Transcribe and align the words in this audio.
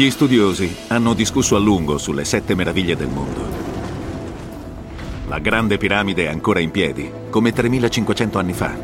Gli 0.00 0.10
studiosi 0.10 0.74
hanno 0.86 1.12
discusso 1.12 1.56
a 1.56 1.58
lungo 1.58 1.98
sulle 1.98 2.24
sette 2.24 2.54
meraviglie 2.54 2.96
del 2.96 3.08
mondo. 3.08 3.46
La 5.28 5.38
grande 5.40 5.76
piramide 5.76 6.24
è 6.24 6.28
ancora 6.28 6.58
in 6.58 6.70
piedi, 6.70 7.12
come 7.28 7.52
3500 7.52 8.38
anni 8.38 8.54
fa. 8.54 8.74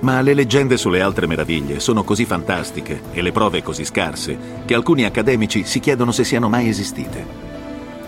Ma 0.00 0.22
le 0.22 0.32
leggende 0.32 0.78
sulle 0.78 1.02
altre 1.02 1.26
meraviglie 1.26 1.80
sono 1.80 2.02
così 2.02 2.24
fantastiche 2.24 3.02
e 3.12 3.20
le 3.20 3.30
prove 3.30 3.62
così 3.62 3.84
scarse 3.84 4.62
che 4.64 4.72
alcuni 4.72 5.04
accademici 5.04 5.64
si 5.66 5.80
chiedono 5.80 6.12
se 6.12 6.24
siano 6.24 6.48
mai 6.48 6.70
esistite. 6.70 7.26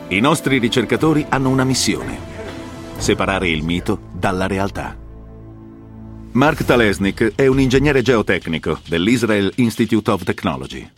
I 0.09 0.21
nostri 0.21 0.57
ricercatori 0.57 1.27
hanno 1.29 1.51
una 1.51 1.65
missione, 1.65 2.17
separare 2.97 3.51
il 3.51 3.63
mito 3.63 4.01
dalla 4.15 4.47
realtà. 4.47 4.97
Mark 6.33 6.65
Talesnik 6.65 7.33
è 7.35 7.47
un 7.47 7.61
ingegnere 7.61 8.01
geotecnico 8.01 8.81
dell'Israel 8.89 9.53
Institute 9.57 10.11
of 10.11 10.25
Technology. 10.25 10.91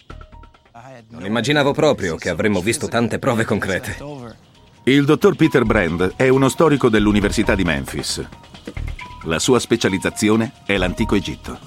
Non 1.08 1.24
immaginavo 1.24 1.72
proprio 1.72 2.16
che 2.16 2.30
avremmo 2.30 2.60
visto 2.60 2.88
tante 2.88 3.18
prove 3.18 3.44
concrete. 3.44 3.96
Il 4.84 5.04
dottor 5.04 5.36
Peter 5.36 5.64
Brand 5.64 6.14
è 6.16 6.28
uno 6.28 6.48
storico 6.48 6.88
dell'Università 6.88 7.54
di 7.54 7.62
Memphis. 7.62 8.26
La 9.24 9.38
sua 9.38 9.60
specializzazione 9.60 10.52
è 10.64 10.76
l'antico 10.76 11.14
Egitto. 11.14 11.58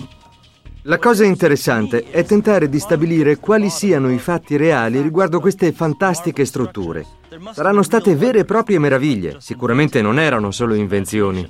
La 0.83 0.97
cosa 0.97 1.23
interessante 1.23 2.09
è 2.09 2.23
tentare 2.25 2.67
di 2.67 2.79
stabilire 2.79 3.37
quali 3.37 3.69
siano 3.69 4.11
i 4.11 4.17
fatti 4.17 4.57
reali 4.57 5.01
riguardo 5.01 5.39
queste 5.39 5.71
fantastiche 5.71 6.45
strutture. 6.45 7.05
Saranno 7.53 7.83
state 7.83 8.15
vere 8.15 8.39
e 8.39 8.45
proprie 8.45 8.79
meraviglie, 8.79 9.37
sicuramente 9.39 10.01
non 10.01 10.19
erano 10.19 10.51
solo 10.51 10.73
invenzioni. 10.73 11.49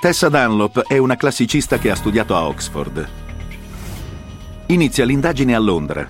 Tessa 0.00 0.28
Dunlop 0.28 0.86
è 0.86 0.98
una 0.98 1.16
classicista 1.16 1.78
che 1.78 1.90
ha 1.90 1.96
studiato 1.96 2.34
a 2.34 2.46
Oxford. 2.46 3.08
Inizia 4.66 5.04
l'indagine 5.04 5.54
a 5.54 5.58
Londra, 5.58 6.08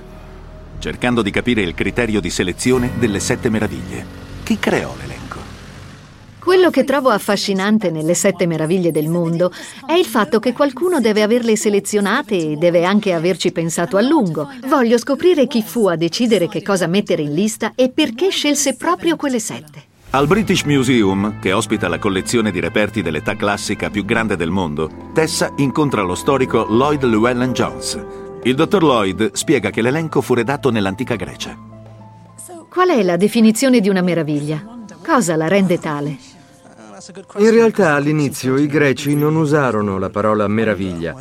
cercando 0.82 1.22
di 1.22 1.30
capire 1.30 1.62
il 1.62 1.74
criterio 1.74 2.20
di 2.20 2.28
selezione 2.28 2.90
delle 2.98 3.20
sette 3.20 3.48
meraviglie. 3.48 4.04
Chi 4.42 4.58
creò 4.58 4.92
l'elenco? 4.98 5.38
Quello 6.40 6.70
che 6.70 6.82
trovo 6.82 7.10
affascinante 7.10 7.92
nelle 7.92 8.14
sette 8.14 8.48
meraviglie 8.48 8.90
del 8.90 9.06
mondo 9.06 9.52
è 9.86 9.92
il 9.92 10.06
fatto 10.06 10.40
che 10.40 10.52
qualcuno 10.52 10.98
deve 10.98 11.22
averle 11.22 11.54
selezionate 11.54 12.34
e 12.34 12.56
deve 12.56 12.84
anche 12.84 13.12
averci 13.12 13.52
pensato 13.52 13.96
a 13.96 14.00
lungo. 14.00 14.50
Voglio 14.66 14.98
scoprire 14.98 15.46
chi 15.46 15.62
fu 15.62 15.86
a 15.86 15.94
decidere 15.94 16.48
che 16.48 16.62
cosa 16.62 16.88
mettere 16.88 17.22
in 17.22 17.32
lista 17.32 17.74
e 17.76 17.88
perché 17.88 18.30
scelse 18.30 18.74
proprio 18.74 19.14
quelle 19.14 19.38
sette. 19.38 19.84
Al 20.10 20.26
British 20.26 20.64
Museum, 20.64 21.38
che 21.38 21.52
ospita 21.52 21.86
la 21.86 22.00
collezione 22.00 22.50
di 22.50 22.58
reperti 22.58 23.02
dell'età 23.02 23.36
classica 23.36 23.88
più 23.88 24.04
grande 24.04 24.34
del 24.34 24.50
mondo, 24.50 24.90
Tessa 25.14 25.52
incontra 25.58 26.02
lo 26.02 26.16
storico 26.16 26.66
Lloyd 26.68 27.04
Llewellyn 27.04 27.52
Jones. 27.52 28.21
Il 28.44 28.56
dottor 28.56 28.82
Lloyd 28.82 29.34
spiega 29.34 29.70
che 29.70 29.82
l'elenco 29.82 30.20
fu 30.20 30.34
redatto 30.34 30.70
nell'antica 30.70 31.14
Grecia. 31.14 31.56
Qual 32.68 32.88
è 32.88 33.00
la 33.04 33.16
definizione 33.16 33.78
di 33.78 33.88
una 33.88 34.00
meraviglia? 34.00 34.84
Cosa 35.04 35.36
la 35.36 35.46
rende 35.46 35.78
tale? 35.78 36.18
In 37.38 37.50
realtà 37.50 37.94
all'inizio 37.94 38.56
i 38.56 38.66
greci 38.66 39.14
non 39.14 39.36
usarono 39.36 39.96
la 39.96 40.10
parola 40.10 40.48
meraviglia. 40.48 41.14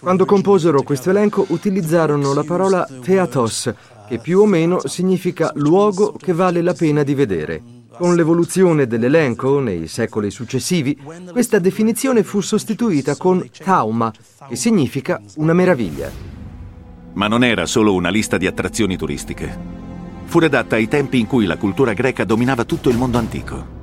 Quando 0.00 0.24
composero 0.24 0.80
questo 0.80 1.10
elenco 1.10 1.44
utilizzarono 1.48 2.32
la 2.32 2.42
parola 2.42 2.88
theatos, 3.02 3.70
che 4.08 4.18
più 4.18 4.40
o 4.40 4.46
meno 4.46 4.80
significa 4.86 5.52
luogo 5.56 6.12
che 6.12 6.32
vale 6.32 6.62
la 6.62 6.72
pena 6.72 7.02
di 7.02 7.14
vedere. 7.14 7.62
Con 7.98 8.16
l'evoluzione 8.16 8.86
dell'elenco 8.86 9.60
nei 9.60 9.88
secoli 9.88 10.30
successivi, 10.30 10.98
questa 11.30 11.58
definizione 11.58 12.22
fu 12.22 12.40
sostituita 12.40 13.14
con 13.16 13.46
tauma, 13.62 14.10
che 14.48 14.56
significa 14.56 15.20
una 15.36 15.52
meraviglia. 15.52 16.41
Ma 17.14 17.28
non 17.28 17.44
era 17.44 17.66
solo 17.66 17.94
una 17.94 18.08
lista 18.08 18.38
di 18.38 18.46
attrazioni 18.46 18.96
turistiche. 18.96 19.80
Fu 20.24 20.38
redatta 20.38 20.76
ai 20.76 20.88
tempi 20.88 21.18
in 21.18 21.26
cui 21.26 21.44
la 21.44 21.56
cultura 21.56 21.92
greca 21.92 22.24
dominava 22.24 22.64
tutto 22.64 22.88
il 22.88 22.96
mondo 22.96 23.18
antico. 23.18 23.80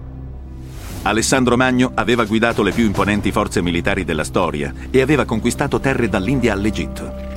Alessandro 1.04 1.56
Magno 1.56 1.92
aveva 1.94 2.26
guidato 2.26 2.64
le 2.64 2.72
più 2.72 2.86
imponenti 2.86 3.32
forze 3.32 3.62
militari 3.62 4.04
della 4.04 4.24
storia 4.24 4.74
e 4.90 5.02
aveva 5.02 5.26
conquistato 5.26 5.80
terre 5.80 6.10
dall'India 6.10 6.54
all'Egitto. 6.54 7.28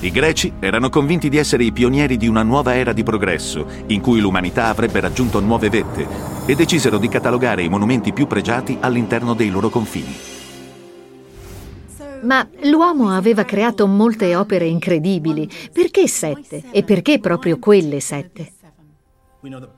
I 0.00 0.10
greci 0.10 0.52
erano 0.58 0.88
convinti 0.90 1.28
di 1.28 1.38
essere 1.38 1.64
i 1.64 1.72
pionieri 1.72 2.16
di 2.16 2.26
una 2.26 2.42
nuova 2.42 2.74
era 2.74 2.92
di 2.92 3.02
progresso, 3.02 3.66
in 3.86 4.00
cui 4.00 4.20
l'umanità 4.20 4.66
avrebbe 4.66 5.00
raggiunto 5.00 5.40
nuove 5.40 5.70
vette, 5.70 6.06
e 6.46 6.54
decisero 6.54 6.98
di 6.98 7.08
catalogare 7.08 7.62
i 7.62 7.70
monumenti 7.70 8.12
più 8.12 8.26
pregiati 8.26 8.76
all'interno 8.80 9.32
dei 9.32 9.48
loro 9.48 9.70
confini. 9.70 10.33
Ma 12.24 12.46
l'uomo 12.62 13.10
aveva 13.10 13.44
creato 13.44 13.86
molte 13.86 14.34
opere 14.34 14.66
incredibili. 14.66 15.48
Perché 15.72 16.08
sette? 16.08 16.64
E 16.70 16.82
perché 16.82 17.18
proprio 17.18 17.58
quelle 17.58 18.00
sette? 18.00 18.52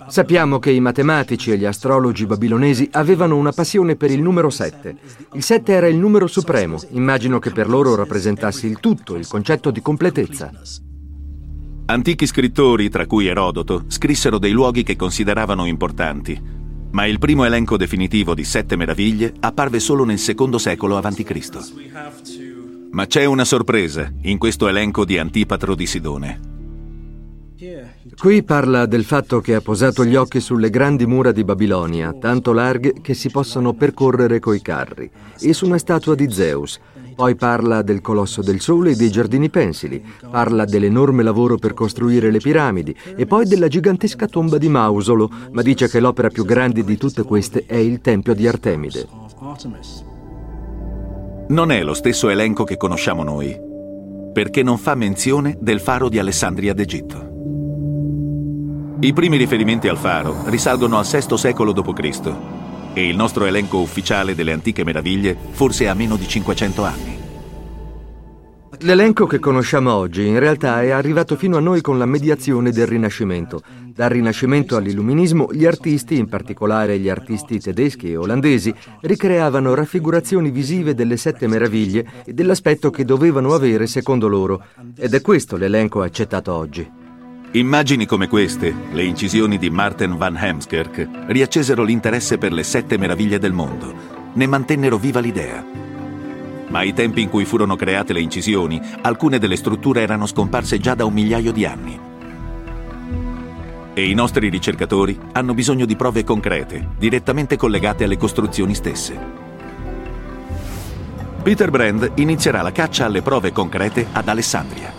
Sappiamo 0.07 0.61
che 0.61 0.71
i 0.71 0.79
matematici 0.79 1.51
e 1.51 1.59
gli 1.59 1.65
astrologi 1.65 2.25
babilonesi 2.25 2.89
avevano 2.93 3.37
una 3.37 3.51
passione 3.51 3.97
per 3.97 4.13
il 4.13 4.23
numero 4.23 4.49
7. 4.49 4.97
Il 5.33 5.43
7 5.43 5.73
era 5.73 5.89
il 5.89 5.97
numero 5.97 6.29
supremo, 6.29 6.81
immagino 6.91 7.41
che 7.41 7.51
per 7.51 7.69
loro 7.69 7.97
rappresentasse 7.97 8.69
il 8.69 8.79
tutto, 8.79 9.17
il 9.17 9.27
concetto 9.27 9.73
di 9.73 9.83
completezza. 9.83 10.53
Antichi 11.87 12.27
scrittori, 12.27 12.89
tra 12.89 13.07
cui 13.07 13.27
Erodoto, 13.27 13.85
scrissero 13.89 14.39
dei 14.39 14.53
luoghi 14.53 14.85
che 14.85 14.95
consideravano 14.95 15.67
importanti, 15.67 16.41
ma 16.97 17.05
il 17.05 17.19
primo 17.19 17.45
elenco 17.45 17.77
definitivo 17.77 18.35
di 18.35 18.43
sette 18.43 18.75
meraviglie 18.75 19.35
apparve 19.41 19.81
solo 19.81 20.05
nel 20.05 20.19
secondo 20.19 20.57
secolo 20.57 20.97
a.C. 20.97 22.89
Ma 22.91 23.07
c'è 23.07 23.27
una 23.27 23.45
sorpresa 23.45 24.11
in 24.23 24.39
questo 24.39 24.67
elenco 24.67 25.05
di 25.05 25.19
Antipatro 25.19 25.75
di 25.75 25.85
Sidone. 25.85 26.41
Qui 28.17 28.43
parla 28.45 28.87
del 28.87 29.05
fatto 29.05 29.43
che 29.43 29.55
ha 29.55 29.61
posato 29.61 30.07
gli 30.07 30.15
occhi 30.15 30.41
sulle 30.41 30.71
grandi 30.71 31.05
mura 31.05 31.33
di 31.33 31.45
Babilonia, 31.45 32.15
tanto 32.15 32.55
larghe 32.55 32.95
che 33.03 33.13
si 33.13 33.29
possono 33.29 33.75
percorrere 33.75 34.39
coi 34.39 34.63
carri, 34.63 35.11
e 35.39 35.53
su 35.53 35.67
una 35.67 35.77
statua 35.77 36.15
di 36.15 36.33
Zeus. 36.33 36.81
Poi 37.17 37.35
parla 37.35 37.81
del 37.81 38.03
colosso 38.03 38.43
del 38.43 38.61
sole 38.61 38.91
e 38.91 38.95
dei 38.95 39.11
giardini 39.11 39.49
pensili, 39.49 40.05
parla 40.31 40.67
dell'enorme 40.67 41.23
lavoro 41.23 41.57
per 41.57 41.73
costruire 41.73 42.31
le 42.31 42.41
piramidi 42.41 42.95
e 43.17 43.25
poi 43.25 43.47
della 43.47 43.69
gigantesca 43.69 44.27
tomba 44.27 44.59
di 44.59 44.69
Mausolo, 44.69 45.31
ma 45.53 45.63
dice 45.63 45.89
che 45.89 45.99
l'opera 45.99 46.29
più 46.29 46.45
grande 46.45 46.85
di 46.85 46.99
tutte 46.99 47.23
queste 47.23 47.65
è 47.65 47.77
il 47.77 48.03
tempio 48.03 48.35
di 48.35 48.47
Artemide. 48.47 49.09
Non 51.49 51.73
è 51.73 51.83
lo 51.83 51.95
stesso 51.95 52.29
elenco 52.29 52.65
che 52.65 52.77
conosciamo 52.77 53.23
noi, 53.23 53.59
perché 54.35 54.63
non 54.63 54.77
fa 54.77 54.95
menzione 54.95 55.57
del 55.59 55.81
faro 55.81 56.11
di 56.11 56.19
Alessandria 56.19 56.75
d'Egitto. 56.75 57.33
I 59.01 59.13
primi 59.15 59.39
riferimenti 59.39 59.89
al 59.89 59.97
faro 59.97 60.43
risalgono 60.49 60.99
al 60.99 61.07
VI 61.07 61.39
secolo 61.39 61.73
d.C. 61.73 62.33
e 62.97 63.07
il 63.07 63.15
nostro 63.15 63.45
elenco 63.45 63.77
ufficiale 63.77 64.35
delle 64.35 64.53
antiche 64.53 64.83
meraviglie 64.83 65.37
forse 65.51 65.87
ha 65.87 65.93
meno 65.93 66.17
di 66.17 66.27
500 66.27 66.83
anni. 66.83 67.19
L'elenco 68.81 69.27
che 69.27 69.39
conosciamo 69.39 69.93
oggi 69.93 70.27
in 70.27 70.39
realtà 70.39 70.83
è 70.83 70.91
arrivato 70.91 71.37
fino 71.37 71.59
a 71.59 71.61
noi 71.61 71.83
con 71.83 71.99
la 71.99 72.07
mediazione 72.07 72.71
del 72.71 72.87
Rinascimento. 72.87 73.61
Dal 73.93 74.09
Rinascimento 74.09 74.77
all'Illuminismo 74.77 75.49
gli 75.53 75.67
artisti, 75.67 76.17
in 76.17 76.27
particolare 76.27 76.99
gli 76.99 77.11
artisti 77.11 77.61
tedeschi 77.61 78.13
e 78.13 78.17
olandesi, 78.17 78.75
ricreavano 79.03 79.75
raffigurazioni 79.75 80.51
visive 80.51 80.95
delle 80.95 81.19
sette 81.19 81.47
meraviglie 81.47 82.07
e 82.25 82.33
dell'aspetto 82.33 82.89
che 82.89 83.05
dovevano 83.05 83.53
avere 83.53 83.87
secondo 83.87 84.27
loro. 84.27 84.65
Ed 84.97 85.13
è 85.13 85.21
questo 85.21 85.57
l'elenco 85.57 86.01
accettato 86.01 86.55
oggi. 86.55 87.06
Immagini 87.57 88.05
come 88.05 88.29
queste, 88.29 88.75
le 88.93 89.03
incisioni 89.03 89.57
di 89.57 89.71
Martin 89.71 90.19
van 90.19 90.37
Hemskerk, 90.37 91.09
riaccesero 91.29 91.85
l'interesse 91.85 92.37
per 92.37 92.53
le 92.53 92.63
sette 92.63 92.99
meraviglie 92.99 93.39
del 93.39 93.55
mondo, 93.55 93.95
ne 94.35 94.47
mantennero 94.47 94.99
viva 94.99 95.21
l'idea. 95.21 95.65
Ma 96.69 96.81
ai 96.81 96.93
tempi 96.93 97.23
in 97.23 97.31
cui 97.31 97.47
furono 97.47 97.75
create 97.75 98.13
le 98.13 98.21
incisioni, 98.21 98.79
alcune 99.01 99.39
delle 99.39 99.57
strutture 99.57 100.03
erano 100.03 100.27
scomparse 100.27 100.79
già 100.79 100.95
da 100.95 101.07
un 101.07 101.15
migliaio 101.15 101.51
di 101.51 101.65
anni. 101.65 101.99
E 103.95 104.07
i 104.07 104.13
nostri 104.13 104.51
ricercatori 104.51 105.19
hanno 105.33 105.55
bisogno 105.55 105.87
di 105.87 105.97
prove 105.97 106.25
concrete, 106.25 106.89
direttamente 106.99 107.57
collegate 107.57 108.05
alle 108.05 108.19
costruzioni 108.19 108.75
stesse. 108.75 109.19
Peter 111.43 111.71
Brand 111.71 112.13
inizierà 112.17 112.61
la 112.61 112.73
caccia 112.73 113.07
alle 113.07 113.23
prove 113.23 113.51
concrete 113.51 114.09
ad 114.13 114.29
Alessandria. 114.29 114.96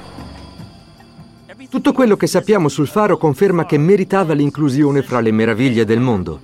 Tutto 1.70 1.92
quello 1.92 2.16
che 2.16 2.28
sappiamo 2.28 2.70
sul 2.70 2.88
faro 2.88 3.18
conferma 3.18 3.66
che 3.66 3.78
meritava 3.78 4.34
l'inclusione 4.34 5.02
fra 5.02 5.20
le 5.20 5.32
meraviglie 5.32 5.84
del 5.84 6.00
mondo. 6.00 6.40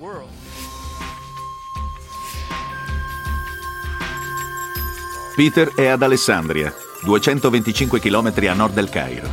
Peter 5.34 5.72
è 5.74 5.86
ad 5.86 6.02
Alessandria, 6.02 6.72
225 7.02 8.00
km 8.00 8.32
a 8.48 8.52
nord 8.52 8.74
del 8.74 8.90
Cairo. 8.90 9.28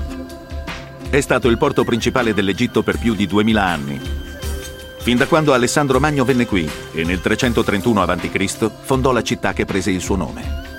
È 1.10 1.20
stato 1.20 1.50
il 1.50 1.58
porto 1.58 1.84
principale 1.84 2.34
dell'Egitto 2.34 2.84
per 2.84 2.98
più 2.98 3.14
di 3.14 3.28
2000 3.28 3.64
anni. 3.64 4.02
Fin 5.00 5.18
da 5.18 5.28
quando 5.28 5.52
Alessandro 5.52 6.00
Magno 6.00 6.24
venne 6.24 6.46
qui 6.46 6.68
e 6.94 7.04
nel 7.04 7.20
331 7.20 8.02
a.C. 8.02 8.72
fondò 8.82 9.12
la 9.12 9.22
città 9.24 9.52
che 9.52 9.66
prese 9.66 9.92
il 9.92 10.00
suo 10.00 10.16
nome. 10.16 10.70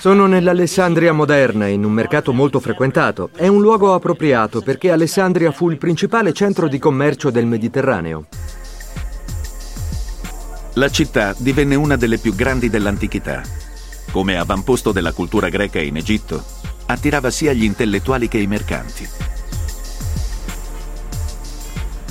Sono 0.00 0.24
nell'Alessandria 0.24 1.12
moderna, 1.12 1.66
in 1.66 1.84
un 1.84 1.92
mercato 1.92 2.32
molto 2.32 2.58
frequentato. 2.58 3.28
È 3.36 3.46
un 3.48 3.60
luogo 3.60 3.92
appropriato 3.92 4.62
perché 4.62 4.90
Alessandria 4.90 5.52
fu 5.52 5.68
il 5.68 5.76
principale 5.76 6.32
centro 6.32 6.68
di 6.68 6.78
commercio 6.78 7.28
del 7.28 7.44
Mediterraneo. 7.44 8.24
La 10.76 10.88
città 10.88 11.34
divenne 11.36 11.74
una 11.74 11.96
delle 11.96 12.16
più 12.16 12.34
grandi 12.34 12.70
dell'antichità. 12.70 13.42
Come 14.10 14.38
avamposto 14.38 14.90
della 14.90 15.12
cultura 15.12 15.50
greca 15.50 15.80
in 15.80 15.98
Egitto, 15.98 16.42
attirava 16.86 17.28
sia 17.28 17.52
gli 17.52 17.64
intellettuali 17.64 18.26
che 18.26 18.38
i 18.38 18.46
mercanti. 18.46 19.06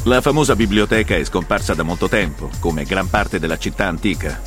La 0.04 0.22
famosa 0.22 0.56
biblioteca 0.56 1.16
è 1.16 1.24
scomparsa 1.24 1.74
da 1.74 1.82
molto 1.82 2.08
tempo, 2.08 2.52
come 2.60 2.84
gran 2.84 3.10
parte 3.10 3.40
della 3.40 3.58
città 3.58 3.88
antica, 3.88 4.40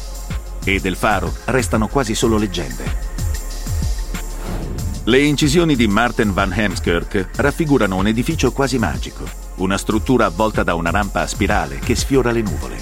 e 0.62 0.78
del 0.78 0.94
faro 0.94 1.34
restano 1.46 1.88
quasi 1.88 2.14
solo 2.14 2.36
leggende. 2.36 3.12
Le 5.04 5.19
incisioni 5.19 5.75
di 5.75 5.88
Martin 5.88 6.32
van 6.32 6.52
Hemskirk 6.52 7.31
raffigurano 7.34 7.96
un 7.96 8.06
edificio 8.06 8.52
quasi 8.52 8.78
magico, 8.78 9.25
una 9.56 9.76
struttura 9.76 10.26
avvolta 10.26 10.62
da 10.62 10.76
una 10.76 10.90
rampa 10.90 11.22
a 11.22 11.26
spirale 11.26 11.81
che 11.81 11.96
sfiora 11.96 12.31
le 12.31 12.43
nuvole. 12.43 12.76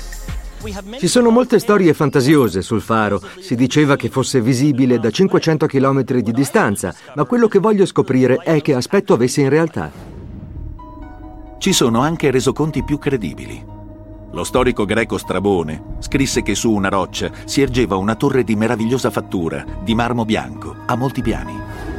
Ci 0.99 1.09
sono 1.09 1.31
molte 1.31 1.59
storie 1.59 1.95
fantasiose 1.95 2.61
sul 2.61 2.83
faro. 2.83 3.23
Si 3.39 3.55
diceva 3.55 3.97
che 3.97 4.11
fosse 4.11 4.43
visibile 4.43 4.99
da 4.99 5.11
500 5.11 5.65
km 5.65 6.03
di 6.03 6.33
distanza, 6.33 6.95
ma 7.15 7.25
quello 7.25 7.49
che 7.49 7.59
voglio 7.59 7.87
scoprire 7.87 8.37
è 8.37 8.61
che 8.61 8.75
aspetto 8.75 9.15
avesse 9.15 9.41
in 9.41 9.49
realtà. 9.49 9.91
Ci 11.57 11.73
sono 11.73 12.01
anche 12.01 12.31
resoconti 12.31 12.85
più 12.85 12.99
credibili. 12.99 13.65
Lo 14.33 14.45
storico 14.45 14.85
greco 14.85 15.17
Strabone 15.17 15.97
scrisse 16.01 16.43
che 16.43 16.55
su 16.55 16.71
una 16.71 16.91
roccia 16.91 17.31
si 17.47 17.63
ergeva 17.63 17.97
una 17.97 18.15
torre 18.15 18.45
di 18.45 18.57
meravigliosa 18.57 19.09
fattura, 19.09 19.65
di 19.83 19.95
marmo 19.95 20.27
bianco, 20.27 20.77
a 20.85 20.95
molti 20.97 21.23
piani. 21.23 21.90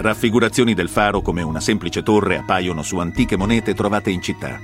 Raffigurazioni 0.00 0.74
del 0.74 0.88
faro 0.88 1.20
come 1.22 1.42
una 1.42 1.58
semplice 1.58 2.04
torre 2.04 2.38
appaiono 2.38 2.82
su 2.82 2.98
antiche 2.98 3.36
monete 3.36 3.74
trovate 3.74 4.10
in 4.10 4.22
città. 4.22 4.60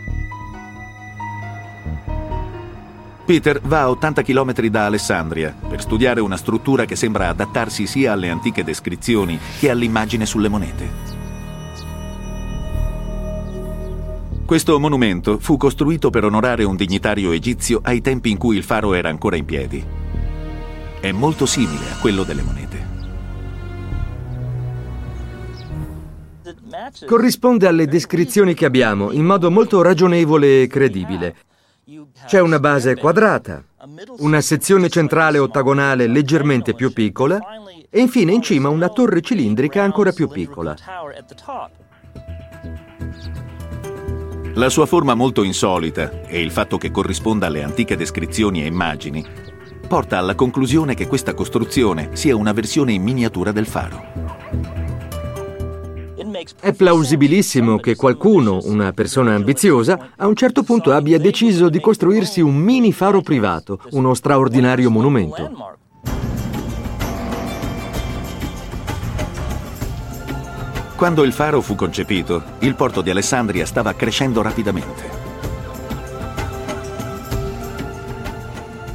Peter 3.24 3.60
va 3.62 3.80
a 3.80 3.90
80 3.90 4.22
km 4.22 4.52
da 4.68 4.84
Alessandria 4.84 5.52
per 5.68 5.80
studiare 5.80 6.20
una 6.20 6.36
struttura 6.36 6.84
che 6.84 6.94
sembra 6.94 7.30
adattarsi 7.30 7.86
sia 7.86 8.12
alle 8.12 8.30
antiche 8.30 8.62
descrizioni 8.62 9.36
che 9.58 9.70
all'immagine 9.70 10.24
sulle 10.24 10.48
monete. 10.48 10.88
Questo 14.44 14.78
monumento 14.78 15.38
fu 15.40 15.56
costruito 15.56 16.10
per 16.10 16.24
onorare 16.24 16.62
un 16.62 16.76
dignitario 16.76 17.32
egizio 17.32 17.80
ai 17.82 18.00
tempi 18.02 18.30
in 18.30 18.36
cui 18.36 18.56
il 18.56 18.62
faro 18.62 18.94
era 18.94 19.08
ancora 19.08 19.34
in 19.34 19.46
piedi. 19.46 19.84
È 21.00 21.10
molto 21.10 21.44
simile 21.44 21.90
a 21.90 21.96
quello 21.98 22.22
delle 22.22 22.42
monete. 22.42 22.83
Corrisponde 27.06 27.66
alle 27.66 27.86
descrizioni 27.86 28.54
che 28.54 28.64
abbiamo 28.64 29.12
in 29.12 29.24
modo 29.24 29.50
molto 29.50 29.82
ragionevole 29.82 30.62
e 30.62 30.66
credibile. 30.66 31.36
C'è 32.26 32.40
una 32.40 32.58
base 32.58 32.96
quadrata, 32.96 33.62
una 34.18 34.40
sezione 34.40 34.88
centrale 34.88 35.38
ottagonale 35.38 36.06
leggermente 36.06 36.74
più 36.74 36.92
piccola 36.92 37.38
e 37.90 38.00
infine 38.00 38.32
in 38.32 38.42
cima 38.42 38.70
una 38.70 38.88
torre 38.88 39.20
cilindrica 39.20 39.82
ancora 39.82 40.12
più 40.12 40.28
piccola. 40.28 40.74
La 44.54 44.68
sua 44.68 44.86
forma 44.86 45.14
molto 45.14 45.42
insolita 45.42 46.22
e 46.22 46.40
il 46.40 46.50
fatto 46.50 46.78
che 46.78 46.90
corrisponda 46.90 47.46
alle 47.46 47.62
antiche 47.62 47.96
descrizioni 47.96 48.62
e 48.62 48.66
immagini 48.66 49.26
porta 49.86 50.18
alla 50.18 50.34
conclusione 50.34 50.94
che 50.94 51.06
questa 51.06 51.34
costruzione 51.34 52.10
sia 52.14 52.34
una 52.34 52.52
versione 52.52 52.92
in 52.92 53.02
miniatura 53.02 53.52
del 53.52 53.66
faro. 53.66 54.83
È 56.60 56.72
plausibilissimo 56.72 57.78
che 57.78 57.96
qualcuno, 57.96 58.58
una 58.64 58.92
persona 58.92 59.34
ambiziosa, 59.34 60.10
a 60.16 60.26
un 60.26 60.34
certo 60.34 60.62
punto 60.62 60.92
abbia 60.92 61.18
deciso 61.18 61.68
di 61.68 61.80
costruirsi 61.80 62.40
un 62.40 62.54
mini 62.54 62.92
faro 62.92 63.22
privato, 63.22 63.80
uno 63.92 64.14
straordinario 64.14 64.90
monumento. 64.90 65.76
Quando 70.96 71.22
il 71.24 71.32
faro 71.32 71.60
fu 71.60 71.74
concepito, 71.74 72.42
il 72.60 72.74
porto 72.74 73.00
di 73.00 73.10
Alessandria 73.10 73.66
stava 73.66 73.94
crescendo 73.94 74.42
rapidamente. 74.42 75.22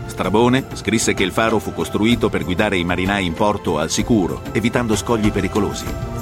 Strabone 0.06 0.66
scrisse 0.74 1.14
che 1.14 1.24
il 1.24 1.32
faro 1.32 1.60
fu 1.60 1.74
costruito 1.74 2.30
per 2.30 2.44
guidare 2.44 2.78
i 2.78 2.84
marinai 2.84 3.26
in 3.26 3.34
porto 3.34 3.78
al 3.78 3.90
sicuro, 3.90 4.42
evitando 4.52 4.96
scogli 4.96 5.32
pericolosi. 5.32 6.19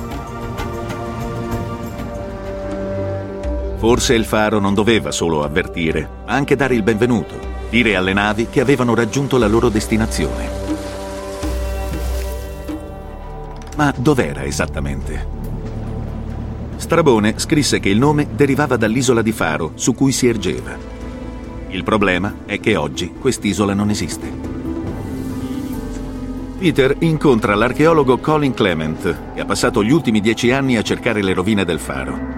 Forse 3.77 4.15
il 4.15 4.25
faro 4.25 4.59
non 4.59 4.73
doveva 4.73 5.11
solo 5.11 5.43
avvertire, 5.43 6.09
ma 6.25 6.33
anche 6.33 6.55
dare 6.55 6.73
il 6.73 6.81
benvenuto, 6.81 7.35
dire 7.69 7.95
alle 7.95 8.11
navi 8.11 8.47
che 8.49 8.59
avevano 8.59 8.95
raggiunto 8.95 9.37
la 9.37 9.47
loro 9.47 9.69
destinazione. 9.69 10.49
Ma 13.75 13.93
dov'era 13.95 14.43
esattamente? 14.43 15.27
Strabone 16.77 17.37
scrisse 17.37 17.79
che 17.79 17.89
il 17.89 17.99
nome 17.99 18.29
derivava 18.35 18.77
dall'isola 18.77 19.21
di 19.21 19.31
Faro 19.31 19.73
su 19.75 19.93
cui 19.93 20.11
si 20.11 20.27
ergeva. 20.27 20.75
Il 21.69 21.83
problema 21.83 22.37
è 22.45 22.59
che 22.59 22.75
oggi 22.75 23.13
quest'isola 23.13 23.75
non 23.75 23.91
esiste. 23.91 24.55
Peter 26.57 26.95
incontra 26.99 27.53
l'archeologo 27.53 28.17
Colin 28.17 28.55
Clement, 28.55 29.33
che 29.35 29.39
ha 29.39 29.45
passato 29.45 29.83
gli 29.83 29.91
ultimi 29.91 30.19
dieci 30.19 30.51
anni 30.51 30.77
a 30.77 30.81
cercare 30.81 31.21
le 31.21 31.35
rovine 31.35 31.63
del 31.63 31.79
faro. 31.79 32.36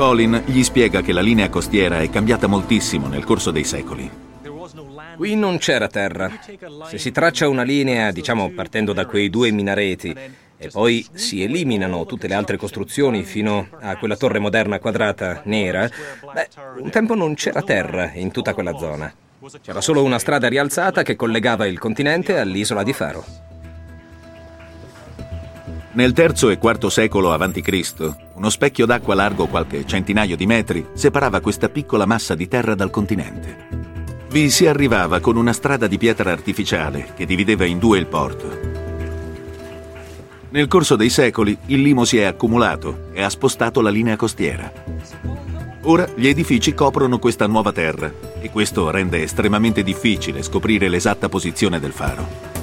Colin 0.00 0.44
gli 0.46 0.62
spiega 0.62 1.02
che 1.02 1.12
la 1.12 1.20
linea 1.20 1.50
costiera 1.50 2.00
è 2.00 2.08
cambiata 2.08 2.46
moltissimo 2.46 3.06
nel 3.06 3.22
corso 3.22 3.50
dei 3.50 3.64
secoli. 3.64 4.10
Qui 5.14 5.36
non 5.36 5.58
c'era 5.58 5.88
terra. 5.88 6.30
Se 6.88 6.96
si 6.96 7.10
traccia 7.10 7.50
una 7.50 7.64
linea, 7.64 8.10
diciamo 8.10 8.50
partendo 8.52 8.94
da 8.94 9.04
quei 9.04 9.28
due 9.28 9.50
minareti, 9.50 10.16
e 10.56 10.68
poi 10.68 11.06
si 11.12 11.42
eliminano 11.42 12.06
tutte 12.06 12.28
le 12.28 12.34
altre 12.34 12.56
costruzioni 12.56 13.24
fino 13.24 13.68
a 13.78 13.98
quella 13.98 14.16
torre 14.16 14.38
moderna 14.38 14.78
quadrata 14.78 15.42
nera, 15.44 15.86
beh, 16.32 16.48
un 16.78 16.88
tempo 16.88 17.14
non 17.14 17.34
c'era 17.34 17.60
terra 17.60 18.10
in 18.14 18.30
tutta 18.30 18.54
quella 18.54 18.78
zona. 18.78 19.12
C'era 19.60 19.82
solo 19.82 20.02
una 20.02 20.18
strada 20.18 20.48
rialzata 20.48 21.02
che 21.02 21.14
collegava 21.14 21.66
il 21.66 21.78
continente 21.78 22.38
all'isola 22.38 22.82
di 22.82 22.94
Faro. 22.94 23.49
Nel 25.92 26.14
III 26.16 26.52
e 26.52 26.58
IV 26.62 26.86
secolo 26.86 27.32
a.C., 27.32 27.94
uno 28.34 28.48
specchio 28.48 28.86
d'acqua 28.86 29.14
largo 29.16 29.48
qualche 29.48 29.84
centinaio 29.84 30.36
di 30.36 30.46
metri 30.46 30.86
separava 30.92 31.40
questa 31.40 31.68
piccola 31.68 32.06
massa 32.06 32.36
di 32.36 32.46
terra 32.46 32.76
dal 32.76 32.90
continente. 32.90 33.66
Vi 34.30 34.50
si 34.50 34.68
arrivava 34.68 35.18
con 35.18 35.36
una 35.36 35.52
strada 35.52 35.88
di 35.88 35.98
pietra 35.98 36.30
artificiale 36.30 37.08
che 37.16 37.26
divideva 37.26 37.64
in 37.64 37.80
due 37.80 37.98
il 37.98 38.06
porto. 38.06 38.58
Nel 40.50 40.68
corso 40.68 40.94
dei 40.94 41.10
secoli 41.10 41.58
il 41.66 41.82
limo 41.82 42.04
si 42.04 42.18
è 42.18 42.22
accumulato 42.22 43.08
e 43.12 43.22
ha 43.22 43.28
spostato 43.28 43.80
la 43.80 43.90
linea 43.90 44.14
costiera. 44.14 44.72
Ora 45.82 46.06
gli 46.14 46.28
edifici 46.28 46.72
coprono 46.72 47.18
questa 47.18 47.48
nuova 47.48 47.72
terra 47.72 48.12
e 48.40 48.48
questo 48.50 48.90
rende 48.90 49.22
estremamente 49.22 49.82
difficile 49.82 50.44
scoprire 50.44 50.88
l'esatta 50.88 51.28
posizione 51.28 51.80
del 51.80 51.92
faro. 51.92 52.59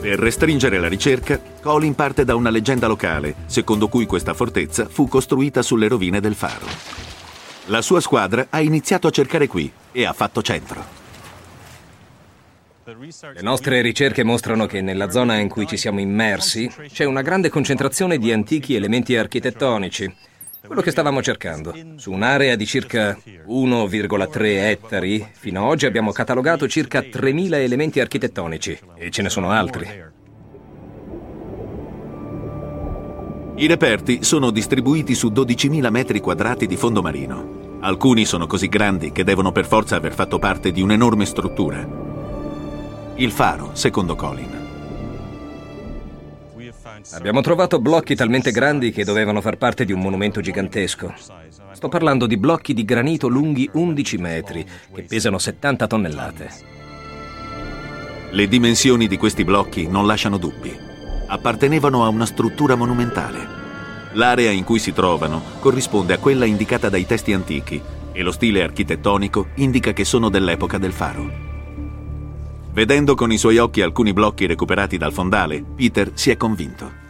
Per 0.00 0.16
restringere 0.16 0.78
la 0.78 0.86
ricerca, 0.86 1.40
Colin 1.60 1.96
parte 1.96 2.24
da 2.24 2.36
una 2.36 2.50
leggenda 2.50 2.86
locale, 2.86 3.34
secondo 3.46 3.88
cui 3.88 4.06
questa 4.06 4.32
fortezza 4.32 4.86
fu 4.88 5.08
costruita 5.08 5.60
sulle 5.60 5.88
rovine 5.88 6.20
del 6.20 6.36
faro. 6.36 6.66
La 7.66 7.82
sua 7.82 8.00
squadra 8.00 8.46
ha 8.48 8.60
iniziato 8.60 9.08
a 9.08 9.10
cercare 9.10 9.48
qui 9.48 9.70
e 9.90 10.06
ha 10.06 10.12
fatto 10.12 10.40
centro. 10.40 10.84
Le 12.84 13.42
nostre 13.42 13.82
ricerche 13.82 14.22
mostrano 14.22 14.66
che 14.66 14.80
nella 14.80 15.10
zona 15.10 15.38
in 15.38 15.48
cui 15.48 15.66
ci 15.66 15.76
siamo 15.76 15.98
immersi 15.98 16.70
c'è 16.92 17.04
una 17.04 17.20
grande 17.20 17.48
concentrazione 17.48 18.18
di 18.18 18.32
antichi 18.32 18.76
elementi 18.76 19.16
architettonici, 19.16 20.14
quello 20.68 20.82
che 20.82 20.90
stavamo 20.90 21.22
cercando. 21.22 21.74
Su 21.96 22.12
un'area 22.12 22.54
di 22.54 22.66
circa 22.66 23.16
1,3 23.48 24.44
ettari, 24.68 25.26
fino 25.32 25.64
ad 25.64 25.70
oggi 25.70 25.86
abbiamo 25.86 26.12
catalogato 26.12 26.68
circa 26.68 27.00
3.000 27.00 27.54
elementi 27.54 28.00
architettonici 28.00 28.78
e 28.94 29.10
ce 29.10 29.22
ne 29.22 29.30
sono 29.30 29.50
altri. 29.50 29.86
I 33.56 33.66
reperti 33.66 34.22
sono 34.22 34.50
distribuiti 34.50 35.14
su 35.14 35.28
12.000 35.28 35.90
metri 35.90 36.20
quadrati 36.20 36.66
di 36.66 36.76
fondo 36.76 37.00
marino. 37.00 37.78
Alcuni 37.80 38.26
sono 38.26 38.46
così 38.46 38.68
grandi 38.68 39.10
che 39.10 39.24
devono 39.24 39.50
per 39.52 39.64
forza 39.64 39.96
aver 39.96 40.12
fatto 40.12 40.38
parte 40.38 40.70
di 40.70 40.82
un'enorme 40.82 41.24
struttura. 41.24 41.88
Il 43.14 43.32
faro, 43.32 43.70
secondo 43.72 44.14
Colin. 44.14 44.57
Abbiamo 47.12 47.40
trovato 47.40 47.80
blocchi 47.80 48.14
talmente 48.14 48.50
grandi 48.50 48.90
che 48.90 49.04
dovevano 49.04 49.40
far 49.40 49.56
parte 49.56 49.84
di 49.84 49.92
un 49.92 50.00
monumento 50.00 50.40
gigantesco. 50.40 51.14
Sto 51.72 51.88
parlando 51.88 52.26
di 52.26 52.36
blocchi 52.36 52.74
di 52.74 52.84
granito 52.84 53.28
lunghi 53.28 53.68
11 53.72 54.18
metri, 54.18 54.66
che 54.94 55.02
pesano 55.04 55.38
70 55.38 55.86
tonnellate. 55.86 56.50
Le 58.30 58.48
dimensioni 58.48 59.06
di 59.06 59.16
questi 59.16 59.44
blocchi 59.44 59.88
non 59.88 60.06
lasciano 60.06 60.36
dubbi. 60.36 60.76
Appartenevano 61.28 62.04
a 62.04 62.08
una 62.08 62.26
struttura 62.26 62.74
monumentale. 62.74 63.56
L'area 64.12 64.50
in 64.50 64.64
cui 64.64 64.78
si 64.78 64.92
trovano 64.92 65.42
corrisponde 65.60 66.14
a 66.14 66.18
quella 66.18 66.44
indicata 66.44 66.88
dai 66.88 67.06
testi 67.06 67.32
antichi 67.32 67.80
e 68.12 68.22
lo 68.22 68.32
stile 68.32 68.62
architettonico 68.62 69.48
indica 69.54 69.92
che 69.92 70.04
sono 70.04 70.28
dell'epoca 70.28 70.76
del 70.76 70.92
faro. 70.92 71.47
Vedendo 72.72 73.14
con 73.14 73.32
i 73.32 73.38
suoi 73.38 73.58
occhi 73.58 73.82
alcuni 73.82 74.12
blocchi 74.12 74.46
recuperati 74.46 74.96
dal 74.96 75.12
fondale, 75.12 75.62
Peter 75.62 76.10
si 76.14 76.30
è 76.30 76.36
convinto. 76.36 77.06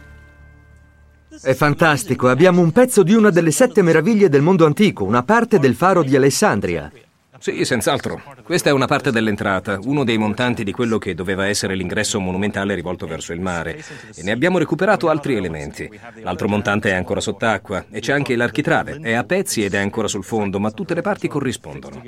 È 1.41 1.53
fantastico, 1.53 2.27
abbiamo 2.27 2.61
un 2.61 2.71
pezzo 2.71 3.03
di 3.03 3.13
una 3.13 3.29
delle 3.29 3.51
sette 3.51 3.81
meraviglie 3.81 4.29
del 4.29 4.41
mondo 4.41 4.65
antico, 4.65 5.03
una 5.03 5.23
parte 5.23 5.59
del 5.59 5.75
faro 5.75 6.03
di 6.03 6.15
Alessandria. 6.15 6.91
Sì, 7.39 7.63
senz'altro. 7.63 8.21
Questa 8.43 8.69
è 8.69 8.73
una 8.73 8.87
parte 8.87 9.11
dell'entrata, 9.11 9.79
uno 9.83 10.03
dei 10.03 10.17
montanti 10.17 10.65
di 10.65 10.73
quello 10.73 10.97
che 10.97 11.15
doveva 11.15 11.47
essere 11.47 11.75
l'ingresso 11.75 12.19
monumentale 12.19 12.75
rivolto 12.75 13.07
verso 13.07 13.31
il 13.31 13.39
mare. 13.39 13.77
E 14.13 14.23
ne 14.23 14.31
abbiamo 14.31 14.57
recuperato 14.57 15.07
altri 15.07 15.35
elementi. 15.35 15.89
L'altro 16.21 16.49
montante 16.49 16.89
è 16.89 16.95
ancora 16.95 17.21
sott'acqua 17.21 17.85
e 17.89 18.01
c'è 18.01 18.11
anche 18.11 18.35
l'architrave. 18.35 18.99
È 19.01 19.13
a 19.13 19.23
pezzi 19.23 19.63
ed 19.63 19.73
è 19.73 19.77
ancora 19.77 20.09
sul 20.09 20.25
fondo, 20.25 20.59
ma 20.59 20.71
tutte 20.71 20.93
le 20.93 21.01
parti 21.01 21.29
corrispondono. 21.29 22.01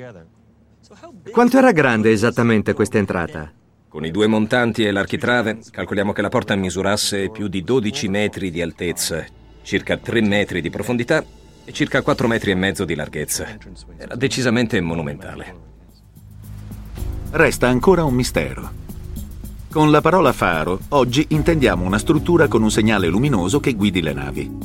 Quanto 1.30 1.56
era 1.56 1.70
grande 1.70 2.10
esattamente 2.10 2.72
questa 2.72 2.98
entrata? 2.98 3.50
Con 3.88 4.04
i 4.04 4.10
due 4.10 4.26
montanti 4.26 4.84
e 4.84 4.90
l'architrave, 4.90 5.60
calcoliamo 5.70 6.12
che 6.12 6.20
la 6.20 6.28
porta 6.28 6.56
misurasse 6.56 7.30
più 7.30 7.46
di 7.46 7.62
12 7.62 8.08
metri 8.08 8.50
di 8.50 8.60
altezza, 8.60 9.24
circa 9.62 9.96
3 9.96 10.20
metri 10.20 10.60
di 10.60 10.68
profondità 10.68 11.24
e 11.64 11.72
circa 11.72 12.02
4 12.02 12.26
metri 12.26 12.50
e 12.50 12.54
mezzo 12.56 12.84
di 12.84 12.96
larghezza. 12.96 13.46
Era 13.96 14.16
decisamente 14.16 14.80
monumentale. 14.80 15.54
Resta 17.30 17.68
ancora 17.68 18.04
un 18.04 18.14
mistero. 18.14 18.70
Con 19.70 19.90
la 19.90 20.00
parola 20.00 20.32
faro, 20.32 20.80
oggi 20.88 21.24
intendiamo 21.28 21.84
una 21.84 21.98
struttura 21.98 22.48
con 22.48 22.62
un 22.62 22.70
segnale 22.70 23.06
luminoso 23.06 23.60
che 23.60 23.74
guidi 23.74 24.02
le 24.02 24.12
navi. 24.12 24.58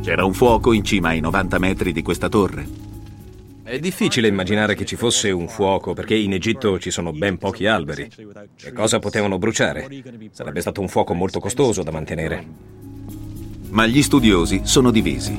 C'era 0.00 0.24
un 0.24 0.32
fuoco 0.32 0.72
in 0.72 0.84
cima 0.84 1.08
ai 1.08 1.20
90 1.20 1.58
metri 1.58 1.92
di 1.92 2.02
questa 2.02 2.28
torre. 2.28 2.87
È 3.68 3.78
difficile 3.78 4.28
immaginare 4.28 4.74
che 4.74 4.86
ci 4.86 4.96
fosse 4.96 5.30
un 5.30 5.46
fuoco 5.46 5.92
perché 5.92 6.14
in 6.14 6.32
Egitto 6.32 6.78
ci 6.78 6.90
sono 6.90 7.12
ben 7.12 7.36
pochi 7.36 7.66
alberi. 7.66 8.08
Che 8.56 8.72
cosa 8.72 8.98
potevano 8.98 9.36
bruciare? 9.36 9.86
Sarebbe 10.30 10.62
stato 10.62 10.80
un 10.80 10.88
fuoco 10.88 11.12
molto 11.12 11.38
costoso 11.38 11.82
da 11.82 11.90
mantenere. 11.90 12.46
Ma 13.68 13.86
gli 13.86 14.00
studiosi 14.00 14.62
sono 14.64 14.90
divisi. 14.90 15.38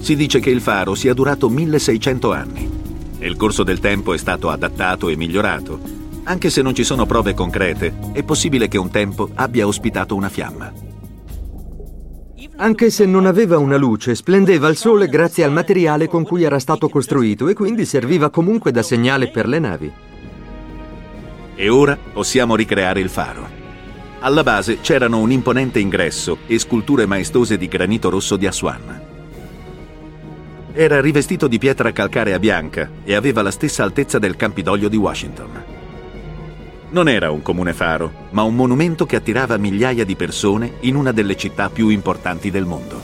Si 0.00 0.14
dice 0.14 0.38
che 0.38 0.50
il 0.50 0.60
faro 0.60 0.94
sia 0.94 1.14
durato 1.14 1.48
1600 1.48 2.32
anni. 2.32 2.70
Nel 3.18 3.36
corso 3.36 3.62
del 3.62 3.80
tempo 3.80 4.12
è 4.12 4.18
stato 4.18 4.50
adattato 4.50 5.08
e 5.08 5.16
migliorato. 5.16 5.80
Anche 6.24 6.50
se 6.50 6.60
non 6.60 6.74
ci 6.74 6.84
sono 6.84 7.06
prove 7.06 7.32
concrete, 7.32 7.94
è 8.12 8.22
possibile 8.22 8.68
che 8.68 8.76
un 8.76 8.90
tempo 8.90 9.30
abbia 9.32 9.66
ospitato 9.66 10.14
una 10.14 10.28
fiamma. 10.28 10.91
Anche 12.56 12.90
se 12.90 13.06
non 13.06 13.26
aveva 13.26 13.58
una 13.58 13.76
luce, 13.76 14.14
splendeva 14.14 14.68
al 14.68 14.76
sole 14.76 15.08
grazie 15.08 15.42
al 15.42 15.52
materiale 15.52 16.06
con 16.06 16.22
cui 16.22 16.42
era 16.42 16.58
stato 16.58 16.88
costruito 16.88 17.48
e 17.48 17.54
quindi 17.54 17.86
serviva 17.86 18.28
comunque 18.28 18.70
da 18.70 18.82
segnale 18.82 19.30
per 19.30 19.48
le 19.48 19.58
navi. 19.58 19.92
E 21.54 21.68
ora 21.68 21.96
possiamo 21.96 22.54
ricreare 22.54 23.00
il 23.00 23.08
faro. 23.08 23.60
Alla 24.20 24.42
base 24.42 24.80
c'erano 24.80 25.18
un 25.18 25.32
imponente 25.32 25.80
ingresso 25.80 26.38
e 26.46 26.58
sculture 26.58 27.06
maestose 27.06 27.56
di 27.56 27.68
granito 27.68 28.10
rosso 28.10 28.36
di 28.36 28.46
Aswan. 28.46 29.00
Era 30.74 31.00
rivestito 31.00 31.48
di 31.48 31.58
pietra 31.58 31.90
calcarea 31.90 32.38
bianca 32.38 32.88
e 33.02 33.14
aveva 33.14 33.42
la 33.42 33.50
stessa 33.50 33.82
altezza 33.82 34.18
del 34.18 34.36
Campidoglio 34.36 34.88
di 34.88 34.96
Washington. 34.96 35.71
Non 36.92 37.08
era 37.08 37.30
un 37.30 37.40
comune 37.40 37.72
faro, 37.72 38.28
ma 38.32 38.42
un 38.42 38.54
monumento 38.54 39.06
che 39.06 39.16
attirava 39.16 39.56
migliaia 39.56 40.04
di 40.04 40.14
persone 40.14 40.74
in 40.80 40.94
una 40.94 41.10
delle 41.10 41.36
città 41.38 41.70
più 41.70 41.88
importanti 41.88 42.50
del 42.50 42.66
mondo. 42.66 43.02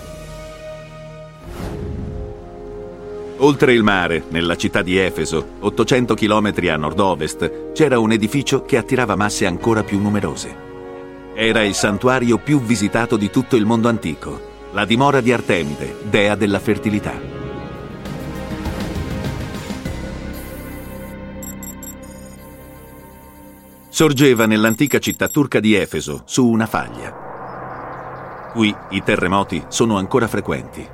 Oltre 3.38 3.72
il 3.72 3.82
mare, 3.82 4.24
nella 4.28 4.56
città 4.56 4.82
di 4.82 4.98
Efeso, 4.98 5.52
800 5.60 6.14
km 6.14 6.52
a 6.68 6.76
nord-ovest, 6.76 7.72
c'era 7.72 7.98
un 7.98 8.12
edificio 8.12 8.66
che 8.66 8.76
attirava 8.76 9.16
masse 9.16 9.46
ancora 9.46 9.82
più 9.82 9.98
numerose. 10.00 10.54
Era 11.32 11.62
il 11.62 11.72
santuario 11.72 12.36
più 12.36 12.60
visitato 12.60 13.16
di 13.16 13.30
tutto 13.30 13.56
il 13.56 13.64
mondo 13.64 13.88
antico, 13.88 14.38
la 14.72 14.84
dimora 14.84 15.22
di 15.22 15.32
Artemide, 15.32 15.96
dea 16.02 16.34
della 16.34 16.58
fertilità. 16.58 17.37
Sorgeva 23.98 24.46
nell'antica 24.46 25.00
città 25.00 25.26
turca 25.26 25.58
di 25.58 25.74
Efeso, 25.74 26.22
su 26.24 26.46
una 26.46 26.66
faglia. 26.66 28.50
Qui 28.52 28.72
i 28.90 29.02
terremoti 29.02 29.64
sono 29.66 29.96
ancora 29.96 30.28
frequenti. 30.28 30.86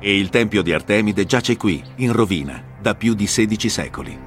E 0.00 0.18
il 0.18 0.30
tempio 0.30 0.62
di 0.62 0.72
Artemide 0.72 1.26
giace 1.26 1.58
qui, 1.58 1.84
in 1.96 2.12
rovina, 2.12 2.64
da 2.80 2.94
più 2.94 3.12
di 3.12 3.26
16 3.26 3.68
secoli. 3.68 4.18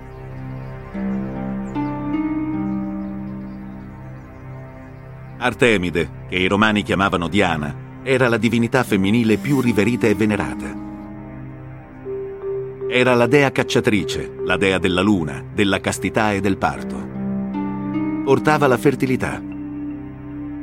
Artemide, 5.39 6.10
che 6.29 6.36
i 6.36 6.45
romani 6.45 6.84
chiamavano 6.84 7.27
Diana, 7.27 7.75
era 8.03 8.27
la 8.29 8.38
divinità 8.38 8.84
femminile 8.84 9.38
più 9.38 9.60
riverita 9.60 10.05
e 10.05 10.13
venerata. 10.13 10.72
Era 12.88 13.15
la 13.15 13.25
dea 13.25 13.51
cacciatrice, 13.51 14.36
la 14.43 14.55
dea 14.55 14.77
della 14.77 15.01
luna, 15.01 15.43
della 15.51 15.81
castità 15.81 16.31
e 16.31 16.41
del 16.41 16.57
parto 16.57 17.14
portava 18.25 18.65
la 18.65 18.77
fertilità. 18.77 19.39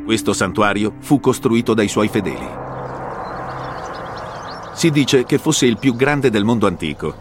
Questo 0.04 0.32
santuario 0.32 0.94
fu 0.98 1.20
costruito 1.20 1.74
dai 1.74 1.86
suoi 1.86 2.08
fedeli. 2.08 2.48
Si 4.74 4.90
dice 4.90 5.24
che 5.24 5.38
fosse 5.38 5.66
il 5.66 5.78
più 5.78 5.94
grande 5.94 6.28
del 6.28 6.42
mondo 6.42 6.66
antico, 6.66 7.14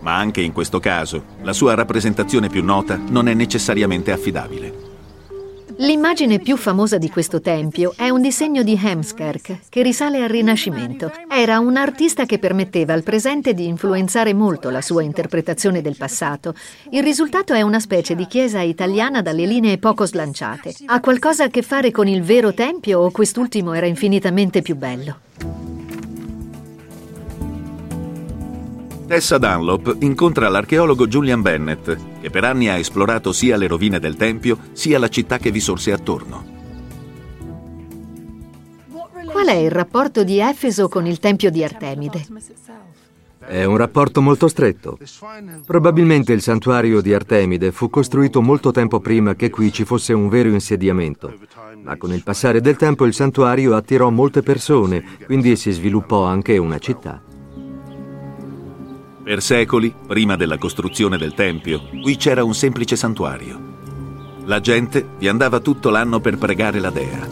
ma 0.00 0.16
anche 0.16 0.40
in 0.40 0.52
questo 0.52 0.80
caso 0.80 1.24
la 1.42 1.52
sua 1.52 1.74
rappresentazione 1.74 2.48
più 2.48 2.64
nota 2.64 2.96
non 2.96 3.28
è 3.28 3.34
necessariamente 3.34 4.12
affidabile. 4.12 4.91
L'immagine 5.78 6.38
più 6.38 6.56
famosa 6.56 6.98
di 6.98 7.08
questo 7.08 7.40
tempio 7.40 7.94
è 7.96 8.08
un 8.08 8.20
disegno 8.20 8.62
di 8.62 8.78
Hemskerk 8.80 9.60
che 9.68 9.82
risale 9.82 10.22
al 10.22 10.28
Rinascimento. 10.28 11.12
Era 11.28 11.58
un 11.58 11.76
artista 11.76 12.24
che 12.26 12.38
permetteva 12.38 12.92
al 12.92 13.02
presente 13.02 13.54
di 13.54 13.66
influenzare 13.66 14.34
molto 14.34 14.70
la 14.70 14.80
sua 14.80 15.02
interpretazione 15.02 15.80
del 15.80 15.96
passato. 15.96 16.54
Il 16.90 17.02
risultato 17.02 17.52
è 17.52 17.62
una 17.62 17.80
specie 17.80 18.14
di 18.14 18.26
chiesa 18.26 18.60
italiana 18.60 19.22
dalle 19.22 19.46
linee 19.46 19.78
poco 19.78 20.06
slanciate. 20.06 20.74
Ha 20.86 21.00
qualcosa 21.00 21.44
a 21.44 21.48
che 21.48 21.62
fare 21.62 21.90
con 21.90 22.06
il 22.06 22.22
vero 22.22 22.52
tempio 22.52 23.00
o 23.00 23.10
quest'ultimo 23.10 23.72
era 23.72 23.86
infinitamente 23.86 24.62
più 24.62 24.76
bello? 24.76 25.81
Tessa 29.12 29.36
Dunlop 29.36 29.98
incontra 30.00 30.48
l'archeologo 30.48 31.06
Julian 31.06 31.42
Bennett, 31.42 31.98
che 32.22 32.30
per 32.30 32.44
anni 32.44 32.70
ha 32.70 32.78
esplorato 32.78 33.30
sia 33.32 33.58
le 33.58 33.66
rovine 33.66 33.98
del 33.98 34.16
Tempio 34.16 34.56
sia 34.72 34.98
la 34.98 35.08
città 35.08 35.36
che 35.36 35.50
vi 35.50 35.60
sorse 35.60 35.92
attorno. 35.92 36.42
Qual 39.26 39.46
è 39.48 39.52
il 39.52 39.70
rapporto 39.70 40.24
di 40.24 40.38
Efeso 40.38 40.88
con 40.88 41.04
il 41.04 41.18
Tempio 41.18 41.50
di 41.50 41.62
Artemide? 41.62 42.26
È 43.40 43.64
un 43.64 43.76
rapporto 43.76 44.22
molto 44.22 44.48
stretto. 44.48 44.96
Probabilmente 45.66 46.32
il 46.32 46.40
santuario 46.40 47.02
di 47.02 47.12
Artemide 47.12 47.70
fu 47.70 47.90
costruito 47.90 48.40
molto 48.40 48.70
tempo 48.70 48.98
prima 48.98 49.34
che 49.34 49.50
qui 49.50 49.70
ci 49.70 49.84
fosse 49.84 50.14
un 50.14 50.30
vero 50.30 50.48
insediamento, 50.48 51.34
ma 51.82 51.98
con 51.98 52.14
il 52.14 52.22
passare 52.22 52.62
del 52.62 52.76
tempo 52.76 53.04
il 53.04 53.12
santuario 53.12 53.76
attirò 53.76 54.08
molte 54.08 54.40
persone, 54.40 55.04
quindi 55.26 55.54
si 55.56 55.70
sviluppò 55.70 56.24
anche 56.24 56.56
una 56.56 56.78
città. 56.78 57.22
Per 59.24 59.40
secoli, 59.40 59.94
prima 60.04 60.34
della 60.34 60.58
costruzione 60.58 61.16
del 61.16 61.32
Tempio, 61.32 61.82
qui 62.00 62.16
c'era 62.16 62.42
un 62.42 62.54
semplice 62.54 62.96
santuario. 62.96 63.56
La 64.46 64.58
gente 64.58 65.10
vi 65.16 65.28
andava 65.28 65.60
tutto 65.60 65.90
l'anno 65.90 66.18
per 66.18 66.38
pregare 66.38 66.80
la 66.80 66.90
dea. 66.90 67.28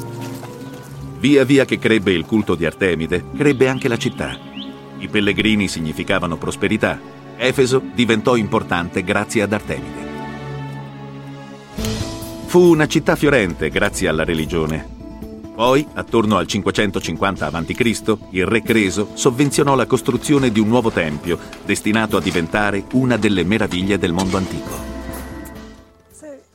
Via 1.19 1.45
via 1.45 1.65
che 1.65 1.81
crebbe 1.81 2.13
il 2.13 2.27
culto 2.27 2.55
di 2.55 2.65
Artemide, 2.65 3.25
crebbe 3.37 3.67
anche 3.67 3.89
la 3.89 3.97
città. 3.97 4.39
I 4.99 5.09
pellegrini 5.09 5.67
significavano 5.67 6.37
prosperità. 6.37 7.01
Efeso 7.37 7.83
diventò 7.93 8.37
importante 8.37 9.03
grazie 9.03 9.43
ad 9.43 9.53
Artemide. 9.53 10.09
Fu 12.47 12.61
una 12.61 12.87
città 12.87 13.17
fiorente 13.17 13.69
grazie 13.69 14.07
alla 14.07 14.25
religione 14.25 14.99
poi, 15.61 15.87
attorno 15.93 16.39
al 16.39 16.47
550 16.47 17.47
a.C., 17.47 18.17
il 18.31 18.47
re 18.47 18.63
Creso 18.63 19.11
sovvenzionò 19.13 19.75
la 19.75 19.85
costruzione 19.85 20.51
di 20.51 20.59
un 20.59 20.69
nuovo 20.69 20.91
tempio, 20.91 21.39
destinato 21.67 22.17
a 22.17 22.21
diventare 22.23 22.85
una 22.95 23.19
delle 23.19 23.45
meraviglie 23.45 23.99
del 23.99 24.15
mondo 24.15 24.39
antico. 24.39 24.71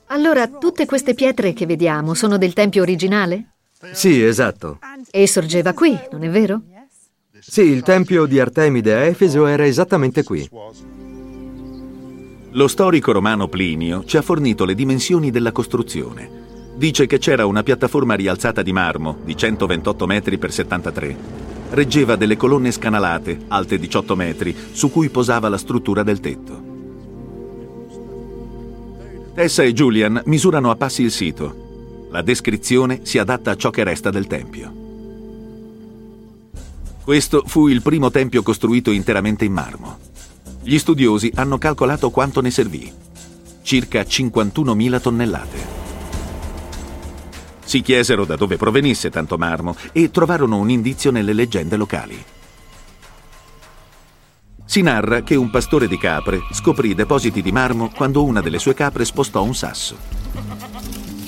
Allora, 0.08 0.48
tutte 0.48 0.88
queste 0.88 1.14
pietre 1.14 1.54
che 1.54 1.68
vediamo 1.68 2.16
sono 2.16 2.40
del 2.40 2.54
tempio 2.54 2.82
originale? 2.82 3.58
Sì, 3.92 4.24
esatto. 4.24 4.80
E 5.12 5.28
sorgeva 5.28 5.74
qui, 5.74 5.96
non 6.12 6.24
è 6.24 6.30
vero? 6.32 6.64
Sì, 7.40 7.62
il 7.62 7.84
tempio 7.84 8.26
di 8.26 8.40
Artemide 8.40 8.96
a 8.96 9.04
Efeso 9.04 9.46
era 9.46 9.68
esattamente 9.68 10.24
qui. 10.24 10.50
Lo 12.50 12.68
storico 12.68 13.12
romano 13.12 13.48
Plinio 13.50 14.04
ci 14.04 14.18
ha 14.18 14.24
fornito 14.24 14.66
le 14.66 14.74
dimensioni 14.74 15.30
della 15.30 15.52
costruzione. 15.52 16.45
Dice 16.76 17.06
che 17.08 17.20
c'era 17.20 17.46
una 17.46 17.64
piattaforma 17.64 18.16
rialzata 18.16 18.62
di 18.62 18.74
marmo 18.74 19.20
di 19.24 19.38
128 19.38 20.06
metri 20.06 20.38
per 20.38 20.52
73. 20.52 21.18
Reggeva 21.70 22.18
delle 22.18 22.36
colonne 22.36 22.70
scanalate, 22.70 23.46
alte 23.48 23.80
18 23.80 24.16
metri, 24.16 24.54
su 24.74 24.92
cui 24.92 25.10
posava 25.10 25.48
la 25.48 25.58
struttura 25.58 26.04
del 26.04 26.20
tetto. 26.20 26.64
Tessa 29.34 29.64
e 29.64 29.72
Julian 29.72 30.22
misurano 30.26 30.70
a 30.70 30.76
passi 30.76 31.02
il 31.02 31.12
sito. 31.12 32.08
La 32.12 32.22
descrizione 32.22 33.02
si 33.04 33.20
adatta 33.20 33.52
a 33.52 33.56
ciò 33.56 33.70
che 33.70 33.84
resta 33.86 34.10
del 34.10 34.28
tempio. 34.28 34.84
Questo 37.04 37.44
fu 37.46 37.68
il 37.68 37.82
primo 37.82 38.12
tempio 38.12 38.44
costruito 38.44 38.92
interamente 38.92 39.46
in 39.46 39.54
marmo. 39.54 40.00
Gli 40.62 40.78
studiosi 40.78 41.32
hanno 41.36 41.58
calcolato 41.58 42.10
quanto 42.10 42.42
ne 42.42 42.52
servì. 42.52 42.92
Circa 43.62 44.02
51.000 44.02 45.02
tonnellate. 45.02 45.85
Si 47.66 47.82
chiesero 47.82 48.26
da 48.26 48.36
dove 48.36 48.58
provenisse 48.58 49.10
tanto 49.10 49.38
marmo 49.38 49.76
e 49.92 50.12
trovarono 50.12 50.58
un 50.58 50.70
indizio 50.70 51.12
nelle 51.12 51.34
leggende 51.34 51.76
locali. 51.76 52.24
Si 54.68 54.82
narra 54.82 55.22
che 55.22 55.36
un 55.36 55.50
pastore 55.50 55.88
di 55.88 55.98
capre 55.98 56.42
scoprì 56.52 56.96
depositi 56.96 57.42
di 57.42 57.52
marmo 57.52 57.92
quando 57.94 58.24
una 58.24 58.42
delle 58.42 58.60
sue 58.60 58.74
capre 58.74 59.06
spostò 59.06 59.44
un 59.44 59.54
sasso. 59.54 59.98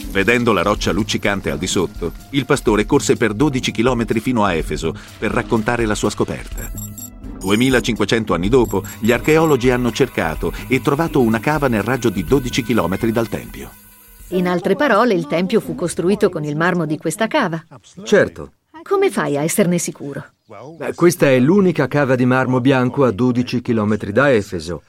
Vedendo 0.09 0.53
la 0.53 0.63
roccia 0.63 0.91
luccicante 0.91 1.51
al 1.51 1.57
di 1.57 1.67
sotto, 1.67 2.13
il 2.31 2.45
pastore 2.45 2.85
corse 2.85 3.15
per 3.15 3.33
12 3.33 3.71
km 3.71 4.19
fino 4.19 4.43
a 4.43 4.53
Efeso 4.53 4.95
per 5.19 5.31
raccontare 5.31 5.85
la 5.85 5.95
sua 5.95 6.09
scoperta. 6.09 6.71
2500 7.39 8.33
anni 8.33 8.49
dopo, 8.49 8.83
gli 8.99 9.11
archeologi 9.11 9.69
hanno 9.69 9.91
cercato 9.91 10.51
e 10.67 10.81
trovato 10.81 11.21
una 11.21 11.39
cava 11.39 11.67
nel 11.67 11.83
raggio 11.83 12.09
di 12.09 12.23
12 12.23 12.63
km 12.63 12.97
dal 13.11 13.29
tempio. 13.29 13.85
In 14.31 14.45
altre 14.47 14.75
parole, 14.75 15.13
il 15.13 15.25
tempio 15.25 15.61
fu 15.61 15.73
costruito 15.73 16.29
con 16.29 16.43
il 16.43 16.57
marmo 16.57 16.85
di 16.85 16.97
questa 16.97 17.27
cava. 17.27 17.63
Certo. 18.03 18.51
Come 18.83 19.09
fai 19.09 19.37
a 19.37 19.43
esserne 19.43 19.77
sicuro? 19.77 20.23
Beh, 20.77 20.93
questa 20.95 21.27
è 21.27 21.39
l'unica 21.39 21.87
cava 21.87 22.15
di 22.15 22.25
marmo 22.25 22.59
bianco 22.59 23.05
a 23.05 23.11
12 23.11 23.61
km 23.61 23.97
da 24.11 24.33
Efeso. 24.33 24.83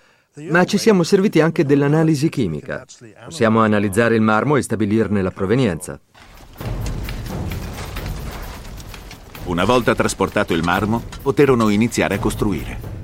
Ma 0.51 0.65
ci 0.65 0.77
siamo 0.77 1.03
serviti 1.05 1.41
anche 1.41 1.65
dell'analisi 1.65 2.29
chimica. 2.29 2.85
Possiamo 3.25 3.61
analizzare 3.61 4.17
il 4.17 4.23
marmo 4.23 4.57
e 4.57 4.63
stabilirne 4.63 5.23
la 5.23 5.31
provenienza. 5.31 6.01
Una 9.45 9.65
volta 9.65 9.95
trasportato 9.95 10.53
il 10.55 10.63
marmo, 10.63 11.05
poterono 11.23 11.69
iniziare 11.69 12.17
a 12.17 12.19
costruire. 12.19 12.98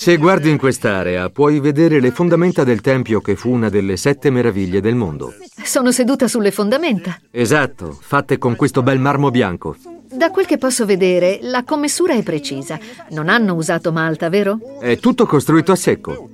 Se 0.00 0.16
guardi 0.16 0.48
in 0.48 0.58
quest'area, 0.58 1.28
puoi 1.28 1.58
vedere 1.58 1.98
le 1.98 2.12
fondamenta 2.12 2.62
del 2.62 2.80
tempio 2.80 3.20
che 3.20 3.34
fu 3.34 3.50
una 3.50 3.68
delle 3.68 3.96
sette 3.96 4.30
meraviglie 4.30 4.80
del 4.80 4.94
mondo. 4.94 5.34
Sono 5.64 5.90
seduta 5.90 6.28
sulle 6.28 6.52
fondamenta. 6.52 7.18
Esatto, 7.32 7.98
fatte 8.00 8.38
con 8.38 8.54
questo 8.54 8.84
bel 8.84 9.00
marmo 9.00 9.32
bianco. 9.32 9.74
Da 10.08 10.30
quel 10.30 10.46
che 10.46 10.56
posso 10.56 10.86
vedere, 10.86 11.40
la 11.42 11.64
commessura 11.64 12.14
è 12.14 12.22
precisa. 12.22 12.78
Non 13.10 13.28
hanno 13.28 13.54
usato 13.54 13.90
malta, 13.90 14.28
vero? 14.28 14.60
È 14.78 14.98
tutto 14.98 15.26
costruito 15.26 15.72
a 15.72 15.76
secco. 15.76 16.28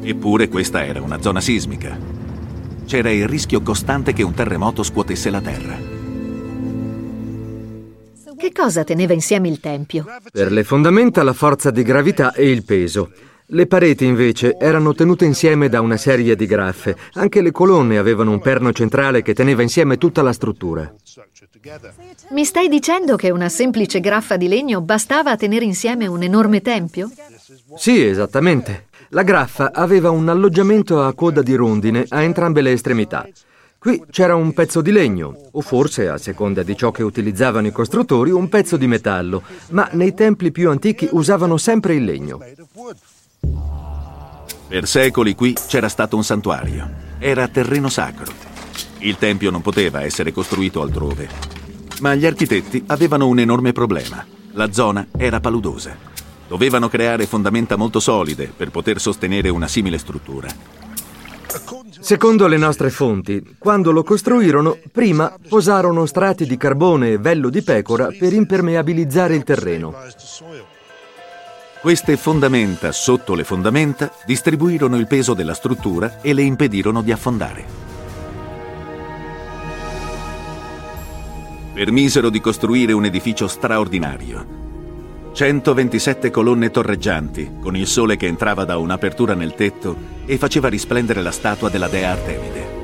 Eppure 0.00 0.48
questa 0.48 0.86
era 0.86 1.02
una 1.02 1.20
zona 1.20 1.42
sismica. 1.42 1.94
C'era 2.86 3.10
il 3.10 3.28
rischio 3.28 3.60
costante 3.60 4.14
che 4.14 4.22
un 4.22 4.32
terremoto 4.32 4.82
scuotesse 4.82 5.28
la 5.28 5.42
terra. 5.42 5.91
Che 8.42 8.50
cosa 8.50 8.82
teneva 8.82 9.12
insieme 9.12 9.48
il 9.48 9.60
tempio? 9.60 10.04
Per 10.32 10.50
le 10.50 10.64
fondamenta 10.64 11.22
la 11.22 11.32
forza 11.32 11.70
di 11.70 11.84
gravità 11.84 12.32
e 12.32 12.50
il 12.50 12.64
peso. 12.64 13.12
Le 13.46 13.68
pareti 13.68 14.04
invece 14.04 14.56
erano 14.58 14.94
tenute 14.94 15.24
insieme 15.24 15.68
da 15.68 15.80
una 15.80 15.96
serie 15.96 16.34
di 16.34 16.44
graffe. 16.46 16.96
Anche 17.12 17.40
le 17.40 17.52
colonne 17.52 17.98
avevano 17.98 18.32
un 18.32 18.40
perno 18.40 18.72
centrale 18.72 19.22
che 19.22 19.32
teneva 19.32 19.62
insieme 19.62 19.96
tutta 19.96 20.22
la 20.22 20.32
struttura. 20.32 20.92
Mi 22.30 22.44
stai 22.44 22.66
dicendo 22.66 23.14
che 23.14 23.30
una 23.30 23.48
semplice 23.48 24.00
graffa 24.00 24.36
di 24.36 24.48
legno 24.48 24.80
bastava 24.80 25.30
a 25.30 25.36
tenere 25.36 25.64
insieme 25.64 26.08
un 26.08 26.24
enorme 26.24 26.62
tempio? 26.62 27.12
Sì, 27.76 28.04
esattamente. 28.04 28.86
La 29.10 29.22
graffa 29.22 29.70
aveva 29.72 30.10
un 30.10 30.28
alloggiamento 30.28 31.00
a 31.00 31.14
coda 31.14 31.42
di 31.42 31.54
rondine 31.54 32.06
a 32.08 32.22
entrambe 32.22 32.60
le 32.60 32.72
estremità. 32.72 33.24
Qui 33.82 34.00
c'era 34.12 34.36
un 34.36 34.52
pezzo 34.52 34.80
di 34.80 34.92
legno, 34.92 35.48
o 35.50 35.60
forse, 35.60 36.08
a 36.08 36.16
seconda 36.16 36.62
di 36.62 36.76
ciò 36.76 36.92
che 36.92 37.02
utilizzavano 37.02 37.66
i 37.66 37.72
costruttori, 37.72 38.30
un 38.30 38.48
pezzo 38.48 38.76
di 38.76 38.86
metallo, 38.86 39.42
ma 39.70 39.88
nei 39.94 40.14
templi 40.14 40.52
più 40.52 40.70
antichi 40.70 41.08
usavano 41.10 41.56
sempre 41.56 41.96
il 41.96 42.04
legno. 42.04 42.38
Per 44.68 44.86
secoli 44.86 45.34
qui 45.34 45.56
c'era 45.66 45.88
stato 45.88 46.14
un 46.14 46.22
santuario. 46.22 46.88
Era 47.18 47.48
terreno 47.48 47.88
sacro. 47.88 48.32
Il 48.98 49.18
tempio 49.18 49.50
non 49.50 49.62
poteva 49.62 50.02
essere 50.02 50.30
costruito 50.30 50.80
altrove. 50.80 51.28
Ma 52.02 52.14
gli 52.14 52.24
architetti 52.24 52.84
avevano 52.86 53.26
un 53.26 53.40
enorme 53.40 53.72
problema. 53.72 54.24
La 54.52 54.70
zona 54.70 55.08
era 55.16 55.40
paludosa. 55.40 55.96
Dovevano 56.46 56.88
creare 56.88 57.26
fondamenta 57.26 57.74
molto 57.74 57.98
solide 57.98 58.52
per 58.56 58.70
poter 58.70 59.00
sostenere 59.00 59.48
una 59.48 59.66
simile 59.66 59.98
struttura. 59.98 60.46
Secondo 62.02 62.48
le 62.48 62.56
nostre 62.56 62.90
fonti, 62.90 63.54
quando 63.58 63.92
lo 63.92 64.02
costruirono, 64.02 64.76
prima 64.90 65.32
posarono 65.48 66.04
strati 66.04 66.46
di 66.46 66.56
carbone 66.56 67.12
e 67.12 67.18
vello 67.18 67.48
di 67.48 67.62
pecora 67.62 68.08
per 68.08 68.32
impermeabilizzare 68.32 69.36
il 69.36 69.44
terreno. 69.44 69.94
Queste 71.80 72.16
fondamenta 72.16 72.90
sotto 72.90 73.34
le 73.34 73.44
fondamenta 73.44 74.12
distribuirono 74.26 74.96
il 74.96 75.06
peso 75.06 75.32
della 75.32 75.54
struttura 75.54 76.20
e 76.20 76.32
le 76.32 76.42
impedirono 76.42 77.02
di 77.02 77.12
affondare. 77.12 77.64
Permisero 81.72 82.30
di 82.30 82.40
costruire 82.40 82.92
un 82.92 83.04
edificio 83.04 83.46
straordinario, 83.46 84.61
127 85.32 86.30
colonne 86.30 86.70
torreggianti, 86.70 87.52
con 87.60 87.74
il 87.74 87.86
sole 87.86 88.16
che 88.16 88.26
entrava 88.26 88.64
da 88.64 88.76
un'apertura 88.76 89.32
nel 89.32 89.54
tetto 89.54 89.96
e 90.26 90.36
faceva 90.36 90.68
risplendere 90.68 91.22
la 91.22 91.30
statua 91.30 91.70
della 91.70 91.88
dea 91.88 92.10
Artemide. 92.10 92.80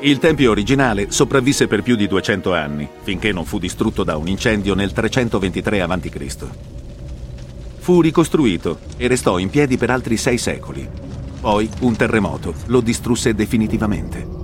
Il 0.00 0.18
tempio 0.18 0.50
originale 0.50 1.10
sopravvisse 1.10 1.66
per 1.66 1.82
più 1.82 1.96
di 1.96 2.06
200 2.06 2.54
anni, 2.54 2.88
finché 3.02 3.32
non 3.32 3.44
fu 3.44 3.58
distrutto 3.58 4.02
da 4.02 4.16
un 4.16 4.28
incendio 4.28 4.74
nel 4.74 4.92
323 4.92 5.80
a.C. 5.82 6.46
Fu 7.78 8.00
ricostruito 8.00 8.78
e 8.96 9.06
restò 9.06 9.38
in 9.38 9.50
piedi 9.50 9.76
per 9.76 9.90
altri 9.90 10.16
sei 10.16 10.38
secoli. 10.38 10.88
Poi 11.40 11.68
un 11.80 11.94
terremoto 11.94 12.54
lo 12.66 12.80
distrusse 12.80 13.34
definitivamente. 13.34 14.43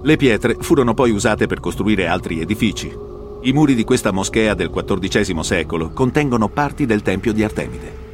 Le 0.00 0.16
pietre 0.16 0.56
furono 0.60 0.94
poi 0.94 1.10
usate 1.10 1.46
per 1.46 1.58
costruire 1.58 2.06
altri 2.06 2.40
edifici. 2.40 2.90
I 3.42 3.52
muri 3.52 3.74
di 3.74 3.84
questa 3.84 4.12
moschea 4.12 4.54
del 4.54 4.70
XIV 4.70 5.40
secolo 5.40 5.90
contengono 5.90 6.48
parti 6.48 6.86
del 6.86 7.02
Tempio 7.02 7.32
di 7.32 7.42
Artemide. 7.42 8.06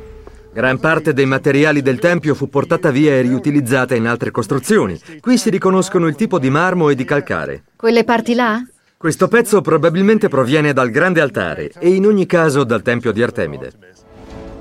Gran 0.52 0.78
parte 0.78 1.12
dei 1.12 1.26
materiali 1.26 1.82
del 1.82 1.98
tempio 1.98 2.34
fu 2.34 2.48
portata 2.48 2.90
via 2.90 3.12
e 3.12 3.22
riutilizzata 3.22 3.94
in 3.94 4.06
altre 4.06 4.30
costruzioni. 4.30 4.98
Qui 5.20 5.36
si 5.36 5.50
riconoscono 5.50 6.06
il 6.06 6.14
tipo 6.14 6.38
di 6.38 6.48
marmo 6.48 6.90
e 6.90 6.94
di 6.94 7.04
calcare. 7.04 7.64
Quelle 7.74 8.04
parti 8.04 8.34
là? 8.34 8.62
Questo 8.96 9.28
pezzo 9.28 9.60
probabilmente 9.60 10.28
proviene 10.28 10.72
dal 10.72 10.90
grande 10.90 11.20
altare 11.20 11.72
e 11.78 11.88
in 11.92 12.06
ogni 12.06 12.24
caso 12.24 12.64
dal 12.64 12.82
tempio 12.82 13.12
di 13.12 13.22
Artemide. 13.22 13.72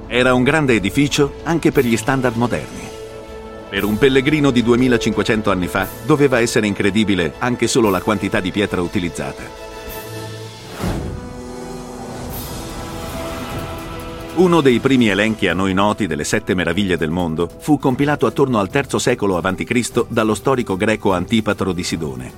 Era 0.07 0.33
un 0.33 0.43
grande 0.43 0.73
edificio 0.73 1.35
anche 1.43 1.71
per 1.71 1.85
gli 1.85 1.95
standard 1.95 2.35
moderni. 2.35 2.92
Per 3.73 3.83
un 3.83 3.97
pellegrino 3.97 4.51
di 4.51 4.61
2500 4.61 5.49
anni 5.49 5.65
fa 5.65 5.87
doveva 6.05 6.39
essere 6.39 6.67
incredibile 6.67 7.33
anche 7.39 7.65
solo 7.65 7.89
la 7.89 8.01
quantità 8.03 8.39
di 8.39 8.51
pietra 8.51 8.83
utilizzata. 8.83 9.41
Uno 14.35 14.61
dei 14.61 14.77
primi 14.77 15.07
elenchi 15.07 15.47
a 15.47 15.55
noi 15.55 15.73
noti 15.73 16.05
delle 16.05 16.23
sette 16.23 16.53
meraviglie 16.53 16.97
del 16.97 17.09
mondo 17.09 17.49
fu 17.57 17.79
compilato 17.79 18.27
attorno 18.27 18.59
al 18.59 18.69
III 18.71 18.99
secolo 18.99 19.37
a.C. 19.37 20.05
dallo 20.07 20.35
storico 20.35 20.77
greco 20.77 21.11
Antipatro 21.11 21.73
di 21.73 21.83
Sidone. 21.83 22.31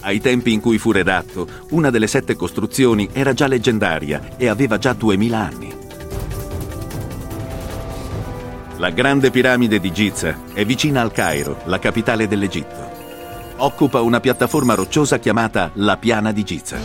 Ai 0.00 0.20
tempi 0.20 0.52
in 0.52 0.58
cui 0.58 0.78
fu 0.78 0.90
redatto, 0.90 1.46
una 1.70 1.90
delle 1.90 2.08
sette 2.08 2.34
costruzioni 2.34 3.08
era 3.12 3.34
già 3.34 3.46
leggendaria 3.46 4.30
e 4.36 4.48
aveva 4.48 4.78
già 4.78 4.94
2000 4.94 5.38
anni. 5.38 5.83
La 8.84 8.90
grande 8.90 9.30
piramide 9.30 9.80
di 9.80 9.90
Giza 9.90 10.40
è 10.52 10.62
vicina 10.66 11.00
al 11.00 11.10
Cairo, 11.10 11.62
la 11.64 11.78
capitale 11.78 12.28
dell'Egitto. 12.28 12.90
Occupa 13.56 14.02
una 14.02 14.20
piattaforma 14.20 14.74
rocciosa 14.74 15.18
chiamata 15.18 15.70
la 15.76 15.96
Piana 15.96 16.32
di 16.32 16.42
Giza. 16.42 16.76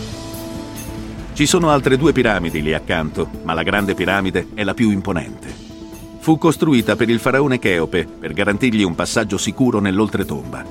Ci 1.33 1.45
sono 1.45 1.69
altre 1.71 1.97
due 1.97 2.13
piramidi 2.13 2.61
lì 2.61 2.73
accanto, 2.73 3.29
ma 3.43 3.53
la 3.53 3.63
grande 3.63 3.95
piramide 3.95 4.47
è 4.53 4.63
la 4.63 4.73
più 4.73 4.91
imponente. 4.91 5.53
Fu 6.19 6.37
costruita 6.37 6.95
per 6.95 7.09
il 7.09 7.19
faraone 7.19 7.59
Cheope 7.59 8.05
per 8.05 8.31
garantirgli 8.31 8.83
un 8.83 8.95
passaggio 8.95 9.37
sicuro 9.37 9.81
nell'oltretomba. 9.81 10.65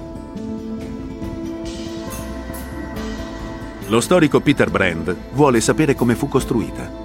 Lo 3.89 4.01
storico 4.01 4.41
Peter 4.41 4.71
Brand 4.71 5.15
vuole 5.35 5.61
sapere 5.61 5.95
come 5.95 6.15
fu 6.15 6.27
costruita. 6.27 6.98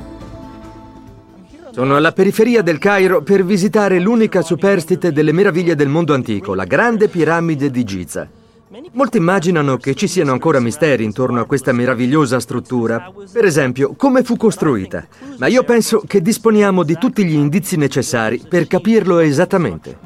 Sono 1.73 1.95
alla 1.95 2.11
periferia 2.11 2.61
del 2.61 2.77
Cairo 2.77 3.23
per 3.23 3.43
visitare 3.43 3.99
l'unica 3.99 4.43
superstite 4.43 5.11
delle 5.11 5.31
meraviglie 5.31 5.73
del 5.73 5.87
mondo 5.87 6.13
antico, 6.13 6.53
la 6.53 6.65
grande 6.65 7.07
piramide 7.07 7.71
di 7.71 7.83
Giza. 7.83 8.29
Molti 8.91 9.17
immaginano 9.17 9.77
che 9.77 9.95
ci 9.95 10.07
siano 10.07 10.33
ancora 10.33 10.59
misteri 10.59 11.03
intorno 11.03 11.41
a 11.41 11.45
questa 11.45 11.71
meravigliosa 11.71 12.39
struttura. 12.39 13.11
Per 13.31 13.43
esempio, 13.43 13.95
come 13.97 14.21
fu 14.21 14.37
costruita. 14.37 15.07
Ma 15.39 15.47
io 15.47 15.63
penso 15.63 16.03
che 16.05 16.21
disponiamo 16.21 16.83
di 16.83 16.95
tutti 16.99 17.25
gli 17.25 17.33
indizi 17.33 17.75
necessari 17.75 18.39
per 18.47 18.67
capirlo 18.67 19.17
esattamente. 19.17 19.97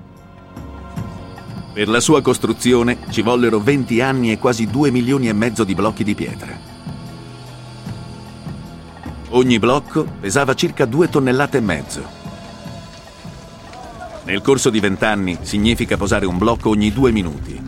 Per 1.74 1.90
la 1.90 2.00
sua 2.00 2.22
costruzione 2.22 3.00
ci 3.10 3.22
vollero 3.22 3.60
20 3.60 4.00
anni 4.00 4.32
e 4.32 4.38
quasi 4.38 4.68
2 4.68 4.90
milioni 4.90 5.28
e 5.28 5.34
mezzo 5.34 5.66
di 5.66 5.76
blocchi 5.76 6.06
di 6.06 6.16
pietra. 6.16 6.77
Ogni 9.38 9.60
blocco 9.60 10.04
pesava 10.20 10.56
circa 10.56 10.86
2 10.86 11.10
tonnellate 11.10 11.58
e 11.58 11.62
mezzo. 11.62 12.04
Nel 14.24 14.42
corso 14.42 14.72
di 14.72 14.80
20 14.80 15.06
anni 15.06 15.38
significa 15.42 15.96
posare 15.96 16.26
un 16.26 16.40
blocco 16.40 16.70
ogni 16.70 16.92
due 16.92 17.12
minuti. 17.12 17.62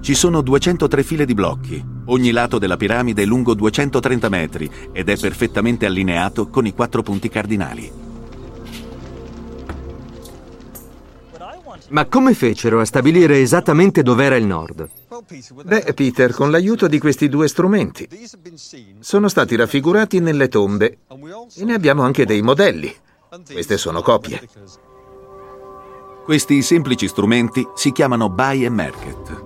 Ci 0.00 0.14
sono 0.14 0.40
203 0.40 1.02
file 1.02 1.26
di 1.26 1.34
blocchi. 1.34 1.84
Ogni 2.06 2.30
lato 2.30 2.56
della 2.56 2.78
piramide 2.78 3.24
è 3.24 3.26
lungo 3.26 3.52
230 3.52 4.30
metri 4.30 4.70
ed 4.90 5.10
è 5.10 5.18
perfettamente 5.18 5.84
allineato 5.84 6.48
con 6.48 6.64
i 6.64 6.72
quattro 6.72 7.02
punti 7.02 7.28
cardinali. 7.28 8.07
Ma 11.90 12.04
come 12.04 12.34
fecero 12.34 12.80
a 12.80 12.84
stabilire 12.84 13.40
esattamente 13.40 14.02
dov'era 14.02 14.36
il 14.36 14.44
nord? 14.44 14.88
Beh, 15.64 15.92
Peter, 15.94 16.32
con 16.32 16.50
l'aiuto 16.50 16.86
di 16.86 16.98
questi 16.98 17.28
due 17.28 17.48
strumenti. 17.48 18.08
Sono 19.00 19.28
stati 19.28 19.56
raffigurati 19.56 20.20
nelle 20.20 20.48
tombe 20.48 20.98
e 21.56 21.64
ne 21.64 21.74
abbiamo 21.74 22.02
anche 22.02 22.26
dei 22.26 22.42
modelli. 22.42 22.94
Queste 23.50 23.78
sono 23.78 24.02
copie. 24.02 24.46
Questi 26.24 26.60
semplici 26.60 27.08
strumenti 27.08 27.66
si 27.74 27.90
chiamano 27.92 28.28
buy 28.28 28.64
e 28.64 28.68
market. 28.68 29.44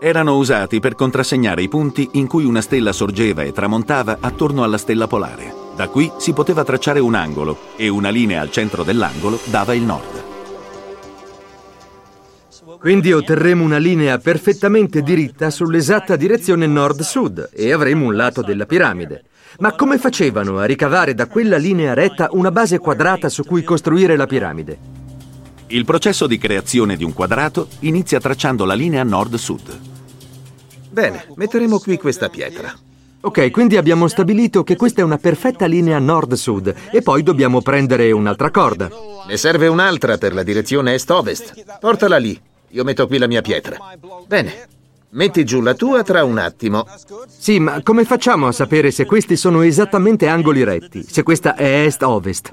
Erano 0.00 0.36
usati 0.36 0.80
per 0.80 0.94
contrassegnare 0.94 1.62
i 1.62 1.68
punti 1.68 2.08
in 2.12 2.26
cui 2.26 2.44
una 2.44 2.62
stella 2.62 2.92
sorgeva 2.92 3.42
e 3.42 3.52
tramontava 3.52 4.18
attorno 4.20 4.62
alla 4.64 4.78
stella 4.78 5.06
polare. 5.06 5.54
Da 5.76 5.88
qui 5.88 6.10
si 6.18 6.32
poteva 6.32 6.64
tracciare 6.64 7.00
un 7.00 7.14
angolo 7.14 7.58
e 7.76 7.88
una 7.88 8.08
linea 8.08 8.40
al 8.40 8.50
centro 8.50 8.82
dell'angolo 8.84 9.38
dava 9.44 9.74
il 9.74 9.82
nord. 9.82 10.33
Quindi 12.84 13.14
otterremo 13.14 13.64
una 13.64 13.78
linea 13.78 14.18
perfettamente 14.18 15.00
diritta 15.00 15.48
sull'esatta 15.48 16.16
direzione 16.16 16.66
nord-sud 16.66 17.48
e 17.54 17.72
avremo 17.72 18.04
un 18.04 18.14
lato 18.14 18.42
della 18.42 18.66
piramide. 18.66 19.24
Ma 19.60 19.72
come 19.72 19.96
facevano 19.96 20.58
a 20.58 20.66
ricavare 20.66 21.14
da 21.14 21.26
quella 21.26 21.56
linea 21.56 21.94
retta 21.94 22.28
una 22.32 22.50
base 22.50 22.76
quadrata 22.76 23.30
su 23.30 23.42
cui 23.44 23.62
costruire 23.62 24.16
la 24.16 24.26
piramide? 24.26 24.76
Il 25.68 25.86
processo 25.86 26.26
di 26.26 26.36
creazione 26.36 26.96
di 26.96 27.04
un 27.04 27.14
quadrato 27.14 27.68
inizia 27.78 28.20
tracciando 28.20 28.66
la 28.66 28.74
linea 28.74 29.02
nord-sud. 29.02 29.78
Bene, 30.90 31.24
metteremo 31.36 31.78
qui 31.78 31.96
questa 31.96 32.28
pietra. 32.28 32.70
Ok, 33.22 33.50
quindi 33.50 33.78
abbiamo 33.78 34.08
stabilito 34.08 34.62
che 34.62 34.76
questa 34.76 35.00
è 35.00 35.04
una 35.04 35.16
perfetta 35.16 35.64
linea 35.64 35.98
nord-sud 35.98 36.74
e 36.92 37.00
poi 37.00 37.22
dobbiamo 37.22 37.62
prendere 37.62 38.12
un'altra 38.12 38.50
corda. 38.50 38.90
Ne 39.26 39.38
serve 39.38 39.68
un'altra 39.68 40.18
per 40.18 40.34
la 40.34 40.42
direzione 40.42 40.92
est-ovest. 40.92 41.78
Portala 41.80 42.18
lì. 42.18 42.38
Io 42.74 42.82
metto 42.82 43.06
qui 43.06 43.18
la 43.18 43.28
mia 43.28 43.40
pietra. 43.40 43.78
Bene. 44.26 44.72
Metti 45.10 45.44
giù 45.44 45.60
la 45.60 45.74
tua 45.74 46.02
tra 46.02 46.24
un 46.24 46.38
attimo. 46.38 46.84
Sì, 47.28 47.60
ma 47.60 47.80
come 47.84 48.04
facciamo 48.04 48.48
a 48.48 48.52
sapere 48.52 48.90
se 48.90 49.04
questi 49.04 49.36
sono 49.36 49.62
esattamente 49.62 50.26
angoli 50.26 50.64
retti? 50.64 51.04
Se 51.08 51.22
questa 51.22 51.54
è 51.54 51.84
est-ovest? 51.84 52.50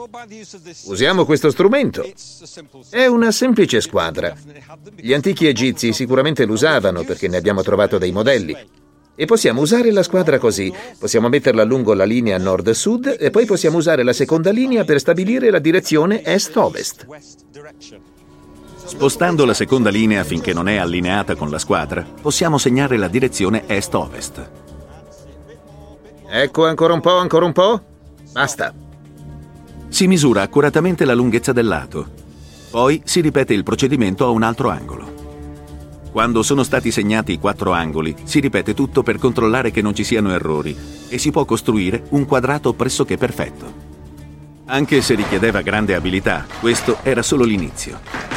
Usiamo 0.85 1.25
questo 1.25 1.49
strumento. 1.49 2.05
È 2.91 3.07
una 3.07 3.31
semplice 3.31 3.81
squadra. 3.81 4.35
Gli 4.95 5.11
antichi 5.11 5.47
egizi 5.47 5.91
sicuramente 5.91 6.45
lo 6.45 6.53
usavano 6.53 7.03
perché 7.03 7.27
ne 7.27 7.37
abbiamo 7.37 7.63
trovato 7.63 7.97
dei 7.97 8.11
modelli. 8.11 8.55
E 9.15 9.25
possiamo 9.25 9.61
usare 9.61 9.91
la 9.91 10.03
squadra 10.03 10.37
così. 10.37 10.71
Possiamo 10.99 11.29
metterla 11.29 11.63
lungo 11.63 11.95
la 11.95 12.05
linea 12.05 12.37
nord-sud 12.37 13.17
e 13.19 13.31
poi 13.31 13.45
possiamo 13.47 13.77
usare 13.77 14.03
la 14.03 14.13
seconda 14.13 14.51
linea 14.51 14.83
per 14.83 14.99
stabilire 14.99 15.49
la 15.49 15.59
direzione 15.59 16.23
est-ovest. 16.23 17.07
Spostando 18.91 19.45
la 19.45 19.53
seconda 19.53 19.89
linea 19.89 20.25
finché 20.25 20.51
non 20.53 20.67
è 20.67 20.75
allineata 20.75 21.35
con 21.35 21.49
la 21.49 21.57
squadra, 21.57 22.05
possiamo 22.21 22.57
segnare 22.57 22.97
la 22.97 23.07
direzione 23.07 23.63
est-ovest. 23.65 24.49
Ecco 26.29 26.67
ancora 26.67 26.93
un 26.93 26.99
po', 26.99 27.15
ancora 27.15 27.45
un 27.45 27.53
po'. 27.53 27.81
Basta. 28.33 28.73
Si 29.87 30.07
misura 30.07 30.41
accuratamente 30.41 31.05
la 31.05 31.13
lunghezza 31.13 31.53
del 31.53 31.67
lato. 31.67 32.05
Poi 32.69 33.01
si 33.05 33.21
ripete 33.21 33.53
il 33.53 33.63
procedimento 33.63 34.25
a 34.25 34.29
un 34.29 34.43
altro 34.43 34.69
angolo. 34.69 35.13
Quando 36.11 36.43
sono 36.43 36.61
stati 36.61 36.91
segnati 36.91 37.31
i 37.31 37.39
quattro 37.39 37.71
angoli, 37.71 38.13
si 38.23 38.41
ripete 38.41 38.73
tutto 38.73 39.03
per 39.03 39.17
controllare 39.17 39.71
che 39.71 39.81
non 39.81 39.95
ci 39.95 40.03
siano 40.03 40.33
errori 40.33 40.77
e 41.07 41.17
si 41.17 41.31
può 41.31 41.45
costruire 41.45 42.03
un 42.09 42.25
quadrato 42.25 42.73
pressoché 42.73 43.15
perfetto. 43.15 43.89
Anche 44.65 45.01
se 45.01 45.15
richiedeva 45.15 45.61
grande 45.61 45.95
abilità, 45.95 46.45
questo 46.59 46.97
era 47.03 47.23
solo 47.23 47.45
l'inizio. 47.45 48.31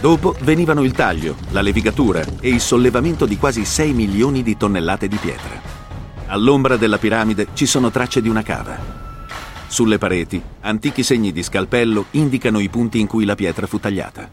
Dopo 0.00 0.36
venivano 0.42 0.84
il 0.84 0.92
taglio, 0.92 1.34
la 1.50 1.60
levigatura 1.60 2.24
e 2.40 2.48
il 2.48 2.60
sollevamento 2.60 3.26
di 3.26 3.36
quasi 3.36 3.64
6 3.64 3.92
milioni 3.92 4.44
di 4.44 4.56
tonnellate 4.56 5.08
di 5.08 5.16
pietra. 5.16 5.60
All'ombra 6.26 6.76
della 6.76 6.98
piramide 6.98 7.48
ci 7.54 7.66
sono 7.66 7.90
tracce 7.90 8.22
di 8.22 8.28
una 8.28 8.42
cava. 8.42 8.78
Sulle 9.66 9.98
pareti, 9.98 10.40
antichi 10.60 11.02
segni 11.02 11.32
di 11.32 11.42
scalpello 11.42 12.06
indicano 12.12 12.60
i 12.60 12.68
punti 12.68 13.00
in 13.00 13.08
cui 13.08 13.24
la 13.24 13.34
pietra 13.34 13.66
fu 13.66 13.80
tagliata. 13.80 14.30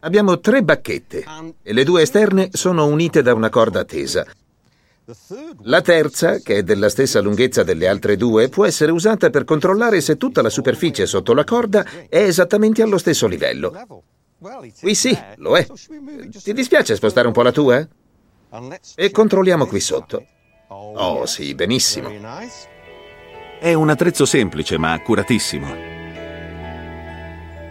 Abbiamo 0.00 0.38
tre 0.38 0.62
bacchette 0.62 1.24
e 1.60 1.72
le 1.72 1.82
due 1.82 2.02
esterne 2.02 2.50
sono 2.52 2.86
unite 2.86 3.20
da 3.20 3.34
una 3.34 3.48
corda 3.48 3.84
tesa. 3.84 4.24
La 5.62 5.82
terza, 5.82 6.38
che 6.38 6.56
è 6.56 6.62
della 6.62 6.88
stessa 6.88 7.20
lunghezza 7.20 7.62
delle 7.62 7.88
altre 7.88 8.16
due, 8.16 8.48
può 8.48 8.64
essere 8.64 8.90
usata 8.90 9.28
per 9.28 9.44
controllare 9.44 10.00
se 10.00 10.16
tutta 10.16 10.40
la 10.40 10.48
superficie 10.48 11.04
sotto 11.04 11.34
la 11.34 11.44
corda 11.44 11.84
è 12.08 12.22
esattamente 12.22 12.80
allo 12.80 12.96
stesso 12.96 13.26
livello. 13.26 13.72
Qui 14.80 14.94
sì, 14.94 15.16
lo 15.36 15.56
è. 15.56 15.66
Ti 15.66 16.52
dispiace 16.54 16.96
spostare 16.96 17.26
un 17.26 17.32
po' 17.34 17.42
la 17.42 17.52
tua? 17.52 17.86
E 18.94 19.10
controlliamo 19.10 19.66
qui 19.66 19.80
sotto. 19.80 20.24
Oh 20.68 21.26
sì, 21.26 21.54
benissimo. 21.54 22.10
È 23.60 23.72
un 23.72 23.90
attrezzo 23.90 24.24
semplice 24.24 24.78
ma 24.78 24.92
accuratissimo. 24.92 25.92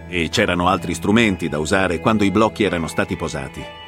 E 0.08 0.30
c'erano 0.30 0.68
altri 0.68 0.94
strumenti 0.94 1.50
da 1.50 1.58
usare 1.58 2.00
quando 2.00 2.24
i 2.24 2.30
blocchi 2.32 2.64
erano 2.64 2.88
stati 2.88 3.16
posati. 3.16 3.82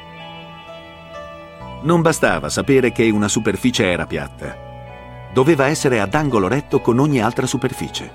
Non 1.86 2.02
bastava 2.02 2.48
sapere 2.48 2.90
che 2.90 3.08
una 3.10 3.28
superficie 3.28 3.88
era 3.88 4.06
piatta. 4.06 5.30
Doveva 5.32 5.68
essere 5.68 6.00
ad 6.00 6.14
angolo 6.14 6.48
retto 6.48 6.80
con 6.80 6.98
ogni 6.98 7.20
altra 7.20 7.46
superficie. 7.46 8.10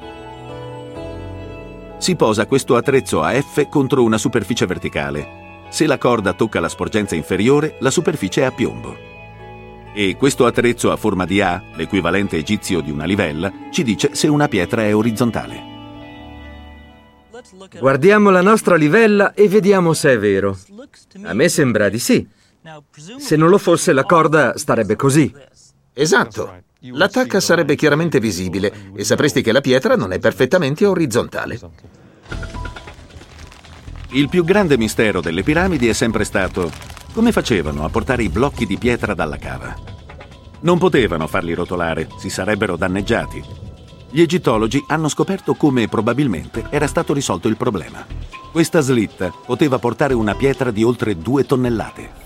Si 1.97 2.17
posa 2.17 2.47
questo 2.47 2.75
attrezzo 2.75 3.23
a 3.23 3.31
F 3.31 3.69
contro 3.69 4.03
una 4.03 4.17
superficie 4.17 4.65
verticale. 4.65 5.65
Se 5.69 5.87
la 5.87 5.97
corda 5.97 6.33
tocca 6.33 6.59
la 6.59 6.67
sporgenza 6.67 7.15
inferiore, 7.15 7.77
la 7.79 7.91
superficie 7.91 8.41
è 8.41 8.43
a 8.43 8.51
piombo. 8.51 8.93
E 9.93 10.17
questo 10.17 10.45
attrezzo 10.45 10.91
a 10.91 10.97
forma 10.97 11.25
di 11.25 11.39
A, 11.39 11.63
l'equivalente 11.75 12.35
egizio 12.35 12.81
di 12.81 12.91
una 12.91 13.05
livella, 13.05 13.53
ci 13.71 13.83
dice 13.83 14.13
se 14.13 14.27
una 14.27 14.49
pietra 14.49 14.83
è 14.83 14.93
orizzontale. 14.93 15.69
Guardiamo 17.79 18.31
la 18.31 18.41
nostra 18.41 18.75
livella 18.75 19.33
e 19.33 19.47
vediamo 19.47 19.93
se 19.93 20.11
è 20.11 20.19
vero. 20.19 20.57
A 21.23 21.33
me 21.33 21.47
sembra 21.47 21.87
di 21.87 21.99
sì. 21.99 22.39
Se 23.17 23.35
non 23.35 23.49
lo 23.49 23.57
fosse, 23.57 23.93
la 23.93 24.03
corda 24.03 24.57
starebbe 24.57 24.95
così. 24.95 25.33
Esatto. 25.93 26.63
L'attacca 26.79 27.39
sarebbe 27.39 27.75
chiaramente 27.75 28.19
visibile 28.19 28.91
e 28.95 29.03
sapresti 29.03 29.41
che 29.41 29.51
la 29.51 29.61
pietra 29.61 29.95
non 29.95 30.13
è 30.13 30.19
perfettamente 30.19 30.85
orizzontale. 30.85 31.59
Il 34.09 34.29
più 34.29 34.43
grande 34.43 34.77
mistero 34.77 35.21
delle 35.21 35.43
piramidi 35.43 35.87
è 35.87 35.93
sempre 35.93 36.23
stato 36.23 36.71
come 37.13 37.31
facevano 37.31 37.85
a 37.85 37.89
portare 37.89 38.23
i 38.23 38.29
blocchi 38.29 38.65
di 38.65 38.77
pietra 38.77 39.13
dalla 39.13 39.37
cava. 39.37 39.75
Non 40.61 40.77
potevano 40.77 41.27
farli 41.27 41.53
rotolare, 41.53 42.07
si 42.17 42.29
sarebbero 42.29 42.77
danneggiati. 42.77 43.43
Gli 44.09 44.21
egittologi 44.21 44.83
hanno 44.87 45.07
scoperto 45.07 45.55
come 45.55 45.87
probabilmente 45.87 46.65
era 46.69 46.87
stato 46.87 47.13
risolto 47.13 47.47
il 47.47 47.57
problema. 47.57 48.05
Questa 48.51 48.81
slitta 48.81 49.31
poteva 49.45 49.79
portare 49.79 50.13
una 50.13 50.35
pietra 50.35 50.71
di 50.71 50.83
oltre 50.83 51.17
due 51.17 51.45
tonnellate. 51.45 52.20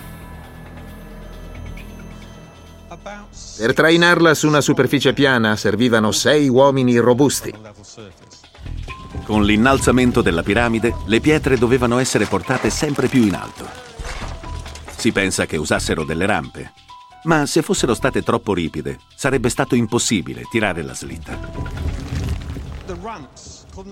Per 3.58 3.74
trainarla 3.74 4.34
su 4.34 4.48
una 4.48 4.60
superficie 4.60 5.14
piana 5.14 5.56
servivano 5.56 6.12
sei 6.12 6.50
uomini 6.50 6.98
robusti. 6.98 7.54
Con 9.24 9.46
l'innalzamento 9.46 10.22
della 10.22 10.44
piramide, 10.44 10.94
le 11.06 11.22
pietre 11.22 11.58
dovevano 11.58 12.00
essere 12.00 12.26
portate 12.26 12.70
sempre 12.70 13.08
più 13.08 13.24
in 13.24 13.34
alto. 13.34 13.66
Si 14.98 15.12
pensa 15.14 15.46
che 15.46 15.56
usassero 15.56 16.04
delle 16.04 16.26
rampe, 16.26 16.74
ma 17.24 17.46
se 17.46 17.62
fossero 17.62 17.94
state 17.94 18.24
troppo 18.24 18.54
ripide 18.54 19.00
sarebbe 19.16 19.50
stato 19.50 19.76
impossibile 19.76 20.44
tirare 20.52 20.84
la 20.84 20.94
slitta. 20.94 21.40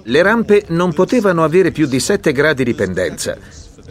Le 0.04 0.21
rampe 0.21 0.65
non 0.69 0.93
potevano 0.93 1.43
avere 1.43 1.71
più 1.71 1.88
di 1.88 1.99
7 1.99 2.34
gradi 2.34 2.65
di 2.65 2.73
pendenza. 2.73 3.38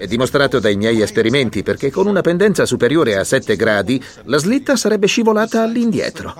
È 0.02 0.08
dimostrato 0.08 0.58
dai 0.58 0.74
miei 0.74 1.00
esperimenti 1.00 1.62
perché 1.62 1.88
con 1.92 2.08
una 2.08 2.22
pendenza 2.22 2.66
superiore 2.66 3.16
a 3.16 3.22
7 3.22 3.54
gradi 3.54 4.02
la 4.24 4.36
slitta 4.36 4.74
sarebbe 4.74 5.06
scivolata 5.06 5.62
all'indietro. 5.62 6.34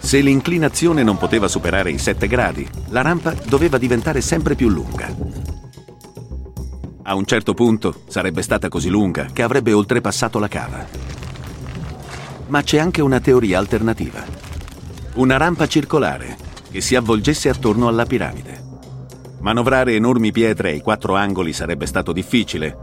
Se 0.00 0.18
l'inclinazione 0.18 1.04
non 1.04 1.18
poteva 1.18 1.46
superare 1.46 1.92
i 1.92 1.98
7 1.98 2.26
gradi, 2.26 2.68
la 2.88 3.02
rampa 3.02 3.32
doveva 3.46 3.78
diventare 3.78 4.20
sempre 4.22 4.56
più 4.56 4.68
lunga. 4.68 5.14
A 7.02 7.14
un 7.14 7.24
certo 7.24 7.54
punto 7.54 8.02
sarebbe 8.08 8.42
stata 8.42 8.68
così 8.68 8.88
lunga 8.88 9.28
che 9.32 9.42
avrebbe 9.42 9.72
oltrepassato 9.72 10.40
la 10.40 10.48
cava. 10.48 10.84
Ma 12.48 12.60
c'è 12.60 12.78
anche 12.78 13.02
una 13.02 13.20
teoria 13.20 13.60
alternativa. 13.60 14.24
Una 15.14 15.36
rampa 15.36 15.68
circolare 15.68 16.36
che 16.72 16.80
si 16.80 16.96
avvolgesse 16.96 17.48
attorno 17.48 17.86
alla 17.86 18.04
piramide. 18.04 18.66
Manovrare 19.40 19.94
enormi 19.94 20.32
pietre 20.32 20.70
ai 20.70 20.80
quattro 20.80 21.14
angoli 21.14 21.52
sarebbe 21.52 21.86
stato 21.86 22.12
difficile, 22.12 22.76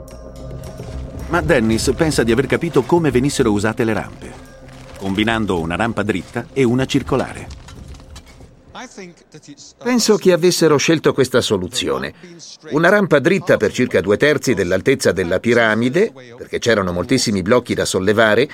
ma 1.30 1.41
Dennis 1.41 1.91
pensa 1.96 2.24
di 2.24 2.32
aver 2.32 2.46
capito 2.46 2.84
come 2.84 3.12
venissero 3.12 3.52
usate 3.52 3.84
le 3.84 3.94
rampe, 3.94 4.34
combinando 4.98 5.60
una 5.60 5.76
rampa 5.76 6.04
dritta 6.04 6.48
e 6.54 6.63
una 6.63 6.86
circolare. 6.86 7.63
Penso 9.84 10.18
che 10.18 10.32
avessero 10.32 10.78
scelto 10.78 11.13
questa 11.13 11.41
soluzione. 11.41 12.13
Una 12.72 12.89
rampa 12.89 13.20
dritta 13.20 13.58
per 13.58 13.72
circa 13.72 14.00
due 14.00 14.18
terzi 14.18 14.54
dell'altezza 14.54 15.12
della 15.12 15.39
piramide, 15.39 16.13
perché 16.38 16.60
c'erano 16.60 16.91
moltissimi 16.91 17.41
blocchi 17.41 17.74
da 17.74 17.86
sollevare, 17.86 18.50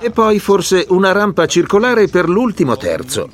e 0.00 0.10
poi 0.10 0.38
forse 0.40 0.86
una 0.88 1.12
rampa 1.12 1.46
circolare 1.46 2.08
per 2.08 2.28
l'ultimo 2.28 2.76
terzo, 2.76 3.30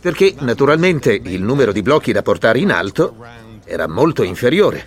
perché 0.00 0.34
naturalmente 0.40 1.12
il 1.12 1.42
numero 1.42 1.72
di 1.72 1.82
blocchi 1.82 2.12
da 2.12 2.22
portare 2.22 2.58
in 2.58 2.70
alto 2.70 3.16
era 3.64 3.88
molto 3.88 4.22
inferiore. 4.22 4.86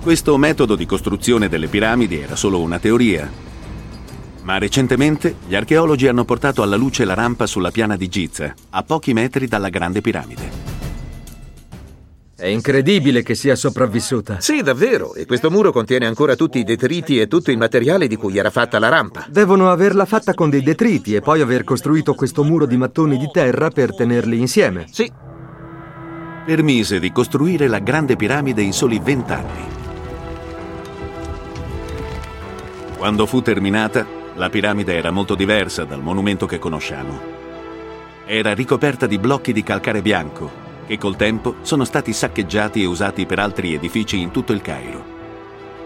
Questo 0.00 0.36
metodo 0.36 0.74
di 0.74 0.86
costruzione 0.86 1.48
delle 1.48 1.68
piramidi 1.68 2.18
era 2.20 2.36
solo 2.36 2.60
una 2.60 2.78
teoria, 2.78 3.30
ma 4.42 4.58
recentemente 4.58 5.36
gli 5.46 5.54
archeologi 5.54 6.08
hanno 6.08 6.24
portato 6.24 6.62
alla 6.62 6.76
luce 6.76 7.04
la 7.04 7.14
rampa 7.14 7.46
sulla 7.46 7.70
piana 7.70 7.96
di 7.96 8.08
Giza, 8.08 8.54
a 8.70 8.82
pochi 8.82 9.12
metri 9.12 9.46
dalla 9.46 9.68
grande 9.68 10.00
piramide. 10.00 10.87
È 12.40 12.46
incredibile 12.46 13.24
che 13.24 13.34
sia 13.34 13.56
sopravvissuta. 13.56 14.38
Sì, 14.38 14.62
davvero. 14.62 15.12
E 15.14 15.26
questo 15.26 15.50
muro 15.50 15.72
contiene 15.72 16.06
ancora 16.06 16.36
tutti 16.36 16.60
i 16.60 16.62
detriti 16.62 17.18
e 17.18 17.26
tutto 17.26 17.50
il 17.50 17.58
materiale 17.58 18.06
di 18.06 18.14
cui 18.14 18.38
era 18.38 18.50
fatta 18.50 18.78
la 18.78 18.88
rampa. 18.88 19.26
Devono 19.28 19.72
averla 19.72 20.04
fatta 20.04 20.34
con 20.34 20.48
dei 20.48 20.62
detriti 20.62 21.16
e 21.16 21.20
poi 21.20 21.40
aver 21.40 21.64
costruito 21.64 22.14
questo 22.14 22.44
muro 22.44 22.64
di 22.64 22.76
mattoni 22.76 23.18
di 23.18 23.28
terra 23.32 23.70
per 23.70 23.92
tenerli 23.92 24.38
insieme. 24.38 24.86
Sì. 24.88 25.10
Permise 26.46 27.00
di 27.00 27.10
costruire 27.10 27.66
la 27.66 27.80
grande 27.80 28.14
piramide 28.14 28.62
in 28.62 28.72
soli 28.72 29.00
vent'anni. 29.02 29.66
Quando 32.96 33.26
fu 33.26 33.42
terminata, 33.42 34.06
la 34.36 34.48
piramide 34.48 34.94
era 34.94 35.10
molto 35.10 35.34
diversa 35.34 35.82
dal 35.82 36.02
monumento 36.02 36.46
che 36.46 36.60
conosciamo. 36.60 37.20
Era 38.26 38.54
ricoperta 38.54 39.08
di 39.08 39.18
blocchi 39.18 39.52
di 39.52 39.64
calcare 39.64 40.02
bianco 40.02 40.66
che 40.88 40.96
col 40.96 41.16
tempo 41.16 41.56
sono 41.60 41.84
stati 41.84 42.14
saccheggiati 42.14 42.82
e 42.82 42.86
usati 42.86 43.26
per 43.26 43.38
altri 43.38 43.74
edifici 43.74 44.18
in 44.18 44.30
tutto 44.30 44.54
il 44.54 44.62
Cairo. 44.62 45.16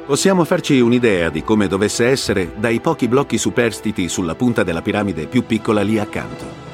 Possiamo 0.07 0.45
farci 0.45 0.79
un'idea 0.79 1.29
di 1.29 1.43
come 1.43 1.67
dovesse 1.67 2.07
essere 2.07 2.53
dai 2.57 2.79
pochi 2.79 3.09
blocchi 3.09 3.37
superstiti 3.37 4.09
sulla 4.09 4.37
punta 4.37 4.63
della 4.63 4.81
piramide 4.81 5.27
più 5.27 5.45
piccola 5.45 5.83
lì 5.83 5.99
accanto. 5.99 6.71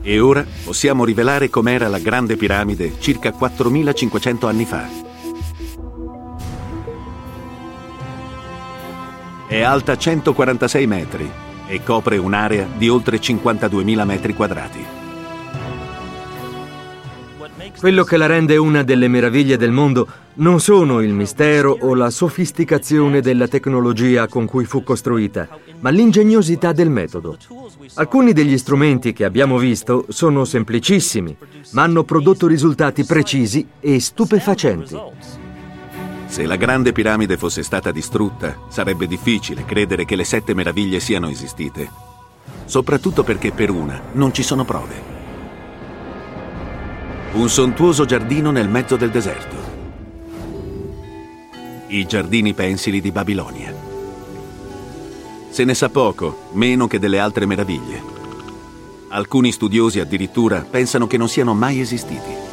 E 0.00 0.20
ora 0.20 0.46
possiamo 0.62 1.04
rivelare 1.04 1.50
com'era 1.50 1.88
la 1.88 1.98
grande 1.98 2.36
piramide 2.36 3.00
circa 3.00 3.32
4500 3.32 4.46
anni 4.46 4.64
fa. 4.64 4.88
È 9.48 9.60
alta 9.60 9.98
146 9.98 10.86
metri 10.86 11.30
e 11.72 11.82
copre 11.82 12.18
un'area 12.18 12.68
di 12.76 12.90
oltre 12.90 13.16
52.000 13.16 14.04
metri 14.04 14.34
quadrati. 14.34 14.84
Quello 17.78 18.04
che 18.04 18.18
la 18.18 18.26
rende 18.26 18.58
una 18.58 18.82
delle 18.82 19.08
meraviglie 19.08 19.56
del 19.56 19.70
mondo 19.70 20.06
non 20.34 20.60
sono 20.60 21.00
il 21.00 21.14
mistero 21.14 21.74
o 21.80 21.94
la 21.94 22.10
sofisticazione 22.10 23.22
della 23.22 23.48
tecnologia 23.48 24.28
con 24.28 24.44
cui 24.44 24.66
fu 24.66 24.82
costruita, 24.82 25.48
ma 25.80 25.88
l'ingegnosità 25.88 26.72
del 26.72 26.90
metodo. 26.90 27.38
Alcuni 27.94 28.34
degli 28.34 28.58
strumenti 28.58 29.14
che 29.14 29.24
abbiamo 29.24 29.56
visto 29.56 30.04
sono 30.10 30.44
semplicissimi, 30.44 31.34
ma 31.70 31.84
hanno 31.84 32.04
prodotto 32.04 32.46
risultati 32.46 33.04
precisi 33.04 33.66
e 33.80 33.98
stupefacenti. 33.98 35.40
Se 36.32 36.46
la 36.46 36.56
grande 36.56 36.92
piramide 36.92 37.36
fosse 37.36 37.62
stata 37.62 37.92
distrutta, 37.92 38.56
sarebbe 38.68 39.06
difficile 39.06 39.66
credere 39.66 40.06
che 40.06 40.16
le 40.16 40.24
sette 40.24 40.54
meraviglie 40.54 40.98
siano 40.98 41.28
esistite. 41.28 41.90
Soprattutto 42.64 43.22
perché 43.22 43.52
per 43.52 43.68
una 43.68 44.00
non 44.12 44.32
ci 44.32 44.42
sono 44.42 44.64
prove. 44.64 44.94
Un 47.34 47.50
sontuoso 47.50 48.06
giardino 48.06 48.50
nel 48.50 48.70
mezzo 48.70 48.96
del 48.96 49.10
deserto. 49.10 49.56
I 51.88 52.06
giardini 52.06 52.54
pensili 52.54 53.02
di 53.02 53.12
Babilonia. 53.12 53.74
Se 55.50 55.64
ne 55.64 55.74
sa 55.74 55.90
poco, 55.90 56.48
meno 56.52 56.86
che 56.86 56.98
delle 56.98 57.18
altre 57.18 57.44
meraviglie. 57.44 58.02
Alcuni 59.08 59.52
studiosi 59.52 60.00
addirittura 60.00 60.62
pensano 60.62 61.06
che 61.06 61.18
non 61.18 61.28
siano 61.28 61.52
mai 61.52 61.80
esistiti. 61.80 62.51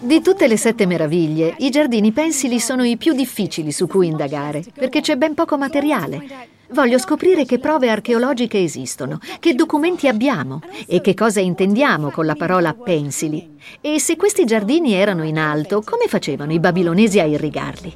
Di 0.00 0.20
tutte 0.22 0.46
le 0.46 0.56
sette 0.56 0.86
meraviglie, 0.86 1.54
i 1.58 1.70
giardini 1.70 2.12
pensili 2.12 2.60
sono 2.60 2.84
i 2.84 2.96
più 2.96 3.14
difficili 3.14 3.72
su 3.72 3.88
cui 3.88 4.06
indagare, 4.06 4.62
perché 4.72 5.00
c'è 5.00 5.16
ben 5.16 5.34
poco 5.34 5.58
materiale. 5.58 6.24
Voglio 6.70 6.98
scoprire 6.98 7.44
che 7.44 7.58
prove 7.58 7.90
archeologiche 7.90 8.62
esistono, 8.62 9.18
che 9.40 9.54
documenti 9.54 10.06
abbiamo 10.06 10.60
e 10.86 11.00
che 11.00 11.14
cosa 11.14 11.40
intendiamo 11.40 12.10
con 12.10 12.26
la 12.26 12.36
parola 12.36 12.74
pensili. 12.74 13.56
E 13.80 13.98
se 13.98 14.14
questi 14.14 14.44
giardini 14.44 14.92
erano 14.92 15.24
in 15.24 15.36
alto, 15.36 15.82
come 15.82 16.06
facevano 16.06 16.52
i 16.52 16.60
babilonesi 16.60 17.18
a 17.18 17.24
irrigarli? 17.24 17.92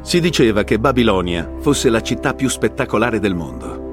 Si 0.00 0.18
diceva 0.18 0.64
che 0.64 0.78
Babilonia 0.78 1.56
fosse 1.60 1.90
la 1.90 2.00
città 2.00 2.32
più 2.32 2.48
spettacolare 2.48 3.18
del 3.18 3.34
mondo. 3.34 3.89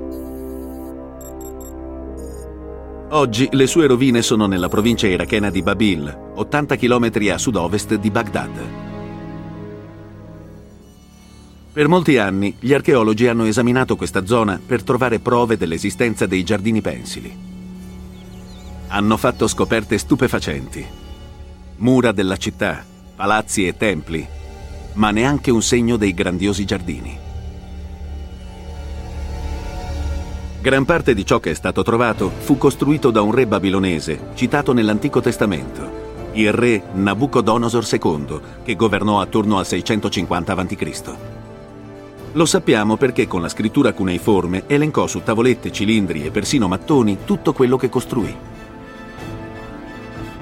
Oggi 3.09 3.47
le 3.53 3.67
sue 3.67 3.87
rovine 3.87 4.21
sono 4.21 4.47
nella 4.47 4.67
provincia 4.67 5.07
irachena 5.07 5.49
di 5.49 5.61
Babil, 5.61 6.33
80 6.35 6.75
km 6.75 7.09
a 7.31 7.37
sud-ovest 7.37 7.95
di 7.95 8.11
Baghdad. 8.11 8.59
Per 11.71 11.87
molti 11.87 12.17
anni 12.17 12.57
gli 12.59 12.73
archeologi 12.73 13.27
hanno 13.27 13.45
esaminato 13.45 13.95
questa 13.95 14.25
zona 14.25 14.59
per 14.63 14.83
trovare 14.83 15.19
prove 15.19 15.55
dell'esistenza 15.55 16.25
dei 16.25 16.43
giardini 16.43 16.81
pensili. 16.81 17.33
Hanno 18.89 19.15
fatto 19.15 19.47
scoperte 19.47 19.97
stupefacenti. 19.97 20.85
Mura 21.77 22.11
della 22.11 22.35
città, 22.35 22.83
palazzi 23.15 23.65
e 23.65 23.77
templi, 23.77 24.27
ma 24.93 25.11
neanche 25.11 25.49
un 25.49 25.61
segno 25.61 25.95
dei 25.95 26.13
grandiosi 26.13 26.65
giardini. 26.65 27.26
Gran 30.67 30.83
parte 30.83 31.13
di 31.13 31.25
ciò 31.25 31.39
che 31.39 31.51
è 31.51 31.53
stato 31.53 31.81
trovato 31.81 32.29
fu 32.29 32.57
costruito 32.57 33.09
da 33.09 33.21
un 33.21 33.31
re 33.31 33.47
babilonese 33.47 34.31
citato 34.33 34.73
nell'Antico 34.73 35.21
Testamento, 35.21 36.29
il 36.33 36.51
re 36.51 36.89
Nabucodonosor 36.91 37.87
II, 37.89 38.39
che 38.65 38.75
governò 38.75 39.21
attorno 39.21 39.59
al 39.59 39.65
650 39.65 40.51
a.C. 40.51 41.13
Lo 42.33 42.45
sappiamo 42.45 42.97
perché 42.97 43.27
con 43.27 43.41
la 43.41 43.47
scrittura 43.47 43.93
cuneiforme 43.93 44.63
elencò 44.67 45.07
su 45.07 45.23
tavolette, 45.23 45.71
cilindri 45.71 46.25
e 46.25 46.31
persino 46.31 46.67
mattoni 46.67 47.19
tutto 47.23 47.53
quello 47.53 47.77
che 47.77 47.87
costruì. 47.87 48.35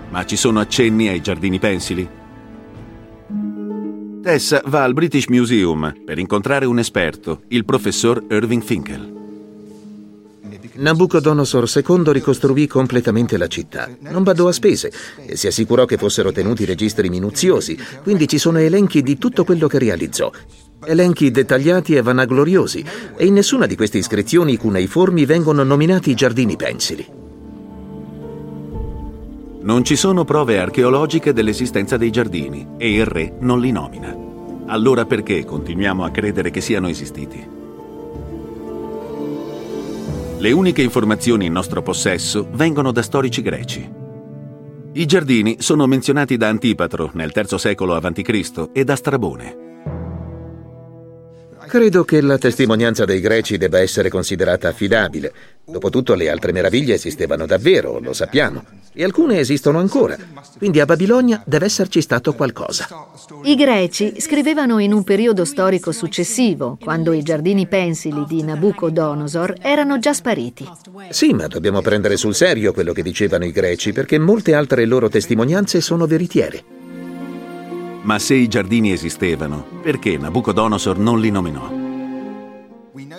Ma 0.10 0.26
ci 0.26 0.38
sono 0.38 0.60
accenni 0.60 1.08
ai 1.08 1.22
giardini 1.22 1.60
pensili? 1.60 2.10
Tessa 4.24 4.64
va 4.66 4.82
al 4.82 4.94
British 4.94 5.28
Museum 5.28 5.94
per 6.04 6.18
incontrare 6.18 6.66
un 6.66 6.80
esperto, 6.80 7.44
il 7.50 7.64
professor 7.64 8.26
Irving 8.28 8.64
Finkel. 8.64 9.25
Nabucodonosor 10.78 11.72
II 11.74 12.12
ricostruì 12.12 12.68
completamente 12.68 13.38
la 13.38 13.48
città. 13.48 13.90
Non 14.00 14.24
badò 14.24 14.48
a 14.48 14.52
spese 14.52 14.92
e 15.26 15.38
si 15.38 15.48
assicurò 15.48 15.86
che 15.86 15.98
fossero 15.98 16.32
tenuti 16.32 16.66
registri 16.66 17.10
minuziosi, 17.10 17.78
quindi 18.04 18.28
ci 18.28 18.38
sono 18.38 18.60
elenchi 18.60 19.02
di 19.02 19.18
tutto 19.18 19.46
quello 19.46 19.68
che 19.68 19.80
realizzò. 19.80 20.30
Elenchi 20.84 21.32
dettagliati 21.32 21.96
e 21.96 22.02
vanagloriosi, 22.02 22.84
e 23.16 23.26
in 23.26 23.34
nessuna 23.34 23.66
di 23.66 23.76
queste 23.76 23.98
iscrizioni 23.98 24.58
cuneiformi 24.58 25.26
vengono 25.26 25.64
nominati 25.64 26.12
i 26.12 26.16
giardini 26.16 26.58
pensili. 26.58 27.06
Non 29.62 29.84
ci 29.84 29.96
sono 29.96 30.26
prove 30.26 30.60
archeologiche 30.60 31.34
dell'esistenza 31.34 31.98
dei 31.98 32.12
giardini 32.12 32.68
e 32.78 32.94
il 32.94 33.06
re 33.06 33.34
non 33.40 33.60
li 33.62 33.72
nomina. 33.72 34.16
Allora 34.68 35.06
perché 35.06 35.46
continuiamo 35.46 36.04
a 36.04 36.12
credere 36.12 36.52
che 36.52 36.62
siano 36.62 36.88
esistiti? 36.88 37.64
Le 40.38 40.52
uniche 40.52 40.82
informazioni 40.82 41.45
in 41.45 41.54
nostro 41.54 41.82
possesso 41.82 42.48
vengono 42.52 42.91
da 42.91 43.02
storici 43.02 43.41
greci. 43.41 43.89
I 44.93 45.06
giardini 45.06 45.58
sono 45.60 45.88
menzionati 45.88 46.36
da 46.36 46.50
Antipatro 46.50 47.10
nel 47.13 47.32
III 47.34 47.58
secolo 47.58 47.95
a.C. 47.95 48.69
e 48.74 48.84
da 48.84 48.95
Strabone. 48.98 49.75
Credo 51.67 52.04
che 52.04 52.21
la 52.21 52.38
testimonianza 52.38 53.06
dei 53.06 53.19
greci 53.19 53.58
debba 53.58 53.80
essere 53.80 54.10
considerata 54.10 54.67
affidabile. 54.67 55.34
Dopotutto 55.65 56.13
le 56.13 56.30
altre 56.30 56.51
meraviglie 56.51 56.93
esistevano 56.93 57.45
davvero, 57.45 57.99
lo 57.99 58.13
sappiamo, 58.13 58.63
e 58.93 59.04
alcune 59.04 59.39
esistono 59.39 59.80
ancora. 59.80 60.15
Quindi 60.58 60.80
a 60.80 60.86
Babilonia 60.86 61.41
deve 61.45 61.65
esserci 61.65 62.01
stato 62.01 62.34
qualcosa. 62.34 62.88
I 63.43 63.56
greci 63.56 64.19
scrivevano 64.19 64.80
in 64.80 64.93
un 64.93 65.04
periodo 65.04 65.43
storico 65.43 65.91
successivo, 65.91 66.78
quando 66.80 67.13
i 67.13 67.23
giardini 67.23 67.67
pensili 67.67 68.25
di 68.28 68.43
Nabucodonosor 68.43 69.56
erano 69.60 69.97
già 69.97 70.13
spariti. 70.13 70.69
Sì, 71.10 71.34
ma 71.34 71.47
dobbiamo 71.47 71.82
prendere 71.82 72.15
sul 72.15 72.36
serio 72.36 72.73
quello 72.73 72.93
che 72.93 73.01
dicevano 73.01 73.45
i 73.45 73.51
greci, 73.51 73.91
perché 73.91 74.19
molte 74.19 74.54
altre 74.54 74.86
loro 74.86 75.10
testimonianze 75.10 75.82
sono 75.82 76.06
veritiere. 76.06 76.85
Ma 78.06 78.20
se 78.20 78.36
i 78.36 78.48
giardini 78.48 78.91
esistevano, 78.91 79.65
perché 79.82 80.15
Nabucodonosor 80.15 81.00
non 81.00 81.20
li 81.20 81.32
nominò? 81.32 81.85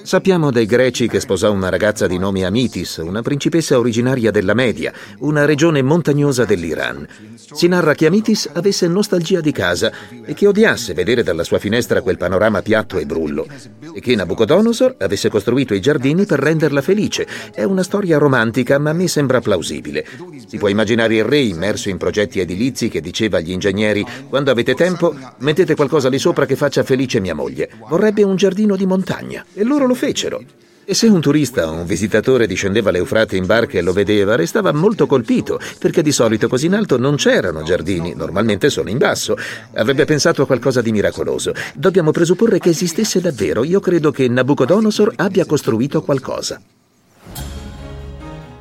Sappiamo 0.06 0.52
dei 0.52 0.66
greci 0.66 1.08
che 1.08 1.18
sposò 1.18 1.50
una 1.50 1.68
ragazza 1.68 2.06
di 2.06 2.16
nome 2.16 2.44
Amitis, 2.44 2.98
una 2.98 3.22
principessa 3.22 3.76
originaria 3.76 4.30
della 4.30 4.54
Media, 4.54 4.92
una 5.18 5.44
regione 5.44 5.82
montagnosa 5.82 6.44
dell'Iran. 6.44 7.04
Si 7.34 7.66
narra 7.66 7.92
che 7.94 8.06
Amitis 8.06 8.48
avesse 8.52 8.86
nostalgia 8.86 9.40
di 9.40 9.50
casa 9.50 9.90
e 10.24 10.32
che 10.32 10.46
odiasse 10.46 10.94
vedere 10.94 11.24
dalla 11.24 11.42
sua 11.42 11.58
finestra 11.58 12.02
quel 12.02 12.18
panorama 12.18 12.62
piatto 12.62 12.98
e 12.98 13.04
brullo, 13.04 13.48
e 13.94 14.00
che 14.00 14.14
Nabucodonosor 14.14 14.94
avesse 15.00 15.28
costruito 15.28 15.74
i 15.74 15.80
giardini 15.80 16.24
per 16.24 16.38
renderla 16.38 16.82
felice. 16.82 17.26
È 17.52 17.64
una 17.64 17.82
storia 17.82 18.18
romantica, 18.18 18.78
ma 18.78 18.90
a 18.90 18.92
me 18.92 19.08
sembra 19.08 19.40
plausibile. 19.40 20.06
Si 20.46 20.56
può 20.56 20.68
immaginare 20.68 21.16
il 21.16 21.24
re 21.24 21.40
immerso 21.40 21.88
in 21.88 21.96
progetti 21.96 22.38
edilizi 22.38 22.88
che 22.88 23.00
diceva 23.00 23.38
agli 23.38 23.50
ingegneri: 23.50 24.06
Quando 24.28 24.52
avete 24.52 24.74
tempo, 24.74 25.16
mettete 25.38 25.74
qualcosa 25.74 26.08
lì 26.08 26.20
sopra 26.20 26.46
che 26.46 26.54
faccia 26.54 26.84
felice 26.84 27.18
mia 27.18 27.34
moglie. 27.34 27.70
Vorrebbe 27.88 28.22
un 28.22 28.36
giardino 28.36 28.76
di 28.76 28.86
montagna. 28.86 29.44
E 29.52 29.64
loro 29.64 29.86
lo 29.86 29.94
fecero. 29.96 30.40
E 30.88 30.94
se 30.94 31.08
un 31.08 31.20
turista 31.20 31.68
o 31.68 31.72
un 31.72 31.84
visitatore 31.84 32.46
discendeva 32.46 32.92
l'Eufrate 32.92 33.36
in 33.36 33.44
barca 33.44 33.76
e 33.76 33.82
lo 33.82 33.92
vedeva, 33.92 34.36
restava 34.36 34.70
molto 34.70 35.08
colpito, 35.08 35.58
perché 35.80 36.00
di 36.00 36.12
solito 36.12 36.46
così 36.46 36.66
in 36.66 36.76
alto 36.76 36.96
non 36.96 37.16
c'erano 37.16 37.64
giardini, 37.64 38.14
normalmente 38.14 38.70
sono 38.70 38.88
in 38.88 38.96
basso. 38.96 39.36
Avrebbe 39.74 40.04
pensato 40.04 40.42
a 40.42 40.46
qualcosa 40.46 40.82
di 40.82 40.92
miracoloso. 40.92 41.52
Dobbiamo 41.74 42.12
presupporre 42.12 42.60
che 42.60 42.68
esistesse 42.68 43.20
davvero. 43.20 43.64
Io 43.64 43.80
credo 43.80 44.12
che 44.12 44.28
Nabucodonosor 44.28 45.14
abbia 45.16 45.44
costruito 45.44 46.02
qualcosa. 46.02 46.62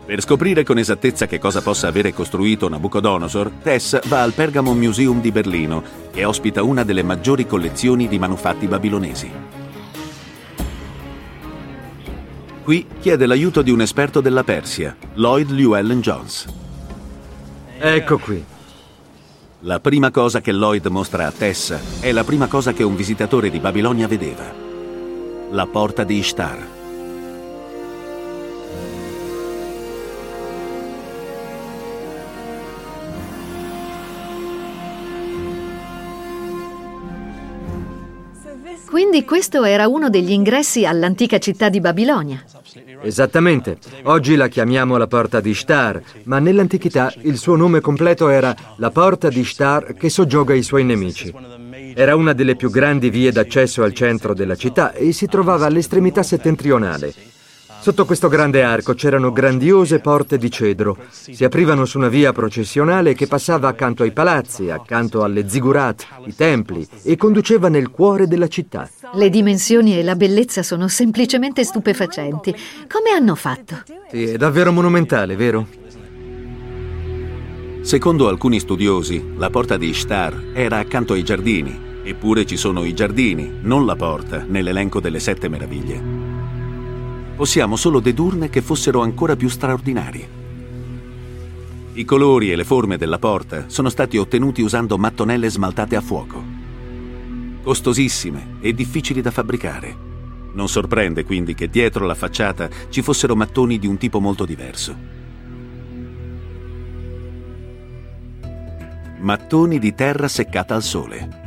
Per 0.05 0.21
scoprire 0.21 0.63
con 0.63 0.79
esattezza 0.79 1.27
che 1.27 1.37
cosa 1.37 1.61
possa 1.61 1.87
avere 1.87 2.11
costruito 2.11 2.67
Nabucodonosor, 2.67 3.51
Tess 3.61 3.99
va 4.07 4.23
al 4.23 4.33
Pergamon 4.33 4.79
Museum 4.79 5.21
di 5.21 5.31
Berlino, 5.31 5.83
che 6.11 6.25
ospita 6.25 6.63
una 6.63 6.83
delle 6.83 7.03
maggiori 7.03 7.45
collezioni 7.45 8.07
di 8.07 8.17
manufatti 8.17 8.65
babilonesi. 8.65 9.64
Qui 12.65 12.87
chiede 12.99 13.27
l'aiuto 13.27 13.61
di 13.61 13.69
un 13.69 13.81
esperto 13.81 14.21
della 14.21 14.43
Persia, 14.43 14.97
Lloyd 15.13 15.51
Llewellyn 15.51 16.01
Jones. 16.01 16.47
Ecco 17.77 18.17
qui. 18.17 18.43
La 19.59 19.79
prima 19.79 20.09
cosa 20.09 20.41
che 20.41 20.51
Lloyd 20.51 20.87
mostra 20.87 21.27
a 21.27 21.31
Tess 21.31 21.99
è 21.99 22.11
la 22.11 22.23
prima 22.23 22.47
cosa 22.47 22.73
che 22.73 22.81
un 22.81 22.95
visitatore 22.95 23.51
di 23.51 23.59
Babilonia 23.59 24.07
vedeva. 24.07 24.51
La 25.51 25.67
porta 25.67 26.03
di 26.03 26.17
Ishtar. 26.17 26.67
Quindi 38.89 39.23
questo 39.23 39.63
era 39.65 39.87
uno 39.87 40.09
degli 40.09 40.31
ingressi 40.31 40.85
all'antica 40.85 41.37
città 41.37 41.69
di 41.69 41.79
Babilonia. 41.79 42.43
Esattamente. 43.01 43.77
Oggi 44.03 44.35
la 44.35 44.47
chiamiamo 44.47 44.97
la 44.97 45.07
porta 45.07 45.39
di 45.39 45.51
Ishtar, 45.51 46.01
ma 46.23 46.39
nell'antichità 46.39 47.13
il 47.21 47.37
suo 47.37 47.55
nome 47.55 47.79
completo 47.79 48.27
era 48.27 48.55
la 48.77 48.91
porta 48.91 49.29
di 49.29 49.39
Ishtar 49.39 49.93
che 49.93 50.09
soggioga 50.09 50.53
i 50.53 50.63
suoi 50.63 50.83
nemici. 50.83 51.33
Era 51.93 52.15
una 52.15 52.33
delle 52.33 52.55
più 52.55 52.69
grandi 52.69 53.09
vie 53.09 53.31
d'accesso 53.31 53.83
al 53.83 53.93
centro 53.93 54.33
della 54.33 54.55
città 54.55 54.91
e 54.91 55.13
si 55.13 55.27
trovava 55.27 55.65
all'estremità 55.65 56.23
settentrionale. 56.23 57.34
Sotto 57.85 58.05
questo 58.05 58.29
grande 58.29 58.63
arco 58.63 58.95
c'erano 58.95 59.31
grandiose 59.31 59.99
porte 59.99 60.39
di 60.39 60.49
cedro. 60.49 60.97
Si 61.11 61.43
aprivano 61.43 61.85
su 61.85 61.99
una 61.99 62.07
via 62.07 62.31
processionale 62.31 63.13
che 63.13 63.27
passava 63.27 63.67
accanto 63.67 64.01
ai 64.01 64.11
palazzi, 64.11 64.71
accanto 64.71 65.23
alle 65.23 65.47
zigurat, 65.47 66.03
i 66.25 66.33
templi, 66.33 66.83
e 67.03 67.15
conduceva 67.15 67.69
nel 67.69 67.91
cuore 67.91 68.25
della 68.25 68.47
città. 68.47 68.89
Le 69.13 69.29
dimensioni 69.29 69.99
e 69.99 70.01
la 70.01 70.15
bellezza 70.15 70.63
sono 70.63 70.87
semplicemente 70.87 71.63
stupefacenti. 71.63 72.55
Come 72.89 73.11
hanno 73.15 73.35
fatto? 73.35 73.83
Sì, 74.09 74.23
è 74.23 74.37
davvero 74.37 74.71
monumentale, 74.71 75.35
vero? 75.35 75.67
Secondo 77.81 78.29
alcuni 78.29 78.59
studiosi, 78.59 79.33
la 79.37 79.51
porta 79.51 79.77
di 79.77 79.89
Ishtar 79.89 80.53
era 80.55 80.79
accanto 80.79 81.13
ai 81.13 81.21
giardini, 81.21 81.99
eppure 82.03 82.47
ci 82.47 82.57
sono 82.57 82.83
i 82.83 82.95
giardini, 82.95 83.59
non 83.61 83.85
la 83.85 83.95
porta, 83.95 84.43
nell'elenco 84.43 84.99
delle 84.99 85.19
sette 85.19 85.47
meraviglie 85.47 86.24
possiamo 87.35 87.75
solo 87.75 87.99
dedurne 87.99 88.49
che 88.49 88.61
fossero 88.61 89.01
ancora 89.01 89.35
più 89.35 89.49
straordinari. 89.49 90.27
I 91.93 92.05
colori 92.05 92.51
e 92.51 92.55
le 92.55 92.63
forme 92.63 92.97
della 92.97 93.19
porta 93.19 93.65
sono 93.67 93.89
stati 93.89 94.17
ottenuti 94.17 94.61
usando 94.61 94.97
mattonelle 94.97 95.49
smaltate 95.49 95.95
a 95.95 96.01
fuoco. 96.01 96.43
Costosissime 97.61 98.57
e 98.59 98.73
difficili 98.73 99.21
da 99.21 99.31
fabbricare. 99.31 99.95
Non 100.53 100.69
sorprende 100.69 101.25
quindi 101.25 101.53
che 101.53 101.69
dietro 101.69 102.05
la 102.05 102.15
facciata 102.15 102.69
ci 102.89 103.01
fossero 103.01 103.35
mattoni 103.35 103.79
di 103.79 103.87
un 103.87 103.97
tipo 103.97 104.19
molto 104.19 104.45
diverso. 104.45 104.95
Mattoni 109.19 109.79
di 109.79 109.93
terra 109.95 110.27
seccata 110.27 110.75
al 110.75 110.83
sole. 110.83 111.44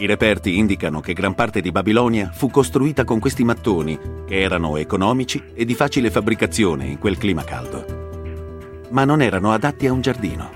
I 0.00 0.06
reperti 0.06 0.56
indicano 0.56 1.00
che 1.00 1.12
gran 1.12 1.34
parte 1.34 1.60
di 1.60 1.72
Babilonia 1.72 2.30
fu 2.32 2.50
costruita 2.50 3.02
con 3.02 3.18
questi 3.18 3.42
mattoni, 3.42 3.98
che 4.28 4.40
erano 4.40 4.76
economici 4.76 5.42
e 5.54 5.64
di 5.64 5.74
facile 5.74 6.08
fabbricazione 6.08 6.86
in 6.86 6.98
quel 6.98 7.18
clima 7.18 7.42
caldo. 7.42 8.86
Ma 8.90 9.04
non 9.04 9.20
erano 9.22 9.50
adatti 9.50 9.88
a 9.88 9.92
un 9.92 10.00
giardino. 10.00 10.50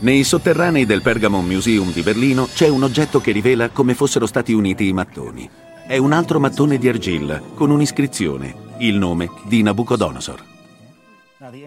Nei 0.00 0.22
sotterranei 0.22 0.84
del 0.84 1.00
Pergamon 1.00 1.46
Museum 1.46 1.90
di 1.90 2.02
Berlino 2.02 2.46
c'è 2.52 2.68
un 2.68 2.82
oggetto 2.82 3.22
che 3.22 3.32
rivela 3.32 3.70
come 3.70 3.94
fossero 3.94 4.26
stati 4.26 4.52
uniti 4.52 4.86
i 4.86 4.92
mattoni. 4.92 5.48
È 5.86 5.96
un 5.96 6.12
altro 6.12 6.38
mattone 6.40 6.76
di 6.76 6.88
argilla 6.90 7.40
con 7.54 7.70
un'iscrizione, 7.70 8.54
il 8.80 8.96
nome 8.96 9.30
di 9.44 9.62
Nabucodonosor. 9.62 10.52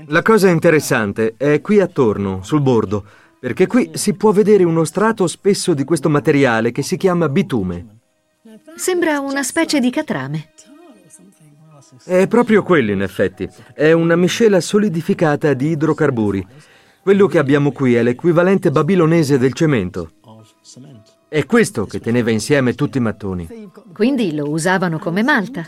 La 0.05 0.21
cosa 0.21 0.49
interessante 0.49 1.33
è 1.35 1.61
qui 1.61 1.79
attorno, 1.79 2.43
sul 2.43 2.61
bordo 2.61 3.05
perché 3.39 3.67
qui 3.67 3.91
si 3.93 4.13
può 4.13 4.31
vedere 4.31 4.63
uno 4.63 4.83
strato 4.83 5.27
spesso 5.27 5.73
di 5.73 5.83
questo 5.83 6.09
materiale 6.09 6.71
che 6.71 6.81
si 6.81 6.97
chiama 6.97 7.29
bitume. 7.29 7.99
Sembra 8.75 9.19
una 9.19 9.43
specie 9.43 9.79
di 9.79 9.89
catrame. 9.89 10.49
È 12.03 12.27
proprio 12.27 12.63
quello, 12.63 12.91
in 12.91 13.01
effetti. 13.01 13.47
È 13.73 13.91
una 13.91 14.15
miscela 14.15 14.59
solidificata 14.59 15.53
di 15.53 15.69
idrocarburi. 15.69 16.45
Quello 17.01 17.27
che 17.27 17.37
abbiamo 17.37 17.71
qui 17.71 17.95
è 17.95 18.03
l'equivalente 18.03 18.71
babilonese 18.71 19.37
del 19.37 19.53
cemento. 19.53 20.11
È 21.27 21.45
questo 21.45 21.85
che 21.85 21.99
teneva 21.99 22.31
insieme 22.31 22.73
tutti 22.73 22.97
i 22.97 23.01
mattoni. 23.01 23.47
Quindi 23.93 24.33
lo 24.33 24.49
usavano 24.49 24.99
come 24.99 25.23
malta. 25.23 25.67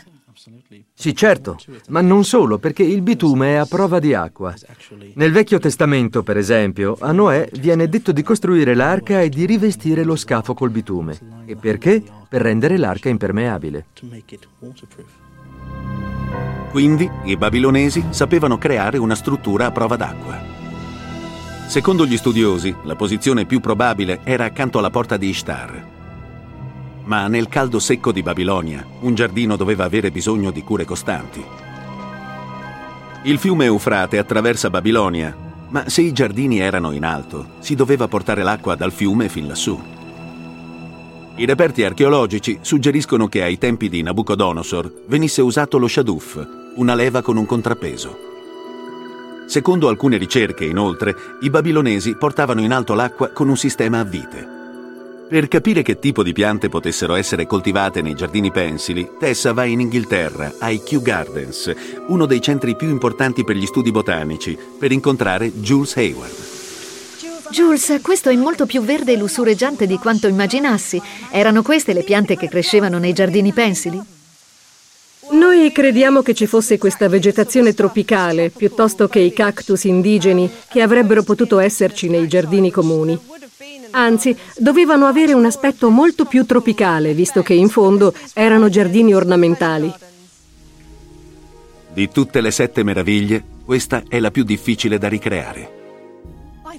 Sì, 0.94 1.14
certo, 1.14 1.58
ma 1.88 2.00
non 2.00 2.24
solo, 2.24 2.58
perché 2.58 2.82
il 2.82 3.02
bitume 3.02 3.52
è 3.52 3.54
a 3.56 3.66
prova 3.66 3.98
di 3.98 4.14
acqua. 4.14 4.54
Nel 5.14 5.32
Vecchio 5.32 5.58
Testamento, 5.58 6.22
per 6.22 6.38
esempio, 6.38 6.96
a 6.98 7.12
Noè 7.12 7.48
viene 7.58 7.88
detto 7.88 8.12
di 8.12 8.22
costruire 8.22 8.74
l'arca 8.74 9.20
e 9.20 9.28
di 9.28 9.44
rivestire 9.44 10.02
lo 10.02 10.16
scafo 10.16 10.54
col 10.54 10.70
bitume. 10.70 11.18
E 11.44 11.56
perché? 11.56 12.02
Per 12.28 12.40
rendere 12.40 12.78
l'arca 12.78 13.10
impermeabile. 13.10 13.86
Quindi 16.70 17.10
i 17.24 17.36
babilonesi 17.36 18.06
sapevano 18.10 18.56
creare 18.56 18.96
una 18.96 19.14
struttura 19.14 19.66
a 19.66 19.72
prova 19.72 19.96
d'acqua. 19.96 20.40
Secondo 21.66 22.06
gli 22.06 22.16
studiosi, 22.16 22.74
la 22.84 22.96
posizione 22.96 23.44
più 23.44 23.60
probabile 23.60 24.20
era 24.24 24.44
accanto 24.44 24.78
alla 24.78 24.90
porta 24.90 25.16
di 25.16 25.28
Ishtar, 25.28 25.99
ma 27.10 27.26
nel 27.26 27.48
caldo 27.48 27.80
secco 27.80 28.12
di 28.12 28.22
Babilonia 28.22 28.86
un 29.00 29.16
giardino 29.16 29.56
doveva 29.56 29.82
avere 29.82 30.12
bisogno 30.12 30.52
di 30.52 30.62
cure 30.62 30.84
costanti. 30.84 31.44
Il 33.24 33.36
fiume 33.38 33.64
Eufrate 33.64 34.16
attraversa 34.16 34.70
Babilonia, 34.70 35.36
ma 35.70 35.88
se 35.88 36.02
i 36.02 36.12
giardini 36.12 36.60
erano 36.60 36.92
in 36.92 37.04
alto, 37.04 37.54
si 37.58 37.74
doveva 37.74 38.06
portare 38.06 38.44
l'acqua 38.44 38.76
dal 38.76 38.92
fiume 38.92 39.28
fin 39.28 39.48
lassù. 39.48 39.76
I 41.34 41.44
reperti 41.46 41.82
archeologici 41.82 42.58
suggeriscono 42.60 43.26
che 43.26 43.42
ai 43.42 43.58
tempi 43.58 43.88
di 43.88 44.02
Nabucodonosor 44.02 45.02
venisse 45.08 45.42
usato 45.42 45.78
lo 45.78 45.88
shaduf, 45.88 46.46
una 46.76 46.94
leva 46.94 47.22
con 47.22 47.36
un 47.36 47.44
contrappeso. 47.44 48.18
Secondo 49.46 49.88
alcune 49.88 50.16
ricerche, 50.16 50.64
inoltre, 50.64 51.16
i 51.40 51.50
babilonesi 51.50 52.14
portavano 52.14 52.60
in 52.60 52.72
alto 52.72 52.94
l'acqua 52.94 53.30
con 53.30 53.48
un 53.48 53.56
sistema 53.56 53.98
a 53.98 54.04
vite. 54.04 54.58
Per 55.30 55.46
capire 55.46 55.82
che 55.82 56.00
tipo 56.00 56.24
di 56.24 56.32
piante 56.32 56.68
potessero 56.68 57.14
essere 57.14 57.46
coltivate 57.46 58.02
nei 58.02 58.16
giardini 58.16 58.50
pensili, 58.50 59.08
Tessa 59.16 59.52
va 59.52 59.62
in 59.62 59.78
Inghilterra, 59.78 60.54
ai 60.58 60.82
Kew 60.82 61.00
Gardens, 61.00 61.72
uno 62.08 62.26
dei 62.26 62.40
centri 62.40 62.74
più 62.74 62.88
importanti 62.88 63.44
per 63.44 63.54
gli 63.54 63.64
studi 63.64 63.92
botanici, 63.92 64.58
per 64.76 64.90
incontrare 64.90 65.52
Jules 65.52 65.94
Hayward. 65.94 66.34
Jules, 67.52 68.00
questo 68.02 68.28
è 68.28 68.34
molto 68.34 68.66
più 68.66 68.82
verde 68.82 69.12
e 69.12 69.16
lussureggiante 69.16 69.86
di 69.86 69.98
quanto 69.98 70.26
immaginassi. 70.26 71.00
Erano 71.30 71.62
queste 71.62 71.92
le 71.92 72.02
piante 72.02 72.36
che 72.36 72.48
crescevano 72.48 72.98
nei 72.98 73.12
giardini 73.12 73.52
pensili? 73.52 74.02
Noi 75.30 75.70
crediamo 75.70 76.22
che 76.22 76.34
ci 76.34 76.48
fosse 76.48 76.76
questa 76.76 77.08
vegetazione 77.08 77.72
tropicale 77.72 78.50
piuttosto 78.50 79.06
che 79.06 79.20
i 79.20 79.32
cactus 79.32 79.84
indigeni 79.84 80.50
che 80.68 80.82
avrebbero 80.82 81.22
potuto 81.22 81.60
esserci 81.60 82.08
nei 82.08 82.26
giardini 82.26 82.72
comuni. 82.72 83.29
Anzi, 83.92 84.36
dovevano 84.56 85.06
avere 85.06 85.32
un 85.32 85.44
aspetto 85.44 85.90
molto 85.90 86.24
più 86.24 86.44
tropicale, 86.46 87.14
visto 87.14 87.42
che 87.42 87.54
in 87.54 87.68
fondo 87.68 88.14
erano 88.34 88.68
giardini 88.68 89.14
ornamentali. 89.14 89.92
Di 91.92 92.08
tutte 92.08 92.40
le 92.40 92.50
sette 92.50 92.82
meraviglie, 92.84 93.42
questa 93.64 94.04
è 94.08 94.20
la 94.20 94.30
più 94.30 94.44
difficile 94.44 94.98
da 94.98 95.08
ricreare. 95.08 95.79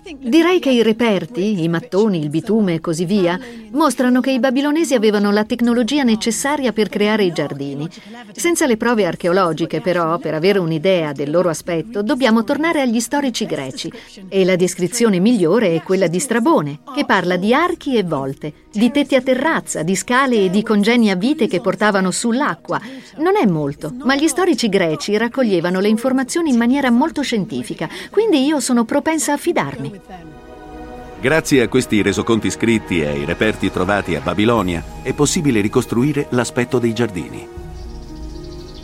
Direi 0.04 0.60
che 0.60 0.72
i 0.72 0.82
reperti, 0.82 1.62
i 1.62 1.68
mattoni, 1.68 2.20
il 2.20 2.30
bitume 2.30 2.76
e 2.76 2.80
così 2.80 3.06
via, 3.06 3.40
mostrano 3.72 4.20
che 4.20 4.32
i 4.32 4.40
babilonesi 4.40 4.96
avevano 4.96 5.32
la 5.32 5.46
tecnologia 5.46 6.04
necessaria 6.04 6.74
per 6.74 6.90
creare 6.90 7.24
i 7.24 7.32
giardini. 7.32 7.88
Senza 8.32 8.66
le 8.66 8.78
prove 8.78 9.06
archeologiche, 9.06 9.80
però, 9.80 10.18
per 10.18 10.34
avere 10.34 10.60
un'idea 10.60 11.12
del 11.12 11.30
loro 11.30 11.50
aspetto, 11.50 12.02
dobbiamo 12.02 12.44
tornare 12.44 12.82
agli 12.82 13.00
storici 13.00 13.46
greci. 13.46 13.92
E 14.28 14.44
la 14.44 14.56
descrizione 14.56 15.20
migliore 15.20 15.76
è 15.76 15.84
quella 15.84 16.08
di 16.08 16.20
Strabone, 16.20 16.80
che 16.96 17.06
parla 17.06 17.38
di 17.38 17.54
archi 17.54 17.96
e 17.96 18.04
volte, 18.04 18.54
di 18.72 18.90
tetti 18.92 19.16
a 19.16 19.22
terrazza, 19.22 19.84
di 19.84 19.96
scale 19.96 20.46
e 20.46 20.50
di 20.50 20.64
congeni 20.64 21.12
a 21.12 21.16
vite 21.16 21.48
che 21.48 21.62
portavano 21.62 22.10
sull'acqua. 22.10 22.82
Non 23.18 23.36
è 23.36 23.46
molto, 23.46 23.94
ma 24.04 24.16
gli 24.16 24.28
storici 24.28 24.68
greci 24.68 25.16
raccoglievano 25.16 25.80
le 25.80 25.90
informazioni 25.90 26.50
in 26.50 26.58
maniera 26.58 26.90
molto 26.90 27.22
scientifica, 27.22 27.88
quindi 28.10 28.44
io 28.44 28.60
sono 28.60 28.84
propensa 28.84 29.34
a 29.34 29.38
fidarmi. 29.38 29.91
Grazie 31.20 31.62
a 31.62 31.68
questi 31.68 32.02
resoconti 32.02 32.50
scritti 32.50 33.02
e 33.02 33.08
ai 33.08 33.26
reperti 33.26 33.70
trovati 33.72 34.16
a 34.16 34.22
Babilonia 34.22 34.84
è 35.04 35.14
possibile 35.14 35.62
ricostruire 35.62 36.28
l'aspetto 36.30 36.80
dei 36.80 36.94
giardini. 36.94 37.48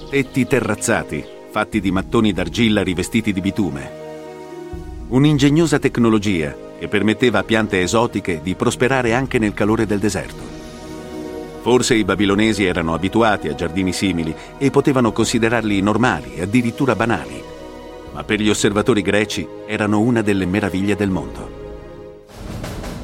Tetti 0.09 0.45
terrazzati, 0.45 1.25
fatti 1.49 1.79
di 1.79 1.91
mattoni 1.91 2.33
d'argilla 2.33 2.83
rivestiti 2.83 3.33
di 3.33 3.41
bitume. 3.41 3.91
Un'ingegnosa 5.07 5.79
tecnologia 5.79 6.55
che 6.77 6.87
permetteva 6.87 7.39
a 7.39 7.43
piante 7.43 7.81
esotiche 7.81 8.39
di 8.43 8.53
prosperare 8.53 9.13
anche 9.13 9.39
nel 9.39 9.53
calore 9.53 9.85
del 9.85 9.99
deserto. 9.99 10.43
Forse 11.61 11.95
i 11.95 12.03
babilonesi 12.03 12.63
erano 12.63 12.93
abituati 12.93 13.47
a 13.47 13.55
giardini 13.55 13.91
simili 13.91 14.33
e 14.57 14.69
potevano 14.69 15.11
considerarli 15.11 15.81
normali 15.81 16.39
addirittura 16.39 16.95
banali, 16.95 17.43
ma 18.13 18.23
per 18.23 18.41
gli 18.41 18.49
osservatori 18.49 19.01
greci 19.01 19.47
erano 19.65 19.99
una 19.99 20.21
delle 20.21 20.45
meraviglie 20.45 20.95
del 20.95 21.09
mondo. 21.09 21.57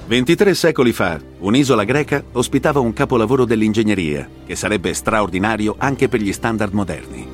23 0.05 0.53
secoli 0.53 0.91
fa, 0.91 1.19
un'isola 1.39 1.85
greca 1.85 2.23
ospitava 2.33 2.79
un 2.79 2.93
capolavoro 2.93 3.45
dell'ingegneria 3.45 4.29
che 4.45 4.55
sarebbe 4.55 4.93
straordinario 4.93 5.75
anche 5.77 6.09
per 6.09 6.21
gli 6.21 6.33
standard 6.33 6.73
moderni. 6.73 7.25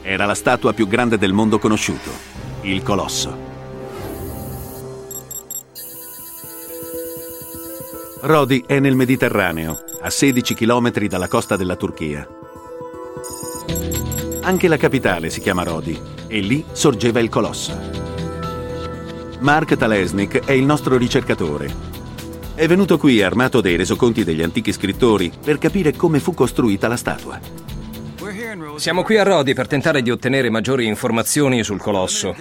Era 0.00 0.24
la 0.24 0.34
statua 0.34 0.72
più 0.72 0.86
grande 0.86 1.18
del 1.18 1.32
mondo 1.32 1.58
conosciuto, 1.58 2.10
il 2.62 2.82
Colosso. 2.82 3.52
Rodi 8.20 8.64
è 8.66 8.78
nel 8.78 8.96
Mediterraneo, 8.96 9.78
a 10.00 10.08
16 10.08 10.54
km 10.54 10.92
dalla 11.08 11.28
costa 11.28 11.56
della 11.56 11.76
Turchia. 11.76 12.26
Anche 14.44 14.68
la 14.68 14.76
capitale 14.76 15.30
si 15.30 15.40
chiama 15.40 15.62
Rodi 15.62 15.98
e 16.26 16.40
lì 16.40 16.62
sorgeva 16.70 17.18
il 17.18 17.30
Colosso. 17.30 17.74
Mark 19.40 19.74
Talesnik 19.74 20.44
è 20.44 20.52
il 20.52 20.64
nostro 20.66 20.98
ricercatore. 20.98 21.72
È 22.54 22.66
venuto 22.66 22.98
qui 22.98 23.22
armato 23.22 23.62
dei 23.62 23.76
resoconti 23.76 24.22
degli 24.22 24.42
antichi 24.42 24.70
scrittori 24.70 25.32
per 25.42 25.56
capire 25.56 25.96
come 25.96 26.20
fu 26.20 26.34
costruita 26.34 26.88
la 26.88 26.96
statua. 26.98 27.40
Siamo 28.76 29.02
qui 29.02 29.16
a 29.16 29.22
Rodi 29.22 29.54
per 29.54 29.66
tentare 29.66 30.02
di 30.02 30.10
ottenere 30.10 30.50
maggiori 30.50 30.84
informazioni 30.84 31.64
sul 31.64 31.80
colosso. 31.80 32.36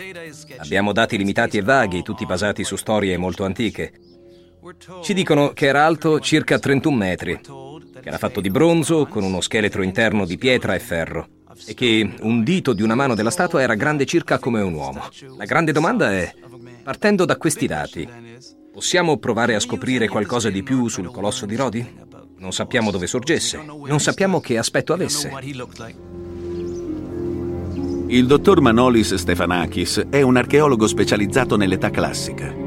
Abbiamo 0.58 0.92
dati 0.92 1.16
limitati 1.16 1.58
e 1.58 1.62
vaghi, 1.62 2.04
tutti 2.04 2.26
basati 2.26 2.66
su 2.66 2.76
storie 2.76 3.16
molto 3.16 3.46
antiche. 3.46 3.94
Ci 5.02 5.14
dicono 5.14 5.54
che 5.54 5.68
era 5.68 5.86
alto 5.86 6.20
circa 6.20 6.60
31 6.60 6.96
metri, 6.98 7.40
che 7.40 8.10
era 8.10 8.18
fatto 8.18 8.42
di 8.42 8.50
bronzo 8.50 9.06
con 9.06 9.24
uno 9.24 9.40
scheletro 9.40 9.84
interno 9.84 10.26
di 10.26 10.38
pietra 10.38 10.76
e 10.76 10.80
ferro 10.80 11.28
e 11.66 11.74
che 11.74 12.14
un 12.22 12.44
dito 12.44 12.74
di 12.74 12.82
una 12.82 12.96
mano 12.96 13.16
della 13.16 13.30
statua 13.30 13.62
era 13.62 13.76
grande 13.76 14.06
circa 14.06 14.40
come 14.40 14.62
un 14.62 14.74
uomo. 14.74 15.08
La 15.38 15.46
grande 15.46 15.72
domanda 15.72 16.12
è, 16.12 16.34
partendo 16.84 17.26
da 17.26 17.38
questi 17.38 17.68
dati, 17.68 18.08
possiamo 18.72 19.18
provare 19.18 19.56
a 19.56 19.60
scoprire 19.60 20.08
qualcosa 20.08 20.50
di 20.50 20.64
più 20.64 20.88
sul 20.88 21.12
colosso 21.12 21.46
di 21.46 21.56
Rodi? 21.56 21.96
Non 22.38 22.52
sappiamo 22.52 22.92
dove 22.92 23.08
sorgesse, 23.08 23.62
non 23.64 24.00
sappiamo 24.00 24.40
che 24.40 24.58
aspetto 24.58 24.94
avesse. 24.94 25.32
Il 28.08 28.26
dottor 28.28 28.62
Manolis 28.62 29.16
Stefanakis 29.16 30.08
è 30.10 30.22
un 30.22 30.38
archeologo 30.38 30.88
specializzato 30.88 31.56
nell'età 31.56 31.90
classica 31.90 32.64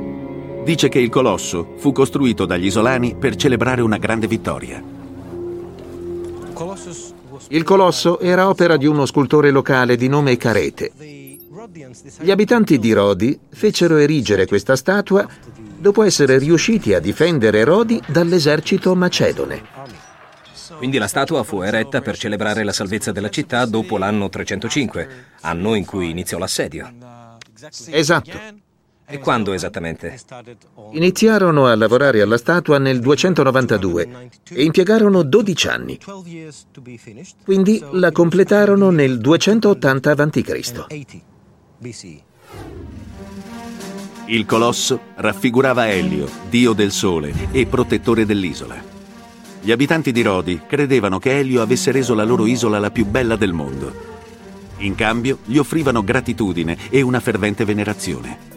dice 0.66 0.89
che 0.89 0.99
il 0.99 1.11
colosso 1.11 1.74
fu 1.76 1.93
costruito 1.93 2.45
dagli 2.45 2.66
isolani 2.66 3.14
per 3.16 3.37
celebrare 3.37 3.82
una 3.82 3.99
grande 3.99 4.26
vittoria. 4.26 4.82
Il 7.49 7.63
colosso 7.65 8.19
era 8.21 8.49
opera 8.49 8.77
di 8.77 8.87
uno 8.87 9.05
scultore 9.05 9.51
locale 9.51 9.97
di 9.97 10.09
nome 10.09 10.37
Carete. 10.37 10.91
Gli 12.21 12.31
abitanti 12.31 12.79
di 12.79 12.93
Rodi 12.93 13.39
fecero 13.51 13.97
erigere 13.97 14.47
questa 14.47 14.77
statua 14.77 15.27
dopo 15.79 16.03
essere 16.03 16.39
riusciti 16.39 16.95
a 16.95 17.01
difendere 17.01 17.65
Rodi 17.65 18.01
dall'esercito 18.07 18.95
macedone. 18.95 19.63
Quindi 20.77 20.99
la 20.99 21.07
statua 21.07 21.43
fu 21.43 21.61
eretta 21.61 22.01
per 22.01 22.17
celebrare 22.17 22.65
la 22.65 22.73
salvezza 22.73 23.13
della 23.13 23.31
città 23.31 23.67
dopo 23.67 23.99
l'anno 23.99 24.29
305, 24.29 25.09
anno 25.43 25.75
in 25.75 25.85
cui 25.85 26.11
iniziò 26.11 26.39
l'assedio. 26.39 26.91
Esatto. 27.91 28.66
E 29.09 29.19
quando 29.21 29.53
esattamente? 29.53 30.19
Iniziarono 30.91 31.67
a 31.67 31.77
lavorare 31.77 32.23
alla 32.23 32.37
statua 32.37 32.79
nel 32.79 32.99
292 32.99 34.31
e 34.51 34.65
impiegarono 34.65 35.23
12 35.23 35.69
anni. 35.69 35.99
Quindi 37.45 37.83
la 37.93 38.11
completarono 38.11 38.91
nel 38.91 39.19
280 39.19 40.11
a.C. 40.11 40.85
Il 44.27 44.45
colosso 44.45 45.01
raffigurava 45.15 45.89
Elio, 45.89 46.29
dio 46.51 46.73
del 46.73 46.91
sole 46.91 47.33
e 47.53 47.67
protettore 47.67 48.27
dell'isola. 48.27 48.75
Gli 49.61 49.71
abitanti 49.71 50.11
di 50.11 50.23
Rodi 50.23 50.63
credevano 50.67 51.21
che 51.21 51.39
Elio 51.39 51.63
avesse 51.63 51.93
reso 51.93 52.15
la 52.15 52.25
loro 52.25 52.45
isola 52.47 52.81
la 52.81 52.91
più 52.91 53.07
bella 53.07 53.37
del 53.37 53.53
mondo. 53.53 54.15
In 54.79 54.97
cambio 54.97 55.39
gli 55.45 55.59
offrivano 55.59 56.03
gratitudine 56.03 56.77
e 56.91 57.03
una 57.03 57.21
fervente 57.21 57.65
venerazione. 57.65 58.55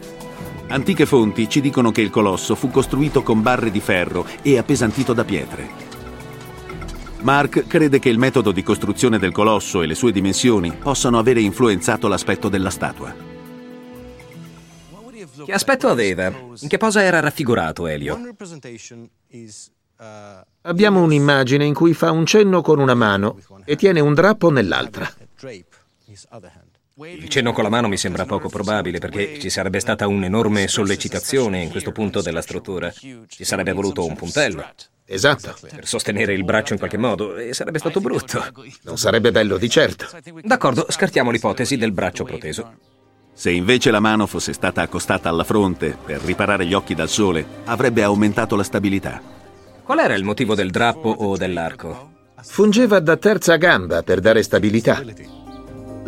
Antiche 0.70 1.04
fonti 1.04 1.48
ci 1.48 1.60
dicono 1.60 1.90
che 1.90 2.00
il 2.00 2.10
colosso 2.10 2.54
fu 2.54 2.70
costruito 2.70 3.24
con 3.24 3.42
barre 3.42 3.72
di 3.72 3.80
ferro 3.80 4.24
e 4.40 4.56
appesantito 4.56 5.12
da 5.12 5.24
pietre. 5.24 5.68
Mark 7.22 7.66
crede 7.66 7.98
che 7.98 8.08
il 8.08 8.18
metodo 8.18 8.52
di 8.52 8.62
costruzione 8.62 9.18
del 9.18 9.32
colosso 9.32 9.82
e 9.82 9.86
le 9.86 9.96
sue 9.96 10.12
dimensioni 10.12 10.72
possano 10.72 11.18
avere 11.18 11.40
influenzato 11.40 12.06
l'aspetto 12.06 12.48
della 12.48 12.70
statua. 12.70 13.12
Che 15.44 15.52
aspetto 15.52 15.88
aveva? 15.88 16.28
In 16.28 16.68
che 16.68 16.78
posa 16.78 17.02
era 17.02 17.18
raffigurato 17.18 17.88
Elio? 17.88 18.16
Abbiamo 20.62 21.02
un'immagine 21.02 21.64
in 21.64 21.74
cui 21.74 21.94
fa 21.94 22.12
un 22.12 22.24
cenno 22.24 22.62
con 22.62 22.78
una 22.78 22.94
mano 22.94 23.38
e 23.64 23.74
tiene 23.74 23.98
un 23.98 24.14
drappo 24.14 24.50
nell'altra. 24.50 25.12
Il 27.02 27.28
cenno 27.28 27.52
con 27.52 27.64
la 27.64 27.70
mano 27.70 27.88
mi 27.88 27.96
sembra 27.96 28.26
poco 28.26 28.48
probabile 28.48 28.98
perché 28.98 29.38
ci 29.38 29.48
sarebbe 29.48 29.80
stata 29.80 30.06
un'enorme 30.06 30.68
sollecitazione 30.68 31.62
in 31.62 31.70
questo 31.70 31.92
punto 31.92 32.20
della 32.20 32.42
struttura. 32.42 32.90
Ci 32.92 33.44
sarebbe 33.44 33.72
voluto 33.72 34.04
un 34.04 34.14
puntello. 34.14 34.64
Esatto. 35.06 35.56
Per 35.60 35.86
sostenere 35.86 36.34
il 36.34 36.44
braccio 36.44 36.74
in 36.74 36.78
qualche 36.78 36.98
modo 36.98 37.36
e 37.36 37.54
sarebbe 37.54 37.78
stato 37.78 38.00
brutto. 38.00 38.44
Non 38.82 38.98
sarebbe 38.98 39.32
bello 39.32 39.56
di 39.56 39.70
certo. 39.70 40.08
D'accordo, 40.42 40.86
scartiamo 40.88 41.30
l'ipotesi 41.30 41.76
del 41.76 41.92
braccio 41.92 42.24
proteso. 42.24 42.74
Se 43.32 43.50
invece 43.50 43.90
la 43.90 44.00
mano 44.00 44.26
fosse 44.26 44.52
stata 44.52 44.82
accostata 44.82 45.30
alla 45.30 45.44
fronte 45.44 45.96
per 46.04 46.20
riparare 46.20 46.66
gli 46.66 46.74
occhi 46.74 46.94
dal 46.94 47.08
sole, 47.08 47.46
avrebbe 47.64 48.02
aumentato 48.02 48.56
la 48.56 48.62
stabilità. 48.62 49.22
Qual 49.82 49.98
era 49.98 50.14
il 50.14 50.24
motivo 50.24 50.54
del 50.54 50.70
drappo 50.70 51.08
o 51.08 51.36
dell'arco? 51.36 52.12
Fungeva 52.42 53.00
da 53.00 53.16
terza 53.16 53.56
gamba 53.56 54.02
per 54.02 54.20
dare 54.20 54.42
stabilità. 54.42 55.02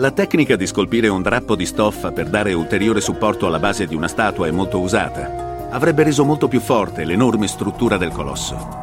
La 0.03 0.11
tecnica 0.11 0.57
di 0.57 0.66
scolpire 0.66 1.07
un 1.07 1.22
drappo 1.22 1.55
di 1.55 1.64
stoffa 1.64 2.11
per 2.11 2.28
dare 2.28 2.53
ulteriore 2.55 3.00
supporto 3.00 3.46
alla 3.46 3.61
base 3.61 3.86
di 3.86 3.94
una 3.94 4.09
statua 4.09 4.48
è 4.48 4.50
molto 4.50 4.80
usata. 4.80 5.68
Avrebbe 5.70 6.03
reso 6.03 6.24
molto 6.24 6.48
più 6.48 6.59
forte 6.59 7.05
l'enorme 7.05 7.46
struttura 7.46 7.96
del 7.98 8.11
colosso. 8.11 8.80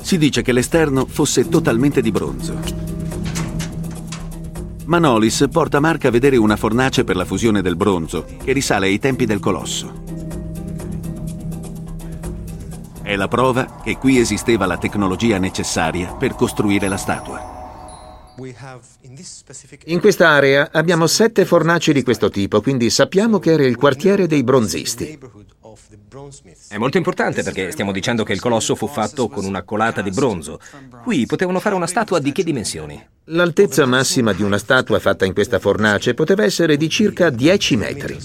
Si 0.00 0.16
dice 0.16 0.42
che 0.42 0.52
l'esterno 0.52 1.06
fosse 1.06 1.48
totalmente 1.48 2.00
di 2.00 2.12
bronzo. 2.12 2.56
Manolis 4.84 5.48
porta 5.50 5.80
Mark 5.80 6.04
a 6.04 6.10
vedere 6.10 6.36
una 6.36 6.54
fornace 6.54 7.02
per 7.02 7.16
la 7.16 7.24
fusione 7.24 7.62
del 7.62 7.74
bronzo, 7.74 8.26
che 8.44 8.52
risale 8.52 8.86
ai 8.86 9.00
tempi 9.00 9.26
del 9.26 9.40
colosso. 9.40 9.92
È 13.02 13.16
la 13.16 13.26
prova 13.26 13.80
che 13.82 13.96
qui 13.96 14.20
esisteva 14.20 14.66
la 14.66 14.78
tecnologia 14.78 15.38
necessaria 15.38 16.12
per 16.12 16.36
costruire 16.36 16.86
la 16.86 16.96
statua. 16.96 17.57
In 19.86 20.00
questa 20.00 20.28
area 20.28 20.68
abbiamo 20.70 21.08
sette 21.08 21.44
fornaci 21.44 21.92
di 21.92 22.04
questo 22.04 22.30
tipo, 22.30 22.60
quindi 22.60 22.88
sappiamo 22.88 23.40
che 23.40 23.50
era 23.50 23.64
il 23.64 23.76
quartiere 23.76 24.28
dei 24.28 24.44
bronzisti. 24.44 25.18
È 26.68 26.76
molto 26.76 26.96
importante 26.98 27.42
perché 27.42 27.72
stiamo 27.72 27.90
dicendo 27.90 28.22
che 28.22 28.32
il 28.32 28.40
colosso 28.40 28.76
fu 28.76 28.86
fatto 28.86 29.28
con 29.28 29.44
una 29.44 29.62
colata 29.62 30.02
di 30.02 30.10
bronzo. 30.10 30.60
Qui 31.02 31.26
potevano 31.26 31.58
fare 31.58 31.74
una 31.74 31.88
statua 31.88 32.20
di 32.20 32.30
che 32.30 32.44
dimensioni? 32.44 33.04
L'altezza 33.24 33.86
massima 33.86 34.32
di 34.32 34.42
una 34.42 34.58
statua 34.58 35.00
fatta 35.00 35.24
in 35.24 35.34
questa 35.34 35.58
fornace 35.58 36.14
poteva 36.14 36.44
essere 36.44 36.76
di 36.76 36.88
circa 36.88 37.30
10 37.30 37.76
metri. 37.76 38.18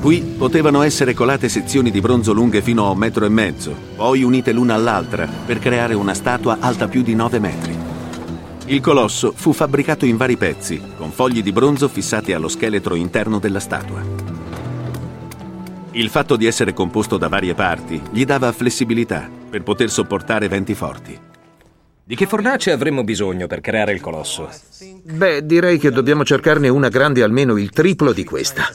Qui 0.00 0.20
potevano 0.38 0.82
essere 0.82 1.14
colate 1.14 1.48
sezioni 1.48 1.90
di 1.90 2.00
bronzo 2.00 2.32
lunghe 2.32 2.62
fino 2.62 2.86
a 2.86 2.90
un 2.90 2.98
metro 2.98 3.26
e 3.26 3.28
mezzo, 3.28 3.74
poi 3.96 4.22
unite 4.22 4.52
l'una 4.52 4.74
all'altra 4.74 5.26
per 5.26 5.58
creare 5.58 5.94
una 5.94 6.14
statua 6.14 6.58
alta 6.60 6.88
più 6.88 7.02
di 7.02 7.14
9 7.14 7.38
metri. 7.38 7.89
Il 8.70 8.80
colosso 8.80 9.32
fu 9.34 9.52
fabbricato 9.52 10.06
in 10.06 10.16
vari 10.16 10.36
pezzi, 10.36 10.80
con 10.96 11.10
fogli 11.10 11.42
di 11.42 11.50
bronzo 11.50 11.88
fissati 11.88 12.32
allo 12.32 12.46
scheletro 12.46 12.94
interno 12.94 13.40
della 13.40 13.58
statua. 13.58 14.00
Il 15.90 16.08
fatto 16.08 16.36
di 16.36 16.46
essere 16.46 16.72
composto 16.72 17.16
da 17.16 17.26
varie 17.26 17.54
parti 17.54 18.00
gli 18.12 18.24
dava 18.24 18.52
flessibilità 18.52 19.28
per 19.50 19.64
poter 19.64 19.90
sopportare 19.90 20.46
venti 20.46 20.74
forti. 20.74 21.18
Di 22.04 22.14
che 22.14 22.26
fornace 22.26 22.70
avremmo 22.70 23.02
bisogno 23.02 23.48
per 23.48 23.60
creare 23.60 23.92
il 23.92 24.00
colosso? 24.00 24.48
Beh, 25.02 25.44
direi 25.44 25.76
che 25.76 25.90
dobbiamo 25.90 26.24
cercarne 26.24 26.68
una 26.68 26.88
grande 26.88 27.24
almeno 27.24 27.56
il 27.56 27.70
triplo 27.70 28.12
di 28.12 28.22
questa. 28.22 28.68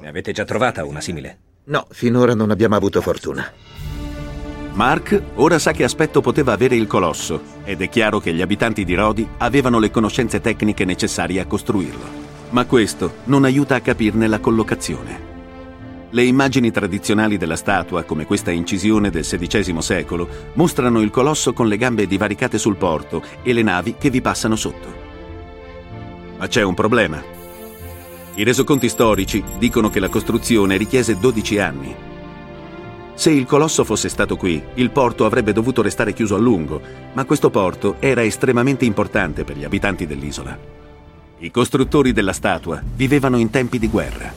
Ne 0.00 0.08
avete 0.08 0.32
già 0.32 0.44
trovata 0.44 0.84
una 0.84 1.00
simile? 1.00 1.38
No, 1.64 1.86
finora 1.88 2.34
non 2.34 2.50
abbiamo 2.50 2.76
avuto 2.76 3.00
fortuna. 3.00 3.50
Mark 4.74 5.22
ora 5.34 5.58
sa 5.58 5.72
che 5.72 5.84
aspetto 5.84 6.22
poteva 6.22 6.52
avere 6.52 6.76
il 6.76 6.86
colosso 6.86 7.42
ed 7.62 7.82
è 7.82 7.90
chiaro 7.90 8.20
che 8.20 8.32
gli 8.32 8.40
abitanti 8.40 8.84
di 8.84 8.94
Rodi 8.94 9.28
avevano 9.38 9.78
le 9.78 9.90
conoscenze 9.90 10.40
tecniche 10.40 10.86
necessarie 10.86 11.40
a 11.40 11.46
costruirlo. 11.46 12.20
Ma 12.50 12.64
questo 12.64 13.16
non 13.24 13.44
aiuta 13.44 13.74
a 13.74 13.80
capirne 13.80 14.26
la 14.26 14.40
collocazione. 14.40 15.30
Le 16.08 16.24
immagini 16.24 16.70
tradizionali 16.70 17.36
della 17.36 17.56
statua, 17.56 18.04
come 18.04 18.24
questa 18.24 18.50
incisione 18.50 19.10
del 19.10 19.24
XVI 19.24 19.80
secolo, 19.80 20.28
mostrano 20.54 21.00
il 21.00 21.10
colosso 21.10 21.52
con 21.52 21.68
le 21.68 21.76
gambe 21.76 22.06
divaricate 22.06 22.56
sul 22.56 22.76
porto 22.76 23.22
e 23.42 23.52
le 23.52 23.62
navi 23.62 23.96
che 23.98 24.08
vi 24.08 24.22
passano 24.22 24.56
sotto. 24.56 25.00
Ma 26.38 26.46
c'è 26.46 26.62
un 26.62 26.74
problema. 26.74 27.22
I 28.34 28.42
resoconti 28.42 28.88
storici 28.88 29.42
dicono 29.58 29.90
che 29.90 30.00
la 30.00 30.08
costruzione 30.08 30.78
richiese 30.78 31.18
12 31.18 31.58
anni. 31.58 32.10
Se 33.14 33.30
il 33.30 33.46
colosso 33.46 33.84
fosse 33.84 34.08
stato 34.08 34.36
qui, 34.36 34.62
il 34.74 34.90
porto 34.90 35.24
avrebbe 35.24 35.52
dovuto 35.52 35.82
restare 35.82 36.12
chiuso 36.12 36.34
a 36.34 36.38
lungo, 36.38 36.80
ma 37.12 37.24
questo 37.24 37.50
porto 37.50 37.96
era 37.98 38.22
estremamente 38.22 38.84
importante 38.84 39.44
per 39.44 39.56
gli 39.56 39.64
abitanti 39.64 40.06
dell'isola. 40.06 40.58
I 41.38 41.50
costruttori 41.50 42.12
della 42.12 42.32
statua 42.32 42.82
vivevano 42.96 43.36
in 43.36 43.50
tempi 43.50 43.78
di 43.78 43.88
guerra. 43.88 44.32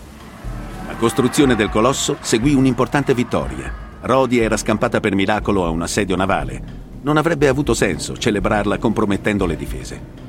La 0.87 0.95
costruzione 0.95 1.55
del 1.55 1.69
colosso 1.69 2.17
seguì 2.19 2.53
un'importante 2.53 3.13
vittoria. 3.13 3.73
Rodi 4.01 4.39
era 4.39 4.57
scampata 4.57 4.99
per 4.99 5.15
miracolo 5.15 5.65
a 5.65 5.69
un 5.69 5.81
assedio 5.81 6.15
navale. 6.15 6.83
Non 7.01 7.17
avrebbe 7.17 7.47
avuto 7.47 7.73
senso 7.73 8.17
celebrarla 8.17 8.77
compromettendo 8.77 9.45
le 9.45 9.55
difese. 9.55 10.24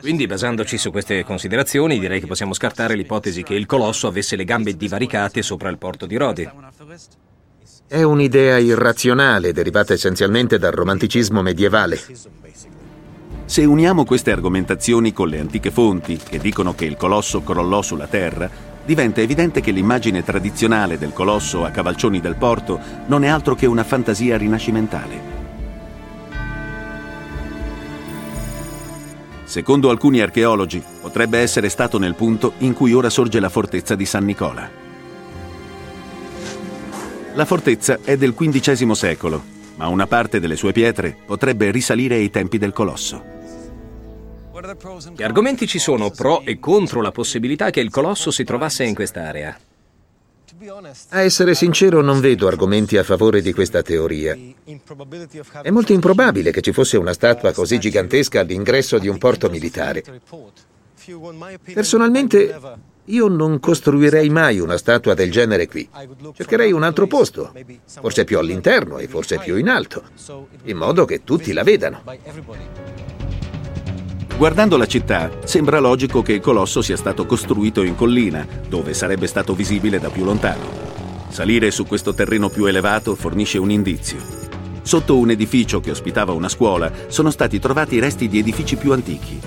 Quindi, 0.00 0.26
basandoci 0.26 0.78
su 0.78 0.90
queste 0.90 1.24
considerazioni, 1.24 1.98
direi 1.98 2.20
che 2.20 2.26
possiamo 2.26 2.54
scartare 2.54 2.94
l'ipotesi 2.94 3.42
che 3.42 3.54
il 3.54 3.66
colosso 3.66 4.06
avesse 4.06 4.36
le 4.36 4.44
gambe 4.44 4.76
divaricate 4.76 5.42
sopra 5.42 5.68
il 5.68 5.78
porto 5.78 6.06
di 6.06 6.16
Rodi. 6.16 6.48
È 7.86 8.02
un'idea 8.02 8.58
irrazionale 8.58 9.52
derivata 9.52 9.94
essenzialmente 9.94 10.58
dal 10.58 10.72
romanticismo 10.72 11.42
medievale. 11.42 11.98
Se 13.44 13.64
uniamo 13.64 14.04
queste 14.04 14.30
argomentazioni 14.30 15.12
con 15.12 15.28
le 15.28 15.40
antiche 15.40 15.72
fonti, 15.72 16.16
che 16.16 16.38
dicono 16.38 16.74
che 16.74 16.84
il 16.84 16.96
colosso 16.96 17.42
crollò 17.42 17.82
sulla 17.82 18.06
terra, 18.06 18.48
diventa 18.84 19.20
evidente 19.20 19.60
che 19.60 19.72
l'immagine 19.72 20.22
tradizionale 20.22 20.98
del 20.98 21.12
colosso 21.12 21.64
a 21.64 21.70
cavalcioni 21.70 22.20
del 22.20 22.36
porto 22.36 22.78
non 23.06 23.24
è 23.24 23.28
altro 23.28 23.56
che 23.56 23.66
una 23.66 23.82
fantasia 23.82 24.36
rinascimentale. 24.36 25.39
Secondo 29.50 29.90
alcuni 29.90 30.20
archeologi, 30.20 30.80
potrebbe 31.00 31.40
essere 31.40 31.70
stato 31.70 31.98
nel 31.98 32.14
punto 32.14 32.52
in 32.58 32.72
cui 32.72 32.92
ora 32.92 33.10
sorge 33.10 33.40
la 33.40 33.48
fortezza 33.48 33.96
di 33.96 34.06
San 34.06 34.24
Nicola. 34.24 34.70
La 37.34 37.44
fortezza 37.44 37.98
è 38.04 38.16
del 38.16 38.32
XV 38.32 38.92
secolo, 38.92 39.42
ma 39.74 39.88
una 39.88 40.06
parte 40.06 40.38
delle 40.38 40.54
sue 40.54 40.70
pietre 40.70 41.16
potrebbe 41.26 41.72
risalire 41.72 42.14
ai 42.14 42.30
tempi 42.30 42.58
del 42.58 42.72
colosso. 42.72 43.24
Che 45.16 45.24
argomenti 45.24 45.66
ci 45.66 45.80
sono 45.80 46.10
pro 46.10 46.42
e 46.42 46.60
contro 46.60 47.02
la 47.02 47.10
possibilità 47.10 47.70
che 47.70 47.80
il 47.80 47.90
colosso 47.90 48.30
si 48.30 48.44
trovasse 48.44 48.84
in 48.84 48.94
quest'area? 48.94 49.58
A 51.10 51.22
essere 51.22 51.54
sincero, 51.54 52.02
non 52.02 52.20
vedo 52.20 52.46
argomenti 52.46 52.98
a 52.98 53.02
favore 53.02 53.40
di 53.40 53.54
questa 53.54 53.80
teoria. 53.80 54.36
È 55.62 55.70
molto 55.70 55.94
improbabile 55.94 56.50
che 56.50 56.60
ci 56.60 56.72
fosse 56.72 56.98
una 56.98 57.14
statua 57.14 57.52
così 57.52 57.78
gigantesca 57.78 58.40
all'ingresso 58.40 58.98
di 58.98 59.08
un 59.08 59.16
porto 59.16 59.48
militare. 59.48 60.04
Personalmente, 61.72 62.60
io 63.06 63.28
non 63.28 63.58
costruirei 63.58 64.28
mai 64.28 64.60
una 64.60 64.76
statua 64.76 65.14
del 65.14 65.30
genere 65.30 65.66
qui. 65.66 65.88
Cercherei 66.34 66.72
un 66.72 66.82
altro 66.82 67.06
posto, 67.06 67.54
forse 67.86 68.24
più 68.24 68.38
all'interno 68.38 68.98
e 68.98 69.08
forse 69.08 69.38
più 69.38 69.56
in 69.56 69.70
alto, 69.70 70.02
in 70.64 70.76
modo 70.76 71.06
che 71.06 71.24
tutti 71.24 71.54
la 71.54 71.62
vedano. 71.62 72.02
Guardando 74.40 74.78
la 74.78 74.86
città, 74.86 75.30
sembra 75.44 75.80
logico 75.80 76.22
che 76.22 76.32
il 76.32 76.40
colosso 76.40 76.80
sia 76.80 76.96
stato 76.96 77.26
costruito 77.26 77.82
in 77.82 77.94
collina, 77.94 78.46
dove 78.66 78.94
sarebbe 78.94 79.26
stato 79.26 79.54
visibile 79.54 79.98
da 79.98 80.08
più 80.08 80.24
lontano. 80.24 80.64
Salire 81.28 81.70
su 81.70 81.84
questo 81.84 82.14
terreno 82.14 82.48
più 82.48 82.64
elevato 82.64 83.14
fornisce 83.16 83.58
un 83.58 83.70
indizio. 83.70 84.16
Sotto 84.80 85.18
un 85.18 85.28
edificio 85.28 85.80
che 85.80 85.90
ospitava 85.90 86.32
una 86.32 86.48
scuola 86.48 86.90
sono 87.08 87.30
stati 87.30 87.58
trovati 87.58 87.98
resti 87.98 88.28
di 88.28 88.38
edifici 88.38 88.76
più 88.76 88.92
antichi. 88.92 89.38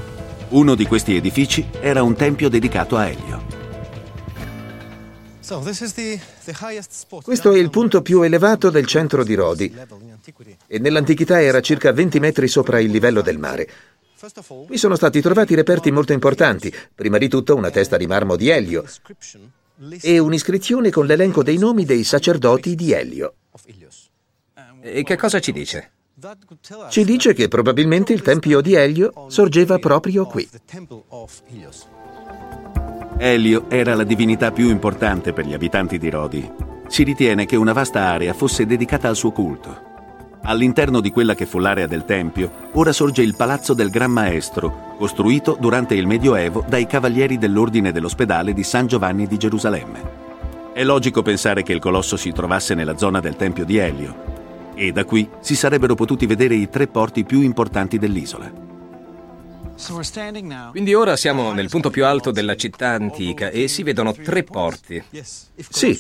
Uno 0.50 0.76
di 0.76 0.86
questi 0.86 1.16
edifici 1.16 1.68
era 1.80 2.04
un 2.04 2.14
tempio 2.14 2.48
dedicato 2.48 2.96
a 2.96 3.08
Elio. 3.08 3.62
Questo 7.24 7.52
è 7.52 7.58
il 7.58 7.70
punto 7.72 8.02
più 8.04 8.22
elevato 8.22 8.70
del 8.70 8.86
centro 8.86 9.24
di 9.24 9.34
Rodi 9.34 9.76
e 10.68 10.78
nell'antichità 10.78 11.42
era 11.42 11.62
circa 11.62 11.92
20 11.92 12.20
metri 12.20 12.48
sopra 12.48 12.80
il 12.80 12.92
livello 12.92 13.22
del 13.22 13.40
mare. 13.40 13.70
Qui 14.68 14.78
sono 14.78 14.96
stati 14.96 15.20
trovati 15.20 15.54
reperti 15.54 15.92
molto 15.92 16.14
importanti, 16.14 16.74
prima 16.96 17.18
di 17.18 17.28
tutto 17.28 17.56
una 17.56 17.70
testa 17.72 17.98
di 17.98 18.08
marmo 18.08 18.38
di 18.38 18.48
Elio 18.48 18.86
e 20.02 20.18
un'iscrizione 20.18 20.90
con 20.92 21.06
l'elenco 21.06 21.44
dei 21.44 21.58
nomi 21.58 21.84
dei 21.84 22.06
sacerdoti 22.06 22.74
di 22.74 22.94
Elio. 22.94 23.34
E 24.80 25.04
che 25.04 25.18
cosa 25.18 25.42
ci 25.42 25.52
dice? 25.52 25.92
Ci 26.90 27.04
dice 27.04 27.34
che 27.34 27.50
probabilmente 27.50 28.14
il 28.14 28.22
tempio 28.22 28.62
di 28.62 28.76
Elio 28.76 29.26
sorgeva 29.28 29.78
proprio 29.78 30.26
qui. 30.26 30.50
Elio 33.18 33.70
era 33.70 33.94
la 33.94 34.04
divinità 34.04 34.52
più 34.52 34.70
importante 34.70 35.34
per 35.34 35.46
gli 35.46 35.54
abitanti 35.54 35.98
di 35.98 36.10
Rodi. 36.10 36.50
Si 36.88 37.04
ritiene 37.04 37.46
che 37.46 37.58
una 37.58 37.74
vasta 37.74 38.08
area 38.08 38.34
fosse 38.34 38.66
dedicata 38.66 39.10
al 39.10 39.18
suo 39.18 39.32
culto. 39.32 39.92
All'interno 40.46 41.00
di 41.00 41.10
quella 41.10 41.36
che 41.36 41.46
fu 41.46 41.60
l'area 41.60 41.88
del 41.88 42.04
Tempio, 42.04 42.52
ora 42.74 42.92
sorge 42.92 43.22
il 43.22 43.34
Palazzo 43.38 43.74
del 43.74 43.90
Gran 43.90 44.12
Maestro, 44.12 44.94
costruito 44.98 45.56
durante 45.58 45.96
il 45.96 46.06
Medioevo 46.06 46.66
dai 46.68 46.86
cavalieri 46.86 47.38
dell'Ordine 47.38 47.94
dell'Ospedale 47.94 48.52
di 48.52 48.62
San 48.64 48.86
Giovanni 48.86 49.26
di 49.26 49.38
Gerusalemme. 49.38 50.02
È 50.74 50.84
logico 50.84 51.22
pensare 51.22 51.64
che 51.64 51.72
il 51.72 51.80
colosso 51.80 52.18
si 52.18 52.34
trovasse 52.34 52.74
nella 52.74 52.98
zona 52.98 53.22
del 53.22 53.38
Tempio 53.38 53.64
di 53.64 53.78
Elio, 53.78 54.72
e 54.76 54.92
da 54.92 55.06
qui 55.06 55.30
si 55.40 55.56
sarebbero 55.56 55.96
potuti 55.96 56.26
vedere 56.26 56.56
i 56.56 56.68
tre 56.68 56.88
porti 56.88 57.24
più 57.24 57.40
importanti 57.40 57.98
dell'isola. 57.98 58.52
Quindi 60.72 60.94
ora 60.94 61.16
siamo 61.16 61.52
nel 61.52 61.68
punto 61.68 61.90
più 61.90 62.06
alto 62.06 62.32
della 62.32 62.56
città 62.56 62.90
antica 62.90 63.50
e 63.50 63.68
si 63.68 63.84
vedono 63.84 64.14
tre 64.14 64.44
porti. 64.44 65.04
Sì, 65.70 66.00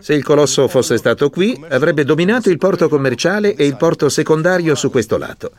se 0.00 0.14
il 0.14 0.22
colosso 0.22 0.68
fosse 0.68 0.96
stato 0.96 1.30
qui, 1.30 1.58
avrebbe 1.68 2.04
dominato 2.04 2.50
il 2.50 2.58
porto 2.58 2.88
commerciale 2.88 3.54
e 3.54 3.64
il 3.64 3.76
porto 3.76 4.08
secondario 4.08 4.74
su 4.74 4.90
questo 4.90 5.16
lato. 5.16 5.52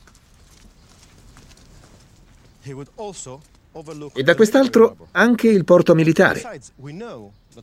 E 4.14 4.24
da 4.24 4.36
quest'altro 4.36 5.08
anche 5.12 5.48
il 5.48 5.64
porto 5.64 5.96
militare. 5.96 6.62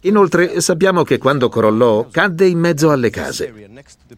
Inoltre 0.02 0.60
sappiamo 0.60 1.04
che 1.04 1.18
quando 1.18 1.48
crollò 1.48 2.08
cadde 2.10 2.46
in 2.46 2.58
mezzo 2.58 2.90
alle 2.90 3.10
case. 3.10 3.52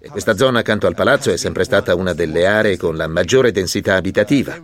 E 0.00 0.08
questa 0.08 0.36
zona 0.36 0.60
accanto 0.60 0.86
al 0.86 0.94
palazzo 0.94 1.30
è 1.30 1.36
sempre 1.36 1.64
stata 1.64 1.94
una 1.94 2.14
delle 2.14 2.46
aree 2.46 2.76
con 2.76 2.96
la 2.96 3.06
maggiore 3.06 3.52
densità 3.52 3.94
abitativa. 3.96 4.58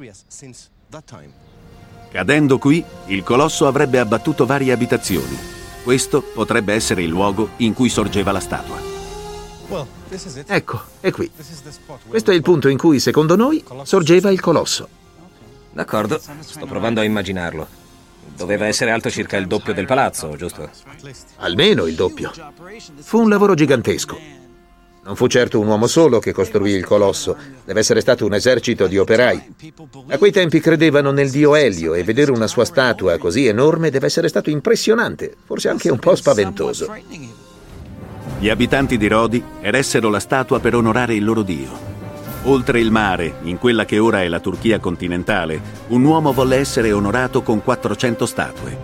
Cadendo 2.10 2.58
qui, 2.58 2.84
il 3.06 3.22
colosso 3.24 3.66
avrebbe 3.66 3.98
abbattuto 3.98 4.46
varie 4.46 4.72
abitazioni. 4.72 5.36
Questo 5.82 6.22
potrebbe 6.22 6.72
essere 6.72 7.02
il 7.02 7.08
luogo 7.08 7.50
in 7.56 7.74
cui 7.74 7.88
sorgeva 7.88 8.30
la 8.32 8.40
statua. 8.40 8.92
Ecco, 10.46 10.80
è 11.00 11.10
qui. 11.10 11.30
Questo 12.06 12.30
è 12.30 12.34
il 12.34 12.42
punto 12.42 12.68
in 12.68 12.78
cui, 12.78 13.00
secondo 13.00 13.34
noi, 13.34 13.64
sorgeva 13.82 14.30
il 14.30 14.40
colosso. 14.40 14.88
D'accordo, 15.72 16.20
sto 16.40 16.66
provando 16.66 17.00
a 17.00 17.04
immaginarlo. 17.04 17.66
Doveva 18.36 18.66
essere 18.66 18.92
alto 18.92 19.10
circa 19.10 19.36
il 19.36 19.46
doppio 19.46 19.74
del 19.74 19.86
palazzo, 19.86 20.36
giusto? 20.36 20.70
Almeno 21.38 21.86
il 21.86 21.94
doppio. 21.94 22.32
Fu 23.00 23.20
un 23.20 23.28
lavoro 23.28 23.54
gigantesco. 23.54 24.43
Non 25.04 25.16
fu 25.16 25.26
certo 25.26 25.60
un 25.60 25.66
uomo 25.66 25.86
solo 25.86 26.18
che 26.18 26.32
costruì 26.32 26.70
il 26.70 26.84
colosso, 26.86 27.36
deve 27.62 27.80
essere 27.80 28.00
stato 28.00 28.24
un 28.24 28.32
esercito 28.32 28.86
di 28.86 28.96
operai. 28.96 29.54
A 30.08 30.16
quei 30.16 30.32
tempi 30.32 30.60
credevano 30.60 31.10
nel 31.10 31.30
dio 31.30 31.54
Elio 31.54 31.92
e 31.92 32.02
vedere 32.02 32.30
una 32.30 32.46
sua 32.46 32.64
statua 32.64 33.18
così 33.18 33.46
enorme 33.46 33.90
deve 33.90 34.06
essere 34.06 34.28
stato 34.28 34.48
impressionante, 34.48 35.36
forse 35.44 35.68
anche 35.68 35.90
un 35.90 35.98
po' 35.98 36.14
spaventoso. 36.14 36.90
Gli 38.38 38.48
abitanti 38.48 38.96
di 38.96 39.06
Rodi 39.06 39.44
eressero 39.60 40.08
la 40.08 40.20
statua 40.20 40.58
per 40.58 40.74
onorare 40.74 41.14
il 41.14 41.24
loro 41.24 41.42
dio. 41.42 41.92
Oltre 42.44 42.80
il 42.80 42.90
mare, 42.90 43.36
in 43.42 43.58
quella 43.58 43.84
che 43.84 43.98
ora 43.98 44.22
è 44.22 44.28
la 44.28 44.40
Turchia 44.40 44.78
continentale, 44.78 45.60
un 45.88 46.02
uomo 46.02 46.32
volle 46.32 46.56
essere 46.56 46.92
onorato 46.92 47.42
con 47.42 47.62
400 47.62 48.24
statue. 48.24 48.78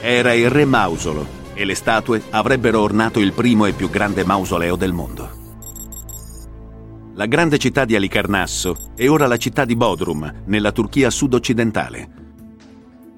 Era 0.00 0.32
il 0.32 0.48
re 0.48 0.64
Mausolo, 0.64 1.37
e 1.58 1.64
le 1.64 1.74
statue 1.74 2.22
avrebbero 2.30 2.80
ornato 2.80 3.18
il 3.18 3.32
primo 3.32 3.66
e 3.66 3.72
più 3.72 3.90
grande 3.90 4.24
mausoleo 4.24 4.76
del 4.76 4.92
mondo. 4.92 5.28
La 7.14 7.26
grande 7.26 7.58
città 7.58 7.84
di 7.84 7.96
Alicarnasso 7.96 8.92
è 8.94 9.08
ora 9.08 9.26
la 9.26 9.38
città 9.38 9.64
di 9.64 9.74
Bodrum, 9.74 10.44
nella 10.44 10.70
Turchia 10.70 11.10
sud-occidentale. 11.10 12.10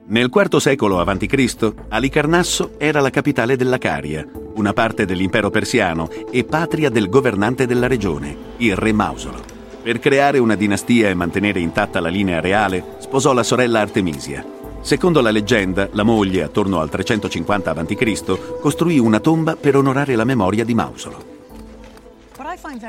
Nel 0.06 0.30
IV 0.32 0.56
secolo 0.56 1.00
a.C., 1.00 1.72
Alicarnasso 1.90 2.76
era 2.78 3.00
la 3.00 3.10
capitale 3.10 3.56
della 3.56 3.76
Caria, 3.76 4.26
una 4.54 4.72
parte 4.72 5.04
dell'impero 5.04 5.50
persiano 5.50 6.08
e 6.30 6.42
patria 6.44 6.88
del 6.88 7.10
governante 7.10 7.66
della 7.66 7.88
regione, 7.88 8.34
il 8.56 8.74
re 8.74 8.92
Mausolo. 8.92 9.42
Per 9.82 9.98
creare 9.98 10.38
una 10.38 10.54
dinastia 10.54 11.10
e 11.10 11.14
mantenere 11.14 11.60
intatta 11.60 12.00
la 12.00 12.08
linea 12.08 12.40
reale, 12.40 12.96
sposò 13.00 13.34
la 13.34 13.42
sorella 13.42 13.80
Artemisia, 13.80 14.42
Secondo 14.82 15.20
la 15.20 15.30
leggenda, 15.30 15.88
la 15.92 16.02
moglie, 16.02 16.42
attorno 16.42 16.80
al 16.80 16.88
350 16.88 17.70
a.C., 17.70 18.60
costruì 18.60 18.98
una 18.98 19.20
tomba 19.20 19.54
per 19.54 19.76
onorare 19.76 20.16
la 20.16 20.24
memoria 20.24 20.64
di 20.64 20.74
Mausolo. 20.74 21.38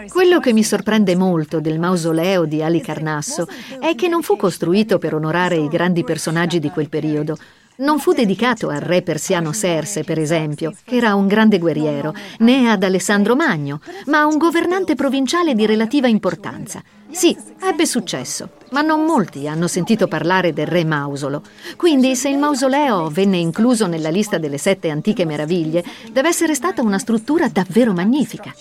Quello 0.10 0.40
che 0.40 0.54
mi 0.54 0.64
sorprende 0.64 1.16
molto 1.16 1.60
del 1.60 1.78
mausoleo 1.78 2.46
di 2.46 2.64
Ali 2.64 2.82
Carnasso 2.82 3.46
è 3.80 3.94
che 3.96 4.08
non 4.08 4.24
fu 4.24 4.38
costruito 4.38 4.98
per 4.98 5.14
onorare 5.14 5.58
i 5.58 5.68
grandi 5.68 6.04
personaggi 6.04 6.60
di 6.60 6.70
quel 6.70 6.90
periodo, 6.90 7.38
non 7.82 8.00
fu 8.00 8.14
dedicato 8.14 8.70
al 8.70 8.80
re 8.80 9.02
persiano 9.02 9.52
Serse, 9.52 10.04
per 10.04 10.20
esempio, 10.20 10.74
che 10.84 10.96
era 10.96 11.16
un 11.16 11.28
grande 11.28 11.60
guerriero, 11.60 12.14
né 12.40 12.70
ad 12.70 12.84
Alessandro 12.84 13.36
Magno, 13.36 13.82
ma 14.06 14.20
a 14.20 14.26
un 14.26 14.38
governante 14.38 14.96
provinciale 14.96 15.54
di 15.54 15.66
relativa 15.66 16.08
importanza. 16.08 16.82
Sì, 17.10 17.36
ebbe 17.62 17.86
successo, 17.86 18.50
ma 18.70 18.82
non 18.82 19.04
molti 19.04 19.48
hanno 19.48 19.68
sentito 19.68 20.08
parlare 20.08 20.54
del 20.54 20.68
re 20.68 20.86
Mausolo. 20.86 21.42
Quindi, 21.76 22.16
se 22.16 22.30
il 22.30 22.38
mausoleo 22.38 23.10
venne 23.10 23.38
incluso 23.38 23.86
nella 23.86 24.10
lista 24.10 24.38
delle 24.38 24.58
sette 24.58 24.90
antiche 24.90 25.26
meraviglie, 25.26 25.84
deve 26.12 26.30
essere 26.30 26.56
stata 26.56 26.82
una 26.82 27.00
struttura 27.00 27.50
davvero 27.50 27.92
magnifica. 27.92 28.54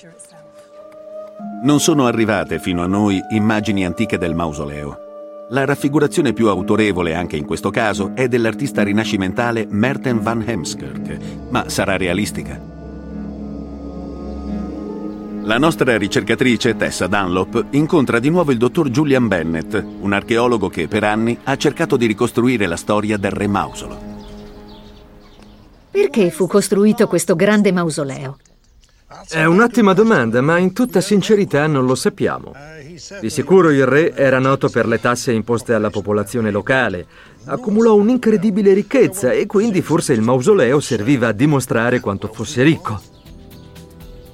Non 1.63 1.79
sono 1.79 2.07
arrivate 2.07 2.59
fino 2.59 2.83
a 2.83 2.87
noi 2.87 3.21
immagini 3.31 3.85
antiche 3.85 4.19
del 4.19 4.35
mausoleo. 4.35 5.10
La 5.53 5.65
raffigurazione 5.65 6.33
più 6.33 6.47
autorevole 6.47 7.17
anche 7.17 7.37
in 7.37 7.45
questo 7.45 7.71
caso 7.71 8.13
è 8.15 8.29
dell'artista 8.29 8.85
rinascimentale 8.85 9.67
Merten 9.69 10.23
van 10.23 10.45
Hemskerk, 10.47 11.19
ma 11.49 11.69
sarà 11.69 11.97
realistica. 11.97 12.61
La 15.43 15.59
nostra 15.59 15.99
ricercatrice, 15.99 16.77
Tessa 16.77 17.09
Dunlop, 17.09 17.67
incontra 17.71 18.21
di 18.21 18.31
nuovo 18.31 18.53
il 18.53 18.59
dottor 18.59 18.91
Julian 18.91 19.27
Bennett, 19.27 19.75
un 20.01 20.13
archeologo 20.13 20.69
che 20.69 20.87
per 20.87 21.03
anni 21.03 21.37
ha 21.43 21.57
cercato 21.57 21.97
di 21.97 22.07
ricostruire 22.07 22.67
la 22.69 22.77
storia 22.77 23.17
del 23.17 23.33
re 23.33 23.49
Mausolo. 23.49 23.99
Perché 25.91 26.31
fu 26.31 26.47
costruito 26.47 27.09
questo 27.09 27.35
grande 27.35 27.73
mausoleo? 27.73 28.37
È 29.29 29.45
un'ottima 29.45 29.93
domanda, 29.93 30.41
ma 30.41 30.59
in 30.59 30.73
tutta 30.73 31.01
sincerità 31.01 31.67
non 31.67 31.85
lo 31.85 31.97
sappiamo. 31.97 32.53
Di 33.21 33.29
sicuro 33.29 33.71
il 33.71 33.85
re 33.85 34.15
era 34.15 34.39
noto 34.39 34.69
per 34.69 34.87
le 34.87 35.01
tasse 35.01 35.33
imposte 35.33 35.75
alla 35.75 35.91
popolazione 35.91 36.53
locale, 36.53 37.07
accumulò 37.47 37.97
un'incredibile 37.97 38.73
ricchezza 38.73 39.33
e 39.33 39.47
quindi 39.47 39.83
forse 39.83 40.13
il 40.13 40.21
mausoleo 40.21 40.79
serviva 40.79 41.27
a 41.27 41.33
dimostrare 41.33 41.99
quanto 41.99 42.29
fosse 42.33 42.63
ricco. 42.63 43.01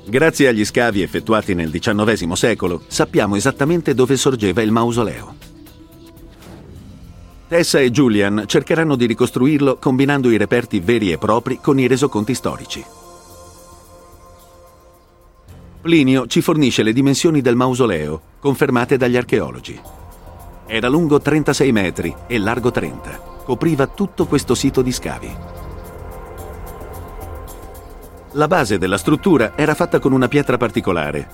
Grazie 0.05 0.49
agli 0.49 0.64
scavi 0.64 1.01
effettuati 1.01 1.55
nel 1.55 1.70
XIX 1.70 2.33
secolo, 2.33 2.83
sappiamo 2.87 3.35
esattamente 3.35 3.95
dove 3.95 4.16
sorgeva 4.16 4.61
il 4.61 4.72
mausoleo. 4.72 5.35
Tessa 7.49 7.81
e 7.81 7.91
Julian 7.91 8.45
cercheranno 8.47 8.95
di 8.95 9.07
ricostruirlo 9.07 9.77
combinando 9.77 10.29
i 10.31 10.37
reperti 10.37 10.81
veri 10.81 11.12
e 11.12 11.16
propri 11.16 11.61
con 11.62 11.79
i 11.79 11.87
resoconti 11.87 12.35
storici. 12.35 12.95
Plinio 15.87 16.26
ci 16.26 16.41
fornisce 16.41 16.82
le 16.82 16.93
dimensioni 16.93 17.41
del 17.41 17.55
mausoleo, 17.55 18.20
confermate 18.41 18.97
dagli 18.97 19.16
archeologi. 19.16 19.80
Era 20.66 20.89
lungo 20.89 21.20
36 21.20 21.70
metri 21.70 22.12
e 22.26 22.39
largo 22.39 22.72
30. 22.72 23.43
Copriva 23.45 23.87
tutto 23.87 24.26
questo 24.26 24.57
sito 24.57 24.82
di 24.82 24.91
scavi. 24.91 25.37
La 28.32 28.49
base 28.49 28.78
della 28.78 28.99
struttura 28.99 29.53
era 29.55 29.74
fatta 29.76 30.01
con 30.01 30.11
una 30.11 30.26
pietra 30.26 30.57
particolare, 30.57 31.28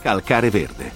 calcare 0.00 0.48
verde. 0.48 0.92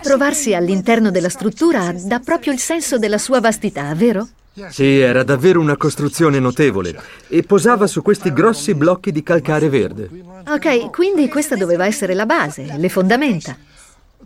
Trovarsi 0.00 0.54
all'interno 0.54 1.10
della 1.10 1.28
struttura 1.28 1.92
dà 1.92 2.20
proprio 2.20 2.54
il 2.54 2.58
senso 2.58 2.96
della 2.96 3.18
sua 3.18 3.40
vastità, 3.40 3.94
vero? 3.94 4.26
Sì, 4.70 4.98
era 5.00 5.22
davvero 5.22 5.60
una 5.60 5.76
costruzione 5.76 6.38
notevole 6.38 6.98
e 7.28 7.42
posava 7.42 7.86
su 7.86 8.00
questi 8.00 8.32
grossi 8.32 8.74
blocchi 8.74 9.12
di 9.12 9.22
calcare 9.22 9.68
verde. 9.68 10.08
Ok, 10.48 10.90
quindi 10.90 11.28
questa 11.28 11.56
doveva 11.56 11.84
essere 11.84 12.14
la 12.14 12.24
base, 12.24 12.74
le 12.76 12.88
fondamenta. 12.88 13.54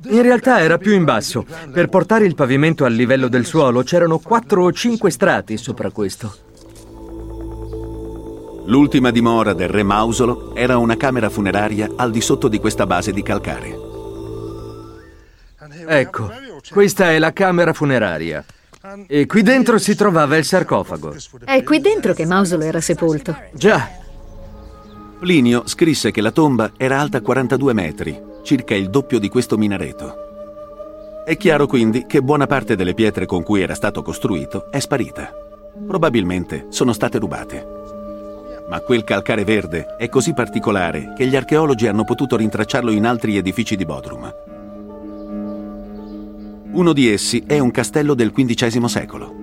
In 0.09 0.23
realtà 0.23 0.61
era 0.61 0.79
più 0.79 0.93
in 0.93 1.03
basso. 1.05 1.45
Per 1.73 1.89
portare 1.89 2.27
il 2.27 2.37
pavimento 2.37 2.85
al 2.85 2.93
livello 2.93 3.27
del 3.27 3.45
suolo 3.45 3.83
c'erano 3.83 4.21
quattro 4.21 4.63
o 4.63 4.73
cinque 4.73 5.11
strati 5.11 5.57
sopra 5.57 5.91
questo. 5.91 6.33
L'ultima 8.67 9.11
dimora 9.11 9.53
del 9.53 9.69
re 9.69 9.83
Mausolo 9.83 10.55
era 10.55 10.79
una 10.79 10.97
camera 10.97 11.29
funeraria 11.29 11.91
al 11.97 12.13
di 12.13 12.21
sotto 12.21 12.47
di 12.47 12.61
questa 12.61 12.87
base 12.87 13.11
di 13.11 13.23
calcare. 13.23 13.77
Ecco, 15.89 16.31
questa 16.71 17.11
è 17.11 17.19
la 17.19 17.33
camera 17.33 17.73
funeraria. 17.73 18.45
E 19.07 19.27
qui 19.27 19.43
dentro 19.43 19.77
si 19.79 19.95
trovava 19.95 20.39
il 20.39 20.45
sarcofago. 20.45 21.15
È 21.45 21.63
qui 21.63 21.81
dentro 21.81 22.15
che 22.15 22.25
Mausolo 22.25 22.65
era 22.65 22.81
sepolto. 22.81 23.37
Già. 23.53 23.89
Plinio 25.19 25.65
scrisse 25.67 26.11
che 26.11 26.23
la 26.23 26.31
tomba 26.31 26.73
era 26.79 26.99
alta 26.99 27.21
42 27.21 27.75
metri, 27.75 28.19
circa 28.43 28.75
il 28.75 28.89
doppio 28.89 29.19
di 29.19 29.29
questo 29.29 29.59
minareto. 29.59 30.29
È 31.27 31.37
chiaro 31.37 31.67
quindi 31.67 32.07
che 32.07 32.23
buona 32.23 32.47
parte 32.47 32.75
delle 32.75 32.95
pietre 32.95 33.27
con 33.27 33.43
cui 33.43 33.61
era 33.61 33.75
stato 33.75 34.01
costruito 34.01 34.71
è 34.71 34.79
sparita. 34.79 35.31
Probabilmente 35.87 36.67
sono 36.71 36.95
state 36.95 37.19
rubate. 37.19 37.67
Ma 38.71 38.81
quel 38.81 39.05
calcare 39.05 39.45
verde 39.45 39.97
è 39.99 40.09
così 40.09 40.33
particolare 40.33 41.13
che 41.15 41.27
gli 41.27 41.37
archeologi 41.37 41.87
hanno 41.87 42.05
potuto 42.05 42.37
rintracciarlo 42.37 42.91
in 42.91 43.05
altri 43.05 43.37
edifici 43.37 43.77
di 43.77 43.85
Bodrum. 43.85 44.33
Uno 46.73 46.93
di 46.93 47.11
essi 47.11 47.43
è 47.47 47.59
un 47.59 47.73
castello 47.73 48.15
del 48.15 48.31
XV 48.33 48.85
secolo. 48.85 49.35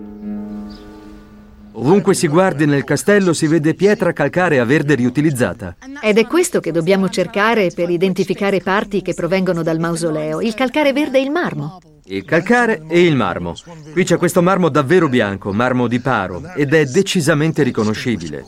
Ovunque 1.73 2.13
si 2.13 2.27
guardi 2.27 2.65
nel 2.65 2.85
castello 2.85 3.33
si 3.33 3.47
vede 3.47 3.75
pietra 3.75 4.13
calcarea 4.13 4.63
verde 4.63 4.95
riutilizzata. 4.95 5.75
Ed 6.01 6.17
è 6.17 6.25
questo 6.25 6.59
che 6.61 6.71
dobbiamo 6.71 7.09
cercare 7.09 7.69
per 7.75 7.89
identificare 7.89 8.61
parti 8.61 9.01
che 9.01 9.13
provengono 9.13 9.61
dal 9.61 9.77
mausoleo, 9.77 10.41
il 10.41 10.53
calcare 10.53 10.93
verde 10.93 11.19
e 11.19 11.21
il 11.21 11.29
marmo. 11.29 11.79
Il 12.05 12.23
calcare 12.23 12.83
e 12.87 13.03
il 13.03 13.15
marmo. 13.15 13.53
Qui 13.91 14.03
c'è 14.05 14.17
questo 14.17 14.41
marmo 14.41 14.69
davvero 14.69 15.09
bianco, 15.09 15.51
marmo 15.51 15.87
di 15.87 15.99
paro, 15.99 16.41
ed 16.55 16.73
è 16.73 16.85
decisamente 16.85 17.61
riconoscibile. 17.61 18.45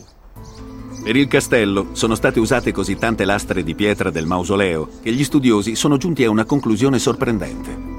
Per 1.04 1.16
il 1.16 1.28
castello 1.28 1.90
sono 1.92 2.16
state 2.16 2.40
usate 2.40 2.72
così 2.72 2.96
tante 2.96 3.26
lastre 3.26 3.62
di 3.62 3.76
pietra 3.76 4.10
del 4.10 4.26
mausoleo 4.26 4.90
che 5.02 5.12
gli 5.12 5.24
studiosi 5.24 5.76
sono 5.76 5.98
giunti 5.98 6.24
a 6.24 6.30
una 6.30 6.46
conclusione 6.46 6.98
sorprendente. 6.98 7.99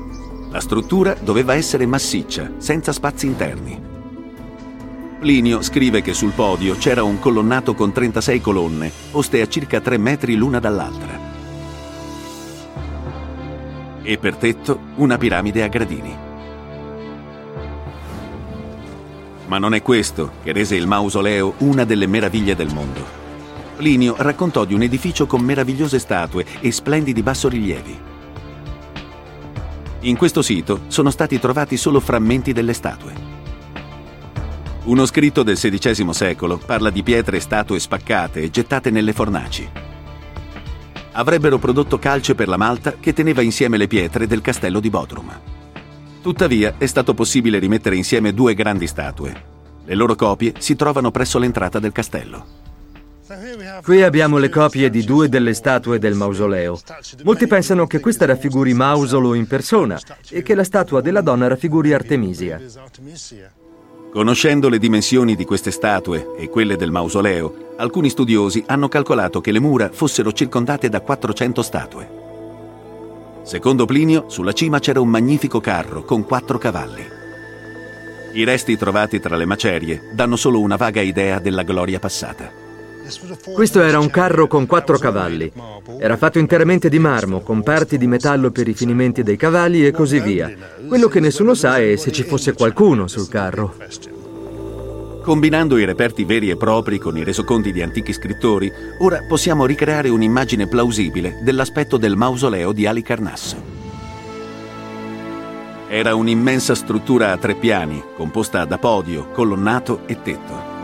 La 0.53 0.61
struttura 0.61 1.15
doveva 1.15 1.55
essere 1.55 1.87
massiccia, 1.87 2.55
senza 2.57 2.93
spazi 2.93 3.27
interni. 3.27 3.81
Plinio 5.21 5.63
scrive 5.63 6.03
che 6.03 6.13
sul 6.13 6.33
podio 6.33 6.75
c'era 6.75 7.05
un 7.05 7.21
colonnato 7.21 7.75
con 7.75 7.93
36 7.93 8.41
colonne, 8.41 8.91
poste 9.13 9.43
a 9.43 9.49
circa 9.49 9.81
3 9.81 9.97
metri 9.97 10.35
l'una 10.35 10.59
dall'altra. 10.59 11.19
E 14.03 14.19
per 14.19 14.35
tetto 14.35 14.81
una 14.97 15.19
piramide 15.19 15.63
a 15.63 15.69
gradini. 15.69 16.17
Ma 19.47 19.59
non 19.59 19.75
è 19.75 19.83
questo 19.83 20.33
che 20.43 20.51
rese 20.51 20.75
il 20.75 20.89
mausoleo 20.89 21.55
una 21.59 21.85
delle 21.85 22.09
meraviglie 22.09 22.57
del 22.57 22.73
mondo. 22.75 23.19
Plinio 23.77 24.17
raccontò 24.19 24.65
di 24.65 24.75
un 24.75 24.83
edificio 24.83 25.27
con 25.27 25.43
meravigliose 25.43 26.01
statue 26.01 26.45
e 26.59 26.73
splendidi 26.73 27.23
bassorilievi. 27.23 28.10
In 30.03 30.17
questo 30.17 30.41
sito 30.41 30.83
sono 30.87 31.11
stati 31.11 31.39
trovati 31.39 31.77
solo 31.77 32.01
frammenti 32.01 32.55
delle 32.55 32.73
statue. 32.73 33.13
Uno 34.85 35.05
scritto 35.05 35.43
del 35.43 35.59
XVI 35.59 36.15
secolo 36.15 36.57
parla 36.57 36.89
di 36.89 37.03
pietre 37.03 37.37
e 37.37 37.41
statue 37.41 37.79
spaccate 37.79 38.41
e 38.41 38.51
gettate 38.51 38.91
nelle 38.91 39.13
fornaci. 39.13 39.69
Avrebbero 41.13 41.59
prodotto 41.59 41.99
calce 41.99 42.35
per 42.35 42.49
la 42.49 42.57
malta 42.57 42.95
che 42.99 43.13
teneva 43.13 43.43
insieme 43.43 43.77
le 43.77 43.89
pietre 43.89 44.27
del 44.27 44.41
castello 44.41 44.81
di 44.81 44.89
Bodrum. 44.89 45.39
Tuttavia 46.23 46.77
è 46.79 46.87
stato 46.87 47.13
possibile 47.13 47.59
rimettere 47.59 47.97
insieme 47.97 48.33
due 48.33 48.55
grandi 48.55 48.87
statue. 48.87 49.49
Le 49.85 49.95
loro 49.95 50.15
copie 50.15 50.55
si 50.59 50.77
trovano 50.77 51.11
presso 51.11 51.39
l'entrata 51.39 51.79
del 51.79 51.93
castello. 51.93 52.60
Qui 53.83 54.03
abbiamo 54.03 54.39
le 54.39 54.49
copie 54.49 54.91
di 54.91 55.05
due 55.05 55.29
delle 55.29 55.55
statue 55.55 56.01
del 56.01 56.15
mausoleo. 56.15 56.81
Molti 57.23 57.47
pensano 57.47 57.87
che 57.87 58.01
questa 58.01 58.27
raffiguri 58.27 58.75
Mausolo 58.75 59.35
in 59.35 59.47
persona 59.47 60.01
e 60.31 60.43
che 60.43 60.57
la 60.57 60.65
statua 60.65 61.01
della 61.01 61.21
donna 61.21 61.47
raffiguri 61.47 61.93
Artemisia. 61.93 62.61
Conoscendo 64.11 64.69
le 64.69 64.79
dimensioni 64.79 65.37
di 65.37 65.45
queste 65.45 65.71
statue 65.71 66.35
e 66.37 66.49
quelle 66.49 66.75
del 66.75 66.91
mausoleo, 66.91 67.75
alcuni 67.77 68.11
studiosi 68.11 68.65
hanno 68.67 68.89
calcolato 68.89 69.41
che 69.41 69.53
le 69.53 69.61
mura 69.61 69.91
fossero 69.93 70.33
circondate 70.33 70.89
da 70.89 71.01
400 71.01 71.63
statue. 71.63 72.11
Secondo 73.43 73.85
Plinio, 73.85 74.25
sulla 74.27 74.53
cima 74.53 74.81
c'era 74.81 75.01
un 75.01 75.09
magnifico 75.09 75.61
carro 75.61 76.03
con 76.03 76.25
quattro 76.25 76.59
cavalli. 76.59 77.05
I 78.33 78.43
resti 78.43 78.77
trovati 78.77 79.21
tra 79.21 79.37
le 79.37 79.45
macerie 79.45 80.11
danno 80.13 80.35
solo 80.35 80.59
una 80.59 80.77
vaga 80.77 81.01
idea 81.01 81.39
della 81.39 81.63
gloria 81.63 82.01
passata. 82.01 82.70
Questo 83.53 83.81
era 83.83 83.99
un 83.99 84.11
carro 84.11 84.47
con 84.47 84.67
quattro 84.67 84.99
cavalli. 84.99 85.53
Era 85.99 86.17
fatto 86.17 86.39
interamente 86.39 86.89
di 86.89 86.99
marmo, 86.99 87.41
con 87.41 87.63
parti 87.63 87.99
di 87.99 88.07
metallo 88.07 88.51
per 88.51 88.69
i 88.69 88.75
finimenti 88.75 89.23
dei 89.23 89.37
cavalli 89.37 89.85
e 89.87 89.91
così 89.91 90.21
via. 90.21 90.53
Quello 90.87 91.09
che 91.09 91.21
nessuno 91.21 91.55
sa 91.55 91.79
è 91.79 91.97
se 91.97 92.13
ci 92.13 92.23
fosse 92.23 92.53
qualcuno 92.53 93.09
sul 93.09 93.29
carro. 93.29 93.75
Combinando 95.23 95.77
i 95.77 95.85
reperti 95.85 96.25
veri 96.25 96.49
e 96.49 96.57
propri 96.57 96.99
con 96.99 97.17
i 97.17 97.25
resoconti 97.25 97.73
di 97.73 97.83
antichi 97.83 98.13
scrittori, 98.13 98.73
ora 99.01 99.25
possiamo 99.29 99.67
ricreare 99.67 100.09
un'immagine 100.09 100.67
plausibile 100.67 101.41
dell'aspetto 101.43 101.99
del 101.99 102.17
mausoleo 102.17 102.73
di 102.73 102.87
Alicarnasso. 102.87 103.79
Era 105.89 106.15
un'immensa 106.15 106.75
struttura 106.75 107.33
a 107.33 107.37
tre 107.37 107.55
piani, 107.55 108.03
composta 108.17 108.65
da 108.65 108.79
podio, 108.79 109.29
colonnato 109.31 110.03
e 110.07 110.23
tetto. 110.23 110.80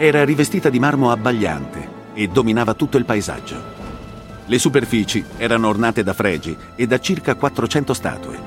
Era 0.00 0.24
rivestita 0.24 0.70
di 0.70 0.78
marmo 0.78 1.10
abbagliante 1.10 2.12
e 2.14 2.28
dominava 2.28 2.74
tutto 2.74 2.98
il 2.98 3.04
paesaggio. 3.04 3.60
Le 4.46 4.56
superfici 4.60 5.24
erano 5.36 5.66
ornate 5.66 6.04
da 6.04 6.12
fregi 6.12 6.56
e 6.76 6.86
da 6.86 7.00
circa 7.00 7.34
400 7.34 7.94
statue. 7.94 8.40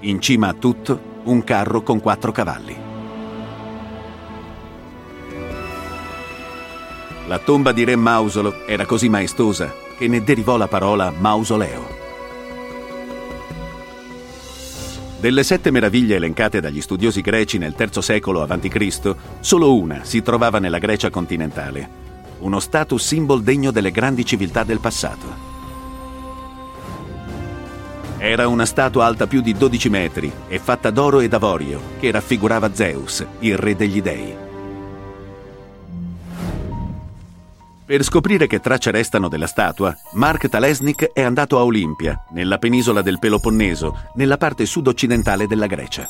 In 0.00 0.20
cima 0.20 0.48
a 0.48 0.52
tutto, 0.52 1.22
un 1.22 1.42
carro 1.42 1.80
con 1.80 2.00
quattro 2.00 2.32
cavalli. 2.32 2.76
La 7.26 7.38
tomba 7.38 7.72
di 7.72 7.84
Re 7.84 7.96
Mausolo 7.96 8.66
era 8.66 8.84
così 8.84 9.08
maestosa 9.08 9.72
che 9.96 10.06
ne 10.06 10.22
derivò 10.22 10.58
la 10.58 10.68
parola 10.68 11.10
mausoleo. 11.16 11.99
Delle 15.20 15.42
sette 15.42 15.70
meraviglie 15.70 16.16
elencate 16.16 16.62
dagli 16.62 16.80
studiosi 16.80 17.20
greci 17.20 17.58
nel 17.58 17.74
III 17.78 18.00
secolo 18.00 18.40
a.C., 18.40 19.14
solo 19.40 19.76
una 19.76 20.02
si 20.02 20.22
trovava 20.22 20.58
nella 20.58 20.78
Grecia 20.78 21.10
continentale, 21.10 21.88
uno 22.38 22.58
status 22.58 23.04
symbol 23.04 23.42
degno 23.42 23.70
delle 23.70 23.90
grandi 23.90 24.24
civiltà 24.24 24.64
del 24.64 24.80
passato. 24.80 25.48
Era 28.16 28.48
una 28.48 28.64
statua 28.64 29.04
alta 29.04 29.26
più 29.26 29.42
di 29.42 29.52
12 29.52 29.90
metri 29.90 30.32
e 30.48 30.58
fatta 30.58 30.88
d'oro 30.88 31.20
e 31.20 31.28
d'avorio 31.28 31.80
che 32.00 32.10
raffigurava 32.10 32.72
Zeus, 32.72 33.22
il 33.40 33.58
re 33.58 33.76
degli 33.76 34.00
dei. 34.00 34.49
Per 37.90 38.04
scoprire 38.04 38.46
che 38.46 38.60
tracce 38.60 38.92
restano 38.92 39.26
della 39.26 39.48
statua, 39.48 39.92
Mark 40.12 40.48
Talesnik 40.48 41.10
è 41.12 41.22
andato 41.22 41.58
a 41.58 41.64
Olimpia, 41.64 42.22
nella 42.30 42.56
penisola 42.56 43.02
del 43.02 43.18
Peloponneso, 43.18 44.10
nella 44.14 44.36
parte 44.36 44.64
sud-occidentale 44.64 45.48
della 45.48 45.66
Grecia. 45.66 46.08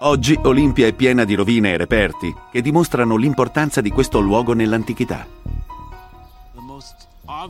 Oggi 0.00 0.36
Olimpia 0.42 0.88
è 0.88 0.94
piena 0.94 1.22
di 1.22 1.34
rovine 1.34 1.74
e 1.74 1.76
reperti 1.76 2.34
che 2.50 2.60
dimostrano 2.60 3.14
l'importanza 3.14 3.80
di 3.80 3.90
questo 3.90 4.18
luogo 4.18 4.52
nell'antichità. 4.52 5.24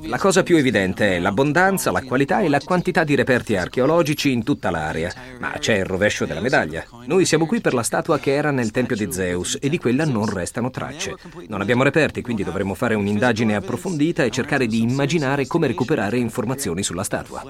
La 0.03 0.19
cosa 0.19 0.45
più 0.45 0.57
evidente 0.57 1.17
è 1.17 1.19
l'abbondanza, 1.19 1.91
la 1.91 2.03
qualità 2.03 2.41
e 2.41 2.49
la 2.49 2.61
quantità 2.61 3.03
di 3.03 3.17
reperti 3.17 3.57
archeologici 3.57 4.31
in 4.31 4.45
tutta 4.45 4.71
l'area. 4.71 5.13
Ma 5.41 5.51
c'è 5.59 5.79
il 5.79 5.85
rovescio 5.85 6.27
della 6.27 6.41
medaglia. 6.41 6.85
Noi 7.07 7.25
siamo 7.25 7.45
qui 7.47 7.61
per 7.61 7.75
la 7.75 7.83
statua 7.83 8.21
che 8.21 8.35
era 8.35 8.53
nel 8.53 8.71
tempio 8.71 8.95
di 8.95 9.11
Zeus 9.11 9.59
e 9.61 9.69
di 9.69 9.79
quella 9.79 10.05
non 10.05 10.27
restano 10.27 10.71
tracce. 10.71 11.17
Non 11.49 11.61
abbiamo 11.61 11.83
reperti, 11.83 12.23
quindi 12.23 12.45
dovremo 12.45 12.75
fare 12.75 12.95
un'indagine 12.95 13.57
approfondita 13.57 14.23
e 14.23 14.31
cercare 14.31 14.67
di 14.67 14.81
immaginare 14.81 15.47
come 15.47 15.67
recuperare 15.67 16.19
informazioni 16.19 16.85
sulla 16.85 17.03
statua. 17.03 17.43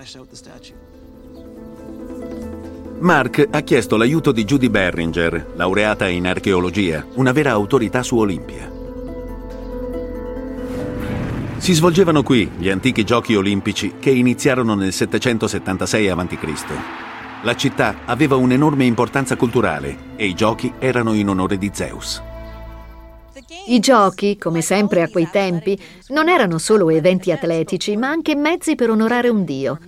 Mark 3.01 3.49
ha 3.51 3.61
chiesto 3.61 3.97
l'aiuto 3.99 4.33
di 4.33 4.45
Judy 4.45 4.71
Berringer, 4.71 5.53
laureata 5.57 6.09
in 6.09 6.27
archeologia, 6.27 7.05
una 7.17 7.33
vera 7.33 7.51
autorità 7.51 8.03
su 8.03 8.17
Olimpia. 8.17 8.74
Si 11.65 11.73
svolgevano 11.73 12.23
qui 12.23 12.47
gli 12.59 12.69
antichi 12.69 13.05
giochi 13.05 13.35
olimpici 13.35 13.95
che 13.99 14.11
iniziarono 14.11 14.75
nel 14.75 14.93
776 14.93 16.11
a.C. 16.11 16.65
La 17.43 17.57
città 17.57 18.01
aveva 18.05 18.37
un'enorme 18.37 18.85
importanza 18.85 19.35
culturale 19.35 19.97
e 20.17 20.27
i 20.27 20.35
giochi 20.35 20.75
erano 20.79 21.15
in 21.15 21.27
onore 21.31 21.57
di 21.57 21.71
Zeus. 21.73 22.23
I 23.69 23.81
giochi, 23.81 24.37
come 24.37 24.61
sempre 24.61 25.01
a 25.01 25.09
quei 25.09 25.31
tempi, 25.33 25.81
non 26.09 26.29
erano 26.29 26.59
solo 26.59 26.91
eventi 26.91 27.33
atletici, 27.33 27.97
ma 27.97 28.09
anche 28.09 28.35
mezzi 28.35 28.75
per 28.75 28.91
onorare 28.91 29.31
un 29.31 29.47
dio. 29.47 29.79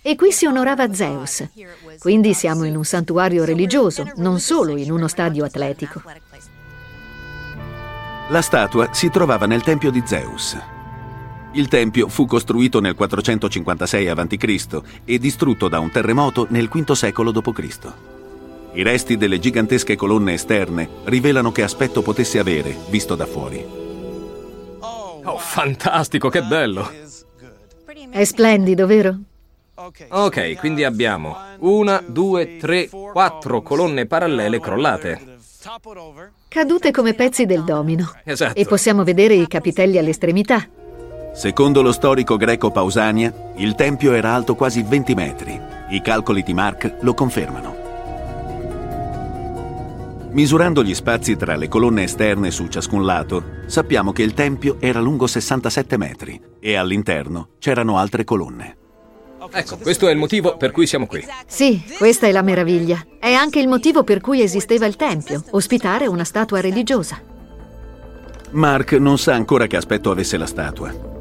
E 0.00 0.16
qui 0.16 0.32
si 0.32 0.46
onorava 0.46 0.94
Zeus. 0.94 1.46
Quindi 1.98 2.32
siamo 2.32 2.64
in 2.64 2.74
un 2.74 2.84
santuario 2.84 3.44
religioso, 3.44 4.10
non 4.16 4.40
solo 4.40 4.78
in 4.78 4.90
uno 4.90 5.08
stadio 5.08 5.44
atletico. 5.44 6.00
La 8.30 8.40
statua 8.40 8.94
si 8.94 9.10
trovava 9.10 9.44
nel 9.44 9.60
tempio 9.60 9.90
di 9.90 10.02
Zeus. 10.06 10.56
Il 11.52 11.68
tempio 11.68 12.08
fu 12.08 12.26
costruito 12.26 12.78
nel 12.80 12.94
456 12.94 14.08
a.C. 14.08 14.80
e 15.04 15.18
distrutto 15.18 15.68
da 15.68 15.78
un 15.78 15.90
terremoto 15.90 16.46
nel 16.50 16.68
V 16.68 16.92
secolo 16.92 17.30
d.C. 17.30 17.92
I 18.72 18.82
resti 18.82 19.16
delle 19.16 19.38
gigantesche 19.38 19.96
colonne 19.96 20.34
esterne 20.34 20.88
rivelano 21.04 21.50
che 21.50 21.62
aspetto 21.62 22.02
potesse 22.02 22.38
avere 22.38 22.76
visto 22.90 23.14
da 23.14 23.24
fuori. 23.24 23.64
Oh, 24.80 25.38
fantastico, 25.38 26.28
che 26.28 26.42
bello! 26.42 26.90
È 28.10 28.24
splendido, 28.24 28.86
vero? 28.86 29.18
Ok, 30.08 30.56
quindi 30.56 30.84
abbiamo 30.84 31.36
una, 31.60 32.02
due, 32.06 32.56
tre, 32.58 32.88
quattro 32.88 33.62
colonne 33.62 34.06
parallele 34.06 34.60
crollate. 34.60 35.36
Cadute 36.48 36.90
come 36.90 37.14
pezzi 37.14 37.46
del 37.46 37.64
domino. 37.64 38.12
Esatto. 38.24 38.58
E 38.58 38.64
possiamo 38.64 39.02
vedere 39.02 39.34
i 39.34 39.46
capitelli 39.46 39.98
all'estremità. 39.98 40.66
Secondo 41.38 41.82
lo 41.82 41.92
storico 41.92 42.36
greco 42.36 42.72
Pausania, 42.72 43.32
il 43.58 43.76
tempio 43.76 44.12
era 44.12 44.34
alto 44.34 44.56
quasi 44.56 44.82
20 44.82 45.14
metri. 45.14 45.60
I 45.90 46.02
calcoli 46.02 46.42
di 46.42 46.52
Mark 46.52 46.96
lo 47.02 47.14
confermano. 47.14 47.76
Misurando 50.30 50.82
gli 50.82 50.94
spazi 50.94 51.36
tra 51.36 51.54
le 51.54 51.68
colonne 51.68 52.02
esterne 52.02 52.50
su 52.50 52.66
ciascun 52.66 53.04
lato, 53.04 53.44
sappiamo 53.66 54.10
che 54.10 54.24
il 54.24 54.34
tempio 54.34 54.78
era 54.80 54.98
lungo 54.98 55.28
67 55.28 55.96
metri 55.96 56.40
e 56.58 56.74
all'interno 56.74 57.50
c'erano 57.60 57.98
altre 57.98 58.24
colonne. 58.24 58.76
Ecco, 59.52 59.76
questo 59.76 60.08
è 60.08 60.10
il 60.10 60.18
motivo 60.18 60.56
per 60.56 60.72
cui 60.72 60.88
siamo 60.88 61.06
qui. 61.06 61.24
Sì, 61.46 61.80
questa 61.96 62.26
è 62.26 62.32
la 62.32 62.42
meraviglia. 62.42 63.00
È 63.16 63.32
anche 63.32 63.60
il 63.60 63.68
motivo 63.68 64.02
per 64.02 64.20
cui 64.20 64.42
esisteva 64.42 64.86
il 64.86 64.96
tempio, 64.96 65.44
ospitare 65.50 66.08
una 66.08 66.24
statua 66.24 66.60
religiosa. 66.60 67.22
Mark 68.50 68.92
non 68.94 69.18
sa 69.18 69.34
ancora 69.34 69.68
che 69.68 69.76
aspetto 69.76 70.10
avesse 70.10 70.36
la 70.36 70.46
statua. 70.46 71.17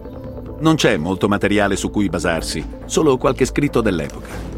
Non 0.59 0.75
c'è 0.75 0.97
molto 0.97 1.27
materiale 1.27 1.75
su 1.75 1.91
cui 1.91 2.09
basarsi, 2.09 2.65
solo 2.85 3.17
qualche 3.17 3.45
scritto 3.45 3.81
dell'epoca. 3.81 4.55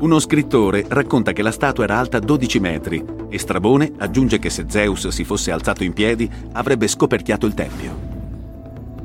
Uno 0.00 0.18
scrittore 0.18 0.84
racconta 0.88 1.32
che 1.32 1.42
la 1.42 1.52
statua 1.52 1.84
era 1.84 1.98
alta 1.98 2.18
12 2.18 2.60
metri 2.60 3.04
e 3.28 3.38
Strabone 3.38 3.92
aggiunge 3.98 4.38
che 4.38 4.50
se 4.50 4.64
Zeus 4.68 5.08
si 5.08 5.24
fosse 5.24 5.52
alzato 5.52 5.84
in 5.84 5.92
piedi 5.92 6.28
avrebbe 6.52 6.88
scoperchiato 6.88 7.46
il 7.46 7.54
tempio. 7.54 8.06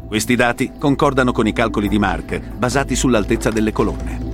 Questi 0.08 0.36
dati 0.36 0.72
concordano 0.78 1.32
con 1.32 1.48
i 1.48 1.54
calcoli 1.54 1.88
di 1.88 2.00
Mark 2.00 2.40
basati 2.40 2.96
sull'altezza 2.96 3.50
delle 3.50 3.72
colonne. 3.72 4.32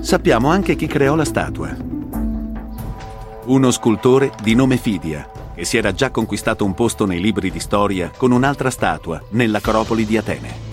Sappiamo 0.00 0.50
anche 0.50 0.76
chi 0.76 0.86
creò 0.86 1.14
la 1.14 1.24
statua. 1.24 1.74
Uno 3.46 3.70
scultore 3.70 4.32
di 4.42 4.54
nome 4.54 4.76
Fidia, 4.76 5.28
che 5.54 5.64
si 5.64 5.76
era 5.76 5.92
già 5.92 6.10
conquistato 6.10 6.64
un 6.64 6.74
posto 6.74 7.06
nei 7.06 7.20
libri 7.20 7.50
di 7.50 7.60
storia 7.60 8.10
con 8.16 8.32
un'altra 8.32 8.70
statua 8.70 9.22
nell'Acropoli 9.30 10.04
di 10.04 10.16
Atene. 10.16 10.72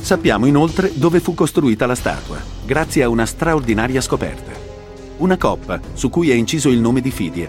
Sappiamo 0.00 0.46
inoltre 0.46 0.90
dove 0.94 1.20
fu 1.20 1.34
costruita 1.34 1.86
la 1.86 1.94
statua, 1.94 2.38
grazie 2.64 3.02
a 3.02 3.08
una 3.08 3.26
straordinaria 3.26 4.00
scoperta. 4.00 4.50
Una 5.18 5.36
coppa 5.36 5.80
su 5.92 6.10
cui 6.10 6.30
è 6.30 6.34
inciso 6.34 6.68
il 6.70 6.80
nome 6.80 7.00
di 7.00 7.10
Fidia. 7.10 7.48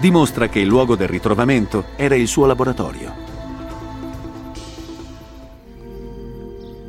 Dimostra 0.00 0.48
che 0.48 0.60
il 0.60 0.66
luogo 0.66 0.96
del 0.96 1.08
ritrovamento 1.08 1.86
era 1.96 2.14
il 2.14 2.26
suo 2.26 2.46
laboratorio. 2.46 3.27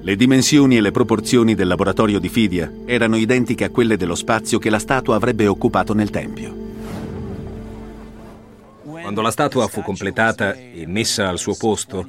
Le 0.02 0.16
dimensioni 0.16 0.78
e 0.78 0.82
le 0.82 0.92
proporzioni 0.92 1.56
del 1.56 1.68
laboratorio 1.68 2.20
di 2.20 2.30
Fidia 2.30 2.72
erano 2.86 3.18
identiche 3.18 3.66
a 3.66 3.70
quelle 3.70 3.98
dello 3.98 4.16
spazio 4.16 4.58
che 4.58 4.70
la 4.70 4.80
statua 4.80 5.16
avrebbe 5.16 5.46
occupato 5.46 5.94
nel 5.94 6.10
Tempio. 6.10 6.68
Quando 8.84 9.22
la 9.22 9.32
statua 9.32 9.68
fu 9.68 9.82
completata 9.82 10.54
e 10.54 10.86
messa 10.88 11.28
al 11.28 11.38
suo 11.38 11.56
posto, 11.56 12.06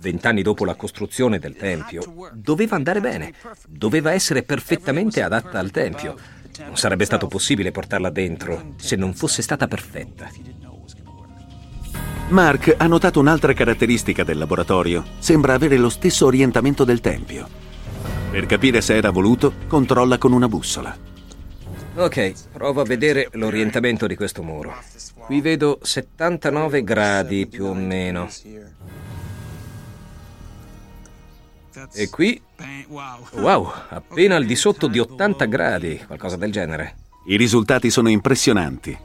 vent'anni 0.00 0.42
dopo 0.42 0.64
la 0.64 0.76
costruzione 0.76 1.40
del 1.40 1.56
Tempio, 1.56 2.30
doveva 2.32 2.76
andare 2.76 3.00
bene, 3.00 3.32
doveva 3.66 4.12
essere 4.12 4.44
perfettamente 4.44 5.20
adatta 5.20 5.58
al 5.58 5.72
Tempio. 5.72 6.14
Non 6.64 6.76
sarebbe 6.76 7.04
stato 7.04 7.26
possibile 7.26 7.72
portarla 7.72 8.10
dentro 8.10 8.74
se 8.76 8.94
non 8.94 9.14
fosse 9.14 9.42
stata 9.42 9.66
perfetta. 9.66 10.30
Mark 12.28 12.74
ha 12.78 12.86
notato 12.86 13.20
un'altra 13.20 13.52
caratteristica 13.52 14.24
del 14.24 14.38
laboratorio. 14.38 15.04
Sembra 15.18 15.54
avere 15.54 15.76
lo 15.76 15.88
stesso 15.88 16.26
orientamento 16.26 16.84
del 16.84 17.00
Tempio. 17.00 17.46
Per 18.30 18.46
capire 18.46 18.80
se 18.80 18.96
era 18.96 19.10
voluto, 19.10 19.52
controlla 19.66 20.16
con 20.16 20.32
una 20.32 20.48
bussola. 20.48 20.96
Ok, 21.94 22.32
provo 22.50 22.80
a 22.80 22.84
vedere 22.84 23.28
l'orientamento 23.32 24.06
di 24.06 24.16
questo 24.16 24.42
muro. 24.42 24.74
Qui 25.26 25.42
vedo 25.42 25.78
79 25.82 26.82
gradi 26.82 27.46
più 27.46 27.66
o 27.66 27.74
meno. 27.74 28.28
E 31.92 32.08
qui, 32.08 32.40
wow, 32.88 33.70
appena 33.88 34.36
al 34.36 34.46
di 34.46 34.56
sotto 34.56 34.86
di 34.86 34.98
80 34.98 35.44
gradi, 35.44 36.02
qualcosa 36.06 36.36
del 36.36 36.50
genere. 36.50 36.96
I 37.26 37.36
risultati 37.36 37.90
sono 37.90 38.08
impressionanti. 38.08 38.98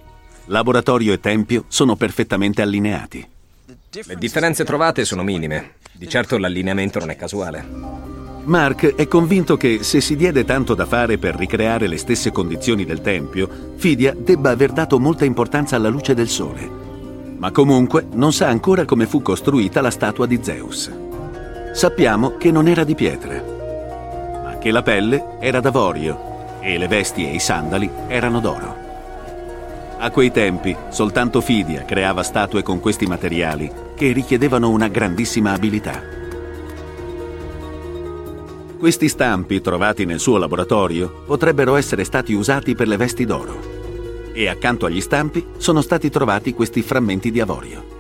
Laboratorio 0.50 1.12
e 1.12 1.20
tempio 1.20 1.66
sono 1.68 1.98
perfettamente 1.98 2.62
allineati. 2.62 3.26
Le 4.06 4.16
differenze 4.16 4.64
trovate 4.64 5.04
sono 5.04 5.24
minime. 5.24 5.74
Di 5.92 6.08
certo 6.08 6.38
l'allineamento 6.38 7.00
non 7.00 7.10
è 7.10 7.18
casuale. 7.18 7.66
Mark 8.44 8.96
è 8.96 9.08
convinto 9.10 9.58
che 9.58 9.84
se 9.84 10.00
si 10.00 10.16
diede 10.16 10.46
tanto 10.46 10.74
da 10.74 10.86
fare 10.86 11.18
per 11.18 11.36
ricreare 11.36 11.88
le 11.88 11.98
stesse 11.98 12.32
condizioni 12.32 12.86
del 12.86 13.02
tempio, 13.02 13.74
Fidia 13.76 14.16
debba 14.18 14.52
aver 14.52 14.72
dato 14.72 15.00
molta 15.00 15.26
importanza 15.26 15.76
alla 15.76 15.90
luce 15.90 16.14
del 16.14 16.30
sole. 16.30 16.70
Ma 17.38 17.52
comunque 17.52 18.06
non 18.14 18.32
sa 18.32 18.48
ancora 18.48 18.86
come 18.86 19.06
fu 19.06 19.22
costruita 19.22 19.82
la 19.82 19.92
statua 19.92 20.26
di 20.26 20.40
Zeus. 20.42 20.90
Sappiamo 21.74 22.38
che 22.38 22.52
non 22.52 22.70
era 22.70 22.86
di 22.86 22.96
pietra, 22.96 23.44
ma 24.44 24.58
che 24.60 24.72
la 24.72 24.82
pelle 24.82 25.36
era 25.42 25.60
d'avorio 25.60 26.60
e 26.62 26.78
le 26.78 26.88
vesti 26.88 27.28
e 27.28 27.34
i 27.34 27.40
sandali 27.40 27.90
erano 28.08 28.40
d'oro. 28.40 28.87
A 30.00 30.12
quei 30.12 30.32
tempi 30.32 30.76
soltanto 30.90 31.42
Fidia 31.42 31.84
creava 31.84 32.22
statue 32.22 32.62
con 32.62 32.80
questi 32.80 33.08
materiali 33.08 33.72
che 33.96 34.12
richiedevano 34.12 34.70
una 34.70 34.88
grandissima 34.88 35.54
abilità. 35.54 36.02
Questi 38.78 39.10
stampi 39.10 39.60
trovati 39.60 40.06
nel 40.06 40.20
suo 40.20 40.38
laboratorio 40.38 41.24
potrebbero 41.26 41.76
essere 41.76 42.04
stati 42.04 42.34
usati 42.34 42.76
per 42.76 42.88
le 42.88 42.96
vesti 42.96 43.26
d'oro 43.26 43.76
e 44.34 44.48
accanto 44.48 44.86
agli 44.86 45.02
stampi 45.02 45.44
sono 45.58 45.82
stati 45.82 46.12
trovati 46.12 46.54
questi 46.54 46.84
frammenti 46.84 47.32
di 47.32 47.40
avorio. 47.40 47.96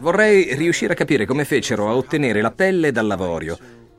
Vorrei 0.00 0.54
riuscire 0.54 0.94
a 0.94 0.96
capire 0.96 1.26
come 1.26 1.44
fecero 1.44 1.90
a 1.90 1.94
ottenere 1.94 2.40
la 2.40 2.52
pelle 2.52 2.90
dall'avorio. 2.90 3.58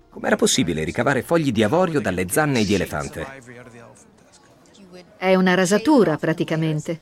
Com'era 0.10 0.36
possibile 0.36 0.84
ricavare 0.84 1.22
fogli 1.22 1.52
di 1.52 1.62
avorio 1.62 2.00
dalle 2.00 2.26
zanne 2.28 2.66
di 2.66 2.74
elefante? 2.74 3.28
È 5.18 5.36
una 5.36 5.56
rasatura, 5.56 6.18
praticamente. 6.18 7.00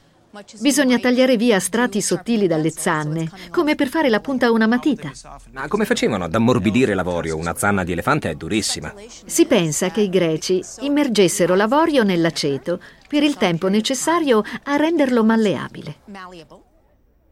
Bisogna 0.60 1.00
tagliare 1.00 1.38
via 1.38 1.60
strati 1.60 2.02
sottili 2.02 2.48
dalle 2.48 2.70
zanne, 2.70 3.30
come 3.52 3.76
per 3.76 3.88
fare 3.88 4.10
la 4.10 4.20
punta 4.20 4.48
a 4.48 4.52
una 4.52 4.68
matita. 4.68 5.12
Ma 5.52 5.68
come 5.68 5.86
facevano 5.86 6.26
ad 6.26 6.36
ammorbidire 6.36 6.94
l'avorio? 6.94 7.38
Una 7.38 7.56
zanna 7.56 7.84
di 7.84 7.94
elefante 7.94 8.30
è 8.30 8.36
durissima. 8.36 8.94
Si 9.26 9.46
pensa 9.46 9.92
che 9.92 10.02
i 10.02 10.10
greci 10.10 10.62
immergessero 10.82 11.56
l'avorio 11.56 12.04
nell'aceto 12.04 12.80
per 13.08 13.24
il 13.24 13.38
tempo 13.38 13.70
necessario 13.70 14.44
a 14.64 14.76
renderlo 14.76 15.24
malleabile 15.24 15.96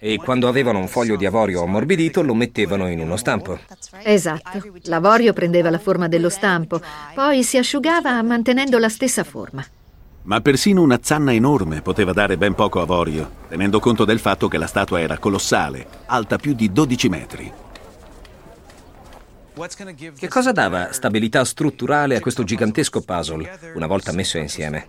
e 0.04 0.18
quando 0.18 0.50
avevano 0.50 0.80
un 0.80 0.90
foglio 0.90 1.16
di 1.16 1.26
avorio 1.26 1.64
ammorbidito 1.64 2.22
lo 2.24 2.34
mettevano 2.34 2.90
in 2.90 3.00
uno 3.00 3.16
stampo. 3.16 3.58
Esatto, 4.04 4.62
l'avorio 4.84 5.32
prendeva 5.32 5.70
la 5.70 5.80
forma 5.80 6.10
dello 6.10 6.28
stampo, 6.28 6.82
poi 7.16 7.42
si 7.42 7.58
asciugava 7.58 8.22
mantenendo 8.22 8.78
la 8.80 8.90
stessa 8.90 9.24
forma. 9.24 9.66
Ma 10.24 10.40
persino 10.40 10.82
una 10.82 11.00
zanna 11.02 11.34
enorme 11.34 11.82
poteva 11.82 12.14
dare 12.14 12.38
ben 12.38 12.54
poco 12.54 12.80
avorio, 12.80 13.30
tenendo 13.50 13.80
conto 13.82 14.06
del 14.06 14.20
fatto 14.20 14.48
che 14.48 14.58
la 14.58 14.68
statua 14.68 15.02
era 15.02 15.18
colossale, 15.18 15.86
alta 16.06 16.38
più 16.38 16.54
di 16.54 16.72
12 16.72 17.10
metri. 17.10 17.52
Che 20.18 20.28
cosa 20.30 20.52
dava 20.52 20.94
stabilità 20.94 21.44
strutturale 21.44 22.16
a 22.16 22.22
questo 22.22 22.44
gigantesco 22.44 23.02
puzzle 23.02 23.74
una 23.76 23.86
volta 23.86 24.14
messo 24.14 24.38
insieme? 24.38 24.88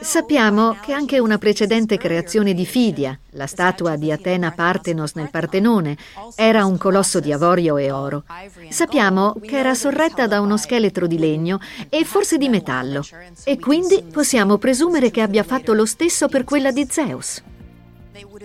Sappiamo 0.00 0.76
che 0.80 0.92
anche 0.92 1.18
una 1.18 1.38
precedente 1.38 1.96
creazione 1.96 2.54
di 2.54 2.66
Fidia, 2.66 3.18
la 3.30 3.46
statua 3.46 3.96
di 3.96 4.12
Atena 4.12 4.52
Partenos 4.52 5.14
nel 5.14 5.30
Partenone, 5.30 5.96
era 6.34 6.64
un 6.64 6.76
colosso 6.76 7.20
di 7.20 7.32
avorio 7.32 7.76
e 7.76 7.90
oro. 7.90 8.24
Sappiamo 8.68 9.34
che 9.40 9.58
era 9.58 9.74
sorretta 9.74 10.26
da 10.26 10.40
uno 10.40 10.56
scheletro 10.56 11.06
di 11.06 11.18
legno 11.18 11.58
e 11.88 12.04
forse 12.04 12.38
di 12.38 12.48
metallo, 12.48 13.02
e 13.44 13.58
quindi 13.58 14.02
possiamo 14.02 14.58
presumere 14.58 15.10
che 15.10 15.22
abbia 15.22 15.42
fatto 15.42 15.72
lo 15.72 15.86
stesso 15.86 16.28
per 16.28 16.44
quella 16.44 16.70
di 16.70 16.86
Zeus. 16.88 17.42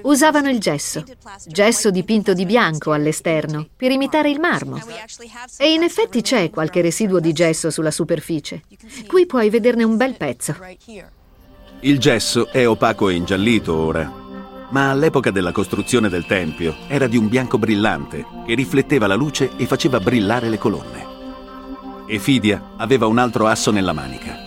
Usavano 0.01 0.49
il 0.49 0.59
gesso, 0.59 1.03
gesso 1.45 1.91
dipinto 1.91 2.33
di 2.33 2.45
bianco 2.45 2.91
all'esterno, 2.91 3.67
per 3.75 3.91
imitare 3.91 4.29
il 4.29 4.39
marmo. 4.39 4.79
E 5.57 5.73
in 5.73 5.83
effetti 5.83 6.21
c'è 6.21 6.49
qualche 6.49 6.81
residuo 6.81 7.19
di 7.19 7.33
gesso 7.33 7.69
sulla 7.69 7.91
superficie. 7.91 8.63
Qui 9.05 9.25
puoi 9.25 9.49
vederne 9.49 9.83
un 9.83 9.97
bel 9.97 10.15
pezzo. 10.15 10.55
Il 11.81 11.97
gesso 11.97 12.49
è 12.49 12.67
opaco 12.67 13.07
e 13.07 13.13
ingiallito 13.13 13.73
ora, 13.73 14.11
ma 14.71 14.89
all'epoca 14.89 15.31
della 15.31 15.53
costruzione 15.53 16.09
del 16.09 16.25
tempio 16.25 16.75
era 16.87 17.07
di 17.07 17.15
un 17.15 17.29
bianco 17.29 17.57
brillante 17.57 18.25
che 18.45 18.53
rifletteva 18.53 19.07
la 19.07 19.15
luce 19.15 19.51
e 19.55 19.65
faceva 19.65 20.01
brillare 20.01 20.49
le 20.49 20.57
colonne. 20.57 21.07
E 22.05 22.19
Fidia 22.19 22.71
aveva 22.75 23.05
un 23.05 23.17
altro 23.17 23.47
asso 23.47 23.71
nella 23.71 23.93
manica. 23.93 24.37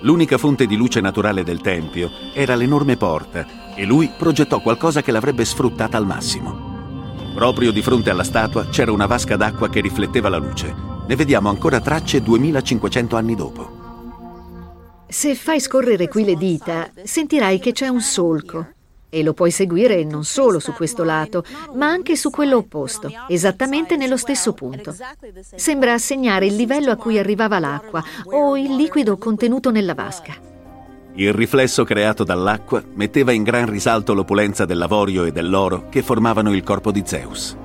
L'unica 0.00 0.36
fonte 0.36 0.66
di 0.66 0.76
luce 0.76 1.00
naturale 1.00 1.42
del 1.42 1.62
tempio 1.62 2.10
era 2.34 2.54
l'enorme 2.54 2.98
porta 2.98 3.74
e 3.74 3.86
lui 3.86 4.10
progettò 4.14 4.60
qualcosa 4.60 5.00
che 5.00 5.10
l'avrebbe 5.10 5.46
sfruttata 5.46 5.96
al 5.96 6.04
massimo. 6.04 7.32
Proprio 7.34 7.72
di 7.72 7.80
fronte 7.80 8.10
alla 8.10 8.24
statua 8.24 8.66
c'era 8.66 8.92
una 8.92 9.06
vasca 9.06 9.36
d'acqua 9.36 9.70
che 9.70 9.80
rifletteva 9.80 10.28
la 10.28 10.36
luce. 10.36 10.74
Ne 11.06 11.16
vediamo 11.16 11.48
ancora 11.48 11.80
tracce 11.80 12.20
2500 12.20 13.16
anni 13.16 13.34
dopo. 13.34 13.77
Se 15.10 15.34
fai 15.34 15.58
scorrere 15.58 16.06
qui 16.06 16.22
le 16.22 16.34
dita, 16.34 16.90
sentirai 17.02 17.58
che 17.58 17.72
c'è 17.72 17.88
un 17.88 18.02
solco. 18.02 18.66
E 19.08 19.22
lo 19.22 19.32
puoi 19.32 19.50
seguire 19.50 20.04
non 20.04 20.22
solo 20.24 20.58
su 20.58 20.72
questo 20.72 21.02
lato, 21.02 21.42
ma 21.74 21.86
anche 21.86 22.14
su 22.14 22.28
quello 22.28 22.58
opposto, 22.58 23.10
esattamente 23.26 23.96
nello 23.96 24.18
stesso 24.18 24.52
punto. 24.52 24.94
Sembra 25.54 25.96
segnare 25.96 26.44
il 26.44 26.56
livello 26.56 26.90
a 26.90 26.96
cui 26.96 27.18
arrivava 27.18 27.58
l'acqua 27.58 28.04
o 28.24 28.58
il 28.58 28.76
liquido 28.76 29.16
contenuto 29.16 29.70
nella 29.70 29.94
vasca. 29.94 30.34
Il 31.14 31.32
riflesso 31.32 31.84
creato 31.84 32.22
dall'acqua 32.22 32.82
metteva 32.94 33.32
in 33.32 33.44
gran 33.44 33.68
risalto 33.68 34.12
l'opulenza 34.12 34.66
dell'avorio 34.66 35.24
e 35.24 35.32
dell'oro 35.32 35.88
che 35.88 36.02
formavano 36.02 36.54
il 36.54 36.62
corpo 36.62 36.92
di 36.92 37.02
Zeus. 37.06 37.56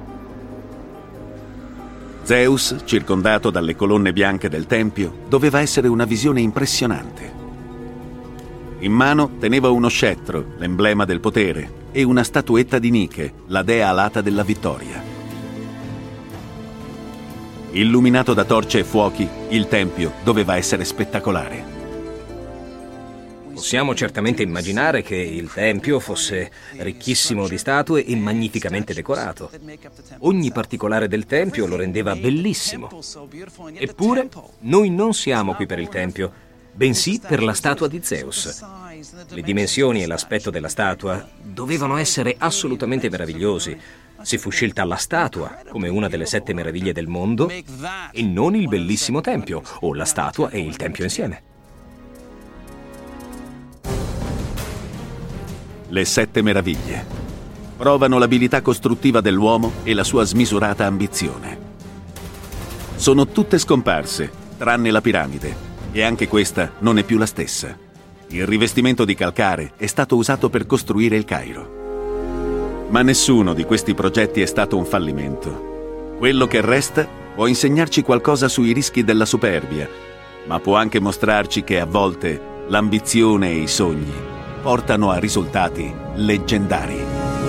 Zeus, 2.24 2.78
circondato 2.86 3.49
dalle 3.49 3.76
colonne 3.76 4.13
bianche 4.13 4.47
del 4.47 4.65
Tempio, 4.65 5.13
doveva 5.28 5.59
essere 5.59 5.89
una 5.89 6.05
visione 6.05 6.39
impressionante. 6.39 7.32
In 8.80 8.93
mano 8.93 9.32
teneva 9.39 9.69
uno 9.69 9.89
scettro, 9.89 10.53
l'emblema 10.57 11.03
del 11.03 11.19
potere, 11.19 11.82
e 11.91 12.03
una 12.03 12.24
statuetta 12.24 12.80
di 12.80 12.91
Nike, 12.91 13.34
la 13.47 13.61
dea 13.61 13.89
alata 13.89 14.21
della 14.21 14.43
vittoria. 14.43 15.03
Illuminato 17.71 18.34
da 18.34 18.45
torce 18.45 18.80
e 18.80 18.84
fuochi, 18.86 19.28
il 19.49 19.67
Tempio 19.67 20.13
doveva 20.24 20.55
essere 20.55 20.86
spettacolare. 20.86 21.72
Possiamo 23.54 23.93
certamente 23.93 24.41
immaginare 24.41 25.04
che 25.04 25.16
il 25.16 25.51
tempio 25.51 25.99
fosse 25.99 26.51
ricchissimo 26.78 27.47
di 27.47 27.58
statue 27.58 28.04
e 28.04 28.16
magnificamente 28.16 28.93
decorato. 28.93 29.49
Ogni 30.20 30.51
particolare 30.51 31.08
del 31.08 31.26
tempio 31.26 31.68
lo 31.68 31.76
rendeva 31.76 32.16
bellissimo. 32.16 32.89
Eppure, 33.76 34.30
noi 34.62 34.89
non 34.89 35.14
siamo 35.14 35.54
qui 35.54 35.66
per 35.66 35.80
il 35.80 35.89
tempio, 35.89 36.32
bensì 36.74 37.22
per 37.26 37.43
la 37.43 37.54
statua 37.54 37.88
di 37.88 38.01
Zeus. 38.04 38.64
Le 39.30 39.41
dimensioni 39.41 40.01
e 40.01 40.08
l'aspetto 40.08 40.49
della 40.49 40.70
statua 40.70 41.28
dovevano 41.41 41.97
essere 41.97 42.36
assolutamente 42.38 43.10
meravigliosi. 43.10 43.78
Si 44.22 44.38
fu 44.38 44.49
scelta 44.49 44.84
la 44.86 44.95
statua 44.95 45.62
come 45.70 45.89
una 45.89 46.08
delle 46.08 46.26
sette 46.26 46.54
meraviglie 46.54 46.93
del 46.93 47.08
mondo 47.08 47.49
e 47.49 48.22
non 48.24 48.56
il 48.56 48.68
bellissimo 48.68 49.22
tempio, 49.22 49.62
o 49.82 49.93
la 49.93 50.06
statua 50.06 50.49
e 50.49 50.60
il 50.60 50.76
tempio 50.76 51.04
insieme. 51.04 51.51
Le 55.94 56.06
sette 56.06 56.41
meraviglie 56.41 57.06
provano 57.78 58.18
l'abilità 58.18 58.64
costruttiva 58.64 59.22
dell'uomo 59.22 59.74
e 59.84 59.94
la 59.94 60.04
sua 60.04 60.24
smisurata 60.24 60.88
ambizione. 60.88 61.56
Sono 62.96 63.28
tutte 63.28 63.60
scomparse, 63.60 64.32
tranne 64.58 64.89
la 64.89 65.02
piramide, 65.02 65.56
e 65.91 66.02
anche 66.02 66.28
questa 66.28 66.72
non 66.80 66.98
è 66.98 67.04
più 67.04 67.20
la 67.20 67.28
stessa. 67.28 67.78
Il 68.30 68.48
rivestimento 68.48 69.06
di 69.06 69.14
calcare 69.14 69.74
è 69.78 69.86
stato 69.86 70.16
usato 70.16 70.50
per 70.50 70.66
costruire 70.66 71.16
il 71.16 71.26
Cairo. 71.26 72.88
Ma 72.89 73.04
nessuno 73.04 73.54
di 73.54 73.64
questi 73.64 73.94
progetti 73.94 74.41
è 74.41 74.48
stato 74.48 74.76
un 74.76 74.86
fallimento. 74.86 76.16
Quello 76.18 76.48
che 76.48 76.62
resta 76.62 77.08
può 77.36 77.46
insegnarci 77.46 78.02
qualcosa 78.02 78.48
sui 78.48 78.74
rischi 78.74 79.04
della 79.04 79.26
superbia, 79.26 79.88
ma 80.48 80.60
può 80.60 80.76
anche 80.76 81.00
mostrarci 81.00 81.64
che 81.64 81.80
a 81.80 81.86
volte 81.86 82.66
l'ambizione 82.70 83.52
e 83.52 83.58
i 83.58 83.68
sogni 83.68 84.33
portano 84.64 85.11
a 85.11 85.20
risultati 85.20 85.93
leggendari. 86.16 87.43